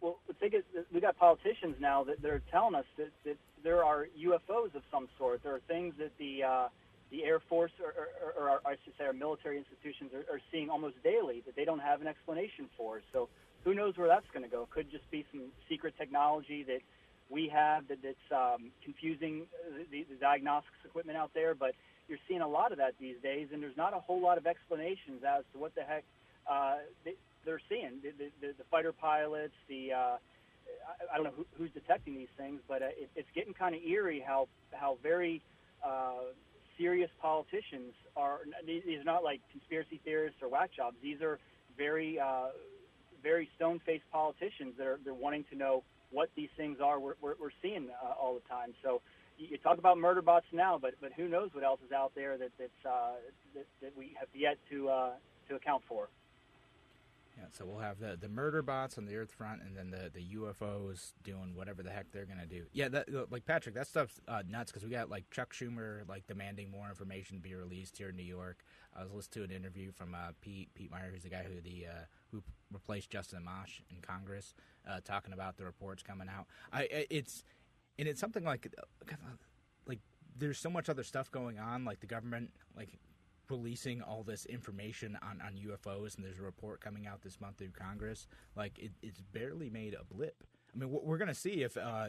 Well, 0.00 0.18
the 0.26 0.32
thing 0.34 0.52
is, 0.54 0.64
that 0.74 0.86
we 0.92 1.00
got 1.00 1.18
politicians 1.18 1.76
now 1.78 2.04
that 2.04 2.22
they're 2.22 2.42
telling 2.50 2.74
us 2.74 2.86
that, 2.96 3.10
that 3.24 3.36
there 3.62 3.84
are 3.84 4.08
UFOs 4.18 4.74
of 4.74 4.82
some 4.90 5.08
sort. 5.18 5.42
There 5.42 5.54
are 5.54 5.60
things 5.68 5.94
that 5.98 6.16
the 6.18 6.42
uh, 6.42 6.68
the 7.14 7.24
Air 7.24 7.38
Force 7.48 7.70
or, 7.78 7.94
or, 7.94 8.08
or, 8.34 8.50
or 8.50 8.60
I 8.66 8.74
should 8.82 8.94
say 8.98 9.04
our 9.04 9.12
military 9.12 9.56
institutions 9.56 10.10
are, 10.12 10.26
are 10.34 10.40
seeing 10.50 10.68
almost 10.68 11.00
daily 11.04 11.42
that 11.46 11.54
they 11.54 11.64
don't 11.64 11.78
have 11.78 12.00
an 12.00 12.08
explanation 12.08 12.68
for. 12.76 13.02
So 13.12 13.28
who 13.62 13.74
knows 13.74 13.96
where 13.96 14.08
that's 14.08 14.26
going 14.32 14.42
to 14.42 14.50
go? 14.50 14.62
It 14.62 14.70
could 14.70 14.90
just 14.90 15.08
be 15.10 15.24
some 15.30 15.42
secret 15.68 15.94
technology 15.96 16.64
that 16.64 16.80
we 17.30 17.48
have 17.54 17.86
that, 17.88 17.98
that's 18.02 18.28
um, 18.34 18.70
confusing 18.82 19.46
uh, 19.54 19.84
the, 19.90 20.04
the 20.10 20.16
diagnostics 20.16 20.76
equipment 20.84 21.16
out 21.16 21.30
there. 21.34 21.54
But 21.54 21.74
you're 22.08 22.18
seeing 22.28 22.40
a 22.40 22.48
lot 22.48 22.72
of 22.72 22.78
that 22.78 22.94
these 23.00 23.16
days, 23.22 23.48
and 23.52 23.62
there's 23.62 23.76
not 23.76 23.94
a 23.94 24.00
whole 24.00 24.20
lot 24.20 24.36
of 24.36 24.46
explanations 24.46 25.22
as 25.22 25.44
to 25.52 25.58
what 25.58 25.74
the 25.74 25.82
heck 25.82 26.04
uh, 26.50 26.78
they, 27.04 27.14
they're 27.44 27.62
seeing. 27.68 28.02
The, 28.02 28.10
the, 28.40 28.54
the, 28.58 28.64
fighter 28.70 28.92
pilots, 28.92 29.54
the 29.68 29.92
uh, 29.92 29.96
I, 29.96 31.14
I 31.14 31.16
don't 31.16 31.24
know 31.24 31.32
who, 31.36 31.46
who's 31.56 31.70
detecting 31.70 32.16
these 32.16 32.34
things, 32.36 32.60
but 32.66 32.82
uh, 32.82 32.86
it, 32.98 33.08
it's 33.14 33.28
getting 33.34 33.54
kind 33.54 33.74
of 33.74 33.82
eerie 33.82 34.22
how 34.26 34.48
how 34.72 34.98
very 35.02 35.40
uh, 35.84 36.32
serious 36.78 37.10
politicians 37.20 37.94
are. 38.16 38.40
These 38.66 39.00
are 39.00 39.04
not 39.04 39.24
like 39.24 39.40
conspiracy 39.50 40.00
theorists 40.04 40.38
or 40.42 40.48
whack 40.48 40.70
jobs. 40.74 40.96
These 41.02 41.20
are 41.22 41.38
very 41.76 42.18
uh, 42.18 42.48
very 43.22 43.48
stone-faced 43.56 44.04
politicians 44.12 44.74
that 44.78 44.86
are 44.86 44.98
they're 45.04 45.14
wanting 45.14 45.44
to 45.50 45.56
know 45.56 45.82
what 46.10 46.30
these 46.36 46.50
things 46.56 46.78
are. 46.80 47.00
We're, 47.00 47.14
we're, 47.20 47.34
we're 47.40 47.56
seeing 47.60 47.88
uh, 47.90 48.14
all 48.20 48.34
the 48.34 48.48
time. 48.48 48.74
So 48.82 49.00
you 49.38 49.58
talk 49.58 49.78
about 49.78 49.98
murder 49.98 50.22
bots 50.22 50.46
now, 50.52 50.78
but 50.80 50.94
but 51.00 51.12
who 51.12 51.28
knows 51.28 51.50
what 51.52 51.64
else 51.64 51.80
is 51.84 51.92
out 51.92 52.12
there 52.14 52.38
that 52.38 52.50
that's 52.58 52.86
uh, 52.86 53.14
that, 53.54 53.66
that 53.82 53.92
we 53.96 54.14
have 54.18 54.28
yet 54.34 54.58
to 54.70 54.88
uh, 54.88 55.10
to 55.48 55.56
account 55.56 55.82
for. 55.88 56.08
Yeah, 57.36 57.46
so 57.50 57.66
we'll 57.66 57.80
have 57.80 57.98
the 57.98 58.16
the 58.20 58.28
murder 58.28 58.62
bots 58.62 58.96
on 58.96 59.06
the 59.06 59.16
Earth 59.16 59.32
front, 59.32 59.62
and 59.62 59.76
then 59.76 59.90
the, 59.90 60.08
the 60.12 60.36
UFOs 60.36 61.12
doing 61.24 61.54
whatever 61.54 61.82
the 61.82 61.90
heck 61.90 62.12
they're 62.12 62.26
gonna 62.26 62.46
do. 62.46 62.64
Yeah, 62.72 62.88
that 62.88 63.32
like 63.32 63.44
Patrick, 63.44 63.74
that 63.74 63.88
stuff's 63.88 64.20
uh, 64.28 64.42
nuts 64.48 64.70
because 64.70 64.84
we 64.84 64.90
got 64.90 65.10
like 65.10 65.28
Chuck 65.30 65.52
Schumer 65.52 66.08
like 66.08 66.26
demanding 66.28 66.70
more 66.70 66.88
information 66.88 67.36
to 67.36 67.42
be 67.42 67.54
released 67.54 67.98
here 67.98 68.10
in 68.10 68.16
New 68.16 68.22
York. 68.22 68.64
I 68.96 69.02
was 69.02 69.12
listening 69.12 69.48
to 69.48 69.54
an 69.54 69.62
interview 69.62 69.90
from 69.90 70.14
uh, 70.14 70.30
Pete 70.40 70.72
Pete 70.74 70.92
Meijer, 70.92 71.12
who's 71.12 71.24
the 71.24 71.28
guy 71.28 71.42
who 71.42 71.60
the 71.60 71.86
uh, 71.88 72.04
who 72.30 72.42
replaced 72.72 73.10
Justin 73.10 73.40
Amash 73.42 73.80
in 73.90 74.00
Congress, 74.00 74.54
uh, 74.88 75.00
talking 75.04 75.32
about 75.32 75.56
the 75.56 75.64
reports 75.64 76.04
coming 76.04 76.28
out. 76.28 76.46
I 76.72 77.06
it's 77.10 77.42
and 77.98 78.06
it's 78.06 78.20
something 78.20 78.44
like 78.44 78.72
uh, 78.78 79.16
like 79.86 80.00
there's 80.36 80.58
so 80.58 80.70
much 80.70 80.88
other 80.88 81.02
stuff 81.02 81.32
going 81.32 81.58
on, 81.58 81.84
like 81.84 81.98
the 81.98 82.06
government 82.06 82.50
like 82.76 82.90
releasing 83.48 84.02
all 84.02 84.22
this 84.22 84.46
information 84.46 85.18
on, 85.22 85.40
on 85.40 85.54
UFOs, 85.54 86.16
and 86.16 86.24
there's 86.24 86.38
a 86.38 86.42
report 86.42 86.80
coming 86.80 87.06
out 87.06 87.22
this 87.22 87.40
month 87.40 87.58
through 87.58 87.70
Congress. 87.70 88.26
Like 88.56 88.78
it, 88.78 88.92
it's 89.02 89.20
barely 89.20 89.70
made 89.70 89.94
a 89.94 90.04
blip. 90.04 90.44
I 90.74 90.78
mean, 90.78 90.90
we're 90.90 91.18
going 91.18 91.28
to 91.28 91.34
see 91.34 91.62
if 91.62 91.76
uh, 91.76 92.06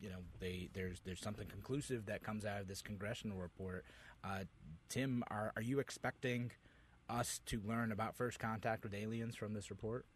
you 0.00 0.08
know 0.08 0.18
they 0.38 0.68
there's 0.72 1.00
there's 1.04 1.20
something 1.20 1.46
conclusive 1.46 2.06
that 2.06 2.22
comes 2.22 2.44
out 2.44 2.60
of 2.60 2.68
this 2.68 2.82
congressional 2.82 3.38
report. 3.38 3.84
Uh, 4.24 4.44
Tim, 4.88 5.22
are 5.30 5.52
are 5.56 5.62
you 5.62 5.78
expecting 5.78 6.52
us 7.08 7.40
to 7.46 7.60
learn 7.66 7.92
about 7.92 8.16
first 8.16 8.38
contact 8.38 8.84
with 8.84 8.94
aliens 8.94 9.36
from 9.36 9.52
this 9.52 9.70
report? 9.70 10.06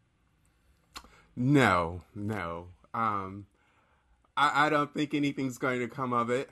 No, 1.37 2.03
no. 2.15 2.69
Um, 2.93 3.47
I, 4.37 4.67
I 4.67 4.69
don't 4.71 4.95
think 4.95 5.15
anything's 5.15 5.59
going 5.59 5.81
to 5.81 5.89
come 5.89 6.13
of 6.13 6.31
it. 6.31 6.49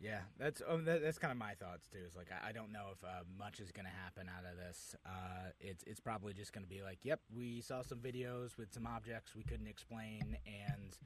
Yeah, 0.00 0.20
that's 0.38 0.62
um, 0.66 0.86
that, 0.86 1.02
that's 1.02 1.18
kind 1.18 1.30
of 1.30 1.36
my 1.36 1.52
thoughts 1.54 1.86
too. 1.92 1.98
Is 2.06 2.16
like 2.16 2.28
I, 2.32 2.48
I 2.48 2.52
don't 2.52 2.72
know 2.72 2.86
if 2.92 3.04
uh, 3.04 3.22
much 3.38 3.60
is 3.60 3.70
going 3.70 3.84
to 3.84 3.92
happen 3.92 4.30
out 4.34 4.50
of 4.50 4.56
this. 4.56 4.96
Uh, 5.04 5.52
it's 5.60 5.84
it's 5.86 6.00
probably 6.00 6.32
just 6.32 6.54
going 6.54 6.64
to 6.64 6.68
be 6.68 6.80
like, 6.82 6.98
yep, 7.02 7.20
we 7.34 7.60
saw 7.60 7.82
some 7.82 7.98
videos 7.98 8.56
with 8.56 8.72
some 8.72 8.86
objects 8.86 9.36
we 9.36 9.42
couldn't 9.42 9.66
explain, 9.66 10.38
and 10.46 10.96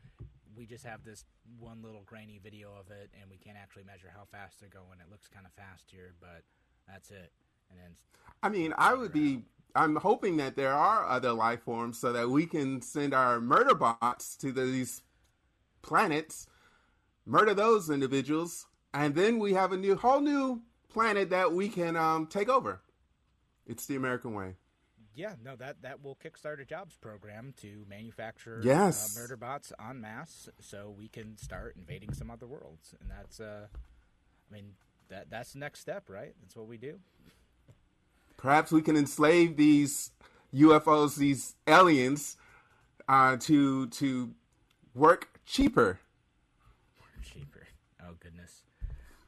we 0.57 0.65
just 0.65 0.85
have 0.85 1.03
this 1.05 1.25
one 1.59 1.83
little 1.83 2.05
grainy 2.07 2.39
video 2.41 2.69
of 2.69 2.89
it, 2.93 3.11
and 3.21 3.29
we 3.29 3.37
can't 3.37 3.57
actually 3.61 3.83
measure 3.83 4.13
how 4.15 4.27
fast 4.31 4.61
they're 4.61 4.69
going. 4.69 5.01
It 5.01 5.11
looks 5.11 5.27
kind 5.27 5.45
of 5.45 5.53
fast 5.55 5.91
here, 5.91 6.15
but 6.21 6.45
that's 6.87 7.11
it. 7.11 7.33
And 7.71 7.81
then, 7.81 7.97
I 8.45 8.49
mean, 8.49 8.73
I 8.79 8.95
would 8.95 9.13
be. 9.13 9.43
I'm 9.75 9.97
hoping 9.97 10.37
that 10.37 10.55
there 10.55 10.73
are 10.73 11.05
other 11.09 11.33
life 11.33 11.63
forms 11.63 11.99
so 11.99 12.13
that 12.13 12.31
we 12.31 12.47
can 12.47 12.81
send 12.81 13.13
our 13.13 13.41
murder 13.41 13.75
bots 13.75 14.37
to 14.37 14.53
these 14.53 15.03
planets, 15.83 16.47
murder 17.27 17.55
those 17.55 17.91
individuals, 17.91 18.69
and 18.95 19.15
then 19.15 19.39
we 19.39 19.53
have 19.53 19.73
a 19.73 19.77
new 19.77 19.97
whole 19.97 20.21
new 20.21 20.63
planet 20.89 21.31
that 21.31 21.53
we 21.53 21.69
can 21.69 21.97
um, 21.97 22.27
take 22.27 22.49
over. 22.49 22.81
It's 23.67 23.87
the 23.87 23.97
American 23.97 24.33
way. 24.35 24.55
Yeah, 25.17 25.35
no 25.45 25.55
that 25.57 25.83
that 25.83 26.03
will 26.03 26.17
kickstart 26.17 26.61
a 26.61 26.65
jobs 26.65 26.97
program 26.97 27.55
to 27.59 27.85
manufacture 27.89 28.61
yes. 28.65 29.17
uh, 29.17 29.21
murder 29.21 29.37
bots 29.37 29.73
en 29.79 30.01
masse, 30.01 30.49
so 30.61 30.93
we 30.97 31.09
can 31.09 31.37
start 31.37 31.77
invading 31.77 32.13
some 32.13 32.31
other 32.31 32.47
worlds, 32.47 32.95
and 33.01 33.11
that's 33.11 33.39
uh, 33.39 33.67
I 33.71 34.55
mean 34.55 34.73
that 35.09 35.31
that's 35.31 35.53
the 35.53 35.61
next 35.61 35.81
step, 35.81 36.09
right? 36.09 36.35
That's 36.41 36.57
what 36.57 36.67
we 36.67 36.79
do. 36.79 36.99
Perhaps 38.37 38.73
we 38.73 38.83
can 38.83 38.97
enslave 38.97 39.57
these 39.57 40.11
UFOs, 40.53 41.17
these 41.17 41.55
aliens, 41.69 42.37
uh, 43.09 43.37
to 43.41 43.87
to 43.87 44.35
work 44.95 45.41
cheaper. 45.47 46.01
cheaper. 47.23 47.69
Oh 48.03 48.15
goodness. 48.19 48.64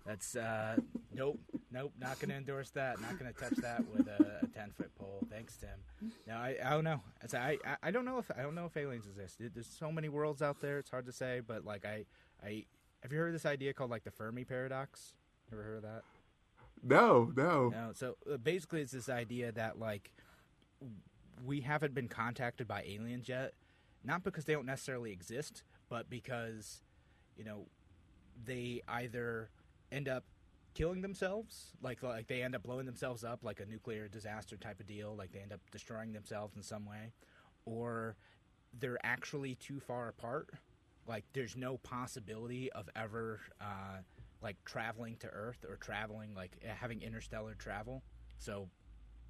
That's 0.07 0.37
uh, 0.37 0.77
nope, 1.13 1.41
nope. 1.73 1.93
Not 1.99 2.21
going 2.21 2.31
to 2.31 2.37
endorse 2.37 2.71
that. 2.71 3.01
Not 3.01 3.19
going 3.19 3.33
to 3.33 3.39
touch 3.39 3.57
that 3.57 3.83
with 3.93 4.07
a, 4.07 4.41
a, 4.45 4.47
ten 4.57 4.71
foot 4.71 4.95
pole. 4.97 5.27
Thanks, 5.29 5.57
Tim. 5.57 6.13
No, 6.29 6.35
I, 6.35 6.57
I 6.65 6.71
don't 6.71 6.85
know. 6.85 7.01
I, 7.35 7.59
I, 7.65 7.77
I 7.83 7.91
don't 7.91 8.05
know 8.05 8.19
if 8.19 8.31
I 8.37 8.43
don't 8.43 8.55
know 8.55 8.67
if 8.67 8.77
aliens 8.77 9.07
exist. 9.07 9.39
There's 9.41 9.67
so 9.67 9.91
many 9.91 10.09
worlds 10.09 10.43
out 10.43 10.61
there. 10.61 10.79
It's 10.79 10.91
hard 10.91 11.07
to 11.07 11.13
say. 11.13 11.41
But 11.45 11.65
like 11.65 11.85
I, 11.85 12.05
I 12.45 12.67
have 13.03 13.13
you 13.13 13.19
heard 13.19 13.29
of 13.29 13.33
this 13.33 13.47
idea 13.47 13.73
called 13.73 13.91
like 13.91 14.05
the 14.05 14.13
Fermi 14.13 14.45
paradox? 14.45 15.15
Ever 15.53 15.63
heard 15.63 15.77
of 15.79 15.83
that? 15.83 16.03
No, 16.85 17.33
no. 17.37 17.71
No. 17.71 17.91
So 17.95 18.17
uh, 18.33 18.37
basically, 18.37 18.83
it's 18.83 18.93
this 18.93 19.09
idea 19.09 19.51
that 19.53 19.81
like 19.81 20.13
we 21.45 21.63
haven't 21.63 21.95
been 21.95 22.09
contacted 22.09 22.69
by 22.69 22.85
aliens 22.87 23.29
yet, 23.29 23.55
not 24.05 24.23
because 24.23 24.45
they 24.45 24.53
don't 24.53 24.67
necessarily 24.67 25.11
exist, 25.11 25.65
but 25.89 26.09
because 26.09 26.83
you 27.37 27.45
know 27.45 27.67
they 28.45 28.83
either 28.87 29.51
end 29.93 30.09
up 30.09 30.24
killing 30.74 31.01
themselves 31.01 31.72
like 31.80 32.03
like 32.03 32.26
they 32.26 32.43
end 32.43 32.55
up 32.55 32.62
blowing 32.62 32.84
themselves 32.84 33.24
up 33.24 33.43
like 33.43 33.61
a 33.61 33.64
nuclear 33.64 34.09
disaster 34.09 34.57
type 34.59 34.78
of 34.78 34.87
deal 34.87 35.16
like 35.16 35.32
they 35.32 35.39
end 35.41 35.53
up 35.53 35.61
destroying 35.70 36.12
themselves 36.12 36.55
in 36.55 36.62
some 36.62 36.84
way 36.84 37.12
or 37.64 38.14
they're 38.78 38.99
actually 39.03 39.55
too 39.55 39.80
far 39.80 40.09
apart 40.09 40.51
like 41.09 41.24
there's 41.32 41.57
no 41.57 41.76
possibility 41.78 42.70
of 42.72 42.89
ever 42.97 43.41
uh, 43.61 43.99
like 44.43 44.57
traveling 44.64 45.16
to 45.20 45.28
earth 45.28 45.64
or 45.68 45.76
traveling 45.76 46.34
like 46.34 46.57
having 46.64 47.03
interstellar 47.03 47.55
travel. 47.55 48.03
So 48.39 48.68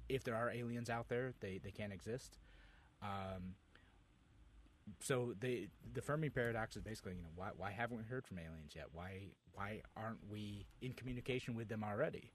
if 0.09 0.23
there 0.23 0.35
are 0.35 0.49
aliens 0.49 0.89
out 0.89 1.07
there 1.09 1.33
they, 1.39 1.59
they 1.63 1.71
can't 1.71 1.93
exist. 1.93 2.39
Um, 3.01 3.55
so 4.99 5.33
the 5.39 5.67
the 5.93 6.01
Fermi 6.01 6.29
paradox 6.29 6.75
is 6.75 6.81
basically, 6.81 7.13
you 7.13 7.21
know, 7.21 7.29
why 7.35 7.49
why 7.57 7.71
haven't 7.71 7.97
we 7.97 8.03
heard 8.03 8.25
from 8.25 8.39
aliens 8.39 8.73
yet? 8.75 8.85
Why 8.93 9.29
why 9.53 9.81
aren't 9.95 10.19
we 10.29 10.65
in 10.81 10.93
communication 10.93 11.55
with 11.55 11.69
them 11.69 11.83
already? 11.83 12.31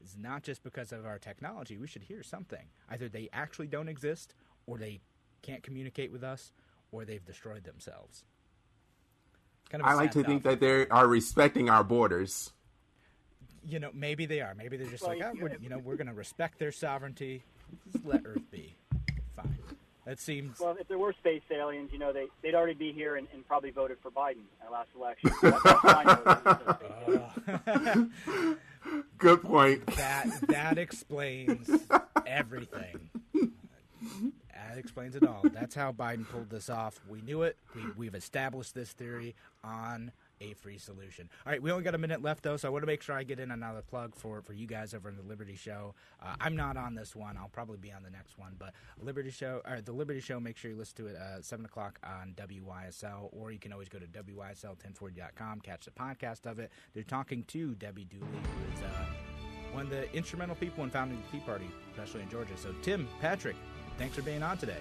It's 0.00 0.16
not 0.16 0.42
just 0.42 0.62
because 0.62 0.92
of 0.92 1.04
our 1.04 1.18
technology. 1.18 1.76
We 1.76 1.86
should 1.86 2.02
hear 2.02 2.22
something. 2.22 2.66
Either 2.88 3.08
they 3.08 3.28
actually 3.32 3.66
don't 3.66 3.88
exist, 3.88 4.34
or 4.66 4.78
they 4.78 5.00
can't 5.42 5.62
communicate 5.62 6.10
with 6.10 6.24
us, 6.24 6.52
or 6.90 7.04
they've 7.04 7.24
destroyed 7.24 7.64
themselves. 7.64 8.24
Kind 9.68 9.82
of 9.82 9.88
I 9.88 9.94
like 9.94 10.12
to 10.12 10.24
think 10.24 10.42
that 10.44 10.58
they 10.58 10.88
are 10.88 11.06
respecting 11.06 11.68
our 11.68 11.84
borders. 11.84 12.52
You 13.68 13.78
know, 13.78 13.90
maybe 13.92 14.24
they 14.24 14.40
are. 14.40 14.54
Maybe 14.54 14.78
they're 14.78 14.90
just 14.90 15.02
well, 15.02 15.18
like, 15.18 15.36
oh, 15.42 15.48
you 15.60 15.68
know, 15.68 15.78
we're 15.78 15.96
going 15.96 16.06
to 16.06 16.14
respect 16.14 16.58
their 16.58 16.72
sovereignty. 16.72 17.44
Just 17.92 18.04
let 18.04 18.22
Earth 18.24 18.50
be. 18.50 18.74
Fine. 19.36 19.58
That 20.10 20.18
seems. 20.18 20.58
Well, 20.58 20.74
if 20.76 20.88
there 20.88 20.98
were 20.98 21.12
space 21.12 21.42
aliens, 21.52 21.90
you 21.92 22.00
know, 22.00 22.12
they 22.12 22.26
they'd 22.42 22.56
already 22.56 22.74
be 22.74 22.90
here 22.90 23.14
and, 23.14 23.28
and 23.32 23.46
probably 23.46 23.70
voted 23.70 23.98
for 24.02 24.10
Biden 24.10 24.38
in 24.38 24.66
the 24.66 24.72
last 24.72 24.88
election. 24.96 25.30
uh, 28.26 28.54
Good 29.18 29.40
point. 29.40 29.86
That 29.94 30.26
that 30.48 30.78
explains 30.78 31.70
everything. 32.26 33.10
That 33.32 34.78
explains 34.78 35.14
it 35.14 35.24
all. 35.24 35.42
That's 35.44 35.76
how 35.76 35.92
Biden 35.92 36.28
pulled 36.28 36.50
this 36.50 36.68
off. 36.68 36.98
We 37.08 37.20
knew 37.20 37.42
it. 37.42 37.56
We, 37.76 37.82
we've 37.96 38.16
established 38.16 38.74
this 38.74 38.90
theory 38.90 39.36
on 39.62 40.10
a 40.40 40.54
free 40.54 40.78
solution. 40.78 41.28
All 41.44 41.52
right, 41.52 41.62
we 41.62 41.70
only 41.70 41.84
got 41.84 41.94
a 41.94 41.98
minute 41.98 42.22
left 42.22 42.42
though, 42.42 42.56
so 42.56 42.68
I 42.68 42.70
want 42.70 42.82
to 42.82 42.86
make 42.86 43.02
sure 43.02 43.14
I 43.14 43.22
get 43.22 43.38
in 43.38 43.50
another 43.50 43.82
plug 43.82 44.14
for 44.14 44.40
for 44.42 44.52
you 44.52 44.66
guys 44.66 44.94
over 44.94 45.08
in 45.08 45.16
the 45.16 45.22
Liberty 45.22 45.54
Show. 45.54 45.94
Uh, 46.22 46.34
I'm 46.40 46.56
not 46.56 46.76
on 46.76 46.94
this 46.94 47.14
one; 47.14 47.36
I'll 47.36 47.48
probably 47.48 47.78
be 47.78 47.92
on 47.92 48.02
the 48.02 48.10
next 48.10 48.38
one. 48.38 48.54
But 48.58 48.72
Liberty 49.00 49.30
Show, 49.30 49.60
or 49.68 49.80
the 49.80 49.92
Liberty 49.92 50.20
Show, 50.20 50.40
make 50.40 50.56
sure 50.56 50.70
you 50.70 50.76
listen 50.76 50.96
to 50.96 51.06
it 51.08 51.16
uh, 51.16 51.42
seven 51.42 51.64
o'clock 51.64 51.98
on 52.04 52.34
WYSL, 52.36 53.28
or 53.32 53.52
you 53.52 53.58
can 53.58 53.72
always 53.72 53.88
go 53.88 53.98
to 53.98 54.06
WYSL1040.com, 54.06 55.60
catch 55.60 55.84
the 55.84 55.90
podcast 55.90 56.50
of 56.50 56.58
it. 56.58 56.70
They're 56.94 57.02
talking 57.02 57.44
to 57.44 57.74
Debbie 57.74 58.04
Dooley, 58.04 58.26
who 58.26 58.74
is 58.74 58.82
uh, 58.82 59.04
one 59.72 59.84
of 59.84 59.90
the 59.90 60.12
instrumental 60.14 60.56
people 60.56 60.84
in 60.84 60.90
founding 60.90 61.22
the 61.22 61.38
Tea 61.38 61.44
Party, 61.44 61.70
especially 61.92 62.22
in 62.22 62.30
Georgia. 62.30 62.56
So, 62.56 62.74
Tim, 62.82 63.08
Patrick, 63.20 63.56
thanks 63.98 64.16
for 64.16 64.22
being 64.22 64.42
on 64.42 64.58
today. 64.58 64.78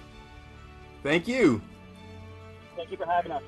Thank 1.03 1.27
you. 1.27 1.61
Thank 2.75 2.91
you 2.91 2.97
for 2.97 3.05
having 3.05 3.31
us. 3.31 3.43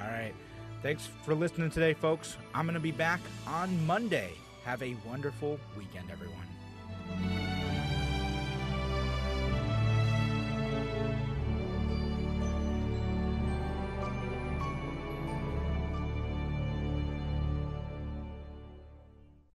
All 0.00 0.08
right. 0.08 0.34
Thanks 0.82 1.08
for 1.24 1.34
listening 1.34 1.70
today, 1.70 1.92
folks. 1.92 2.36
I'm 2.54 2.64
going 2.64 2.74
to 2.74 2.80
be 2.80 2.92
back 2.92 3.20
on 3.46 3.86
Monday. 3.86 4.32
Have 4.64 4.82
a 4.82 4.96
wonderful 5.06 5.58
weekend, 5.76 6.10
everyone. 6.10 7.49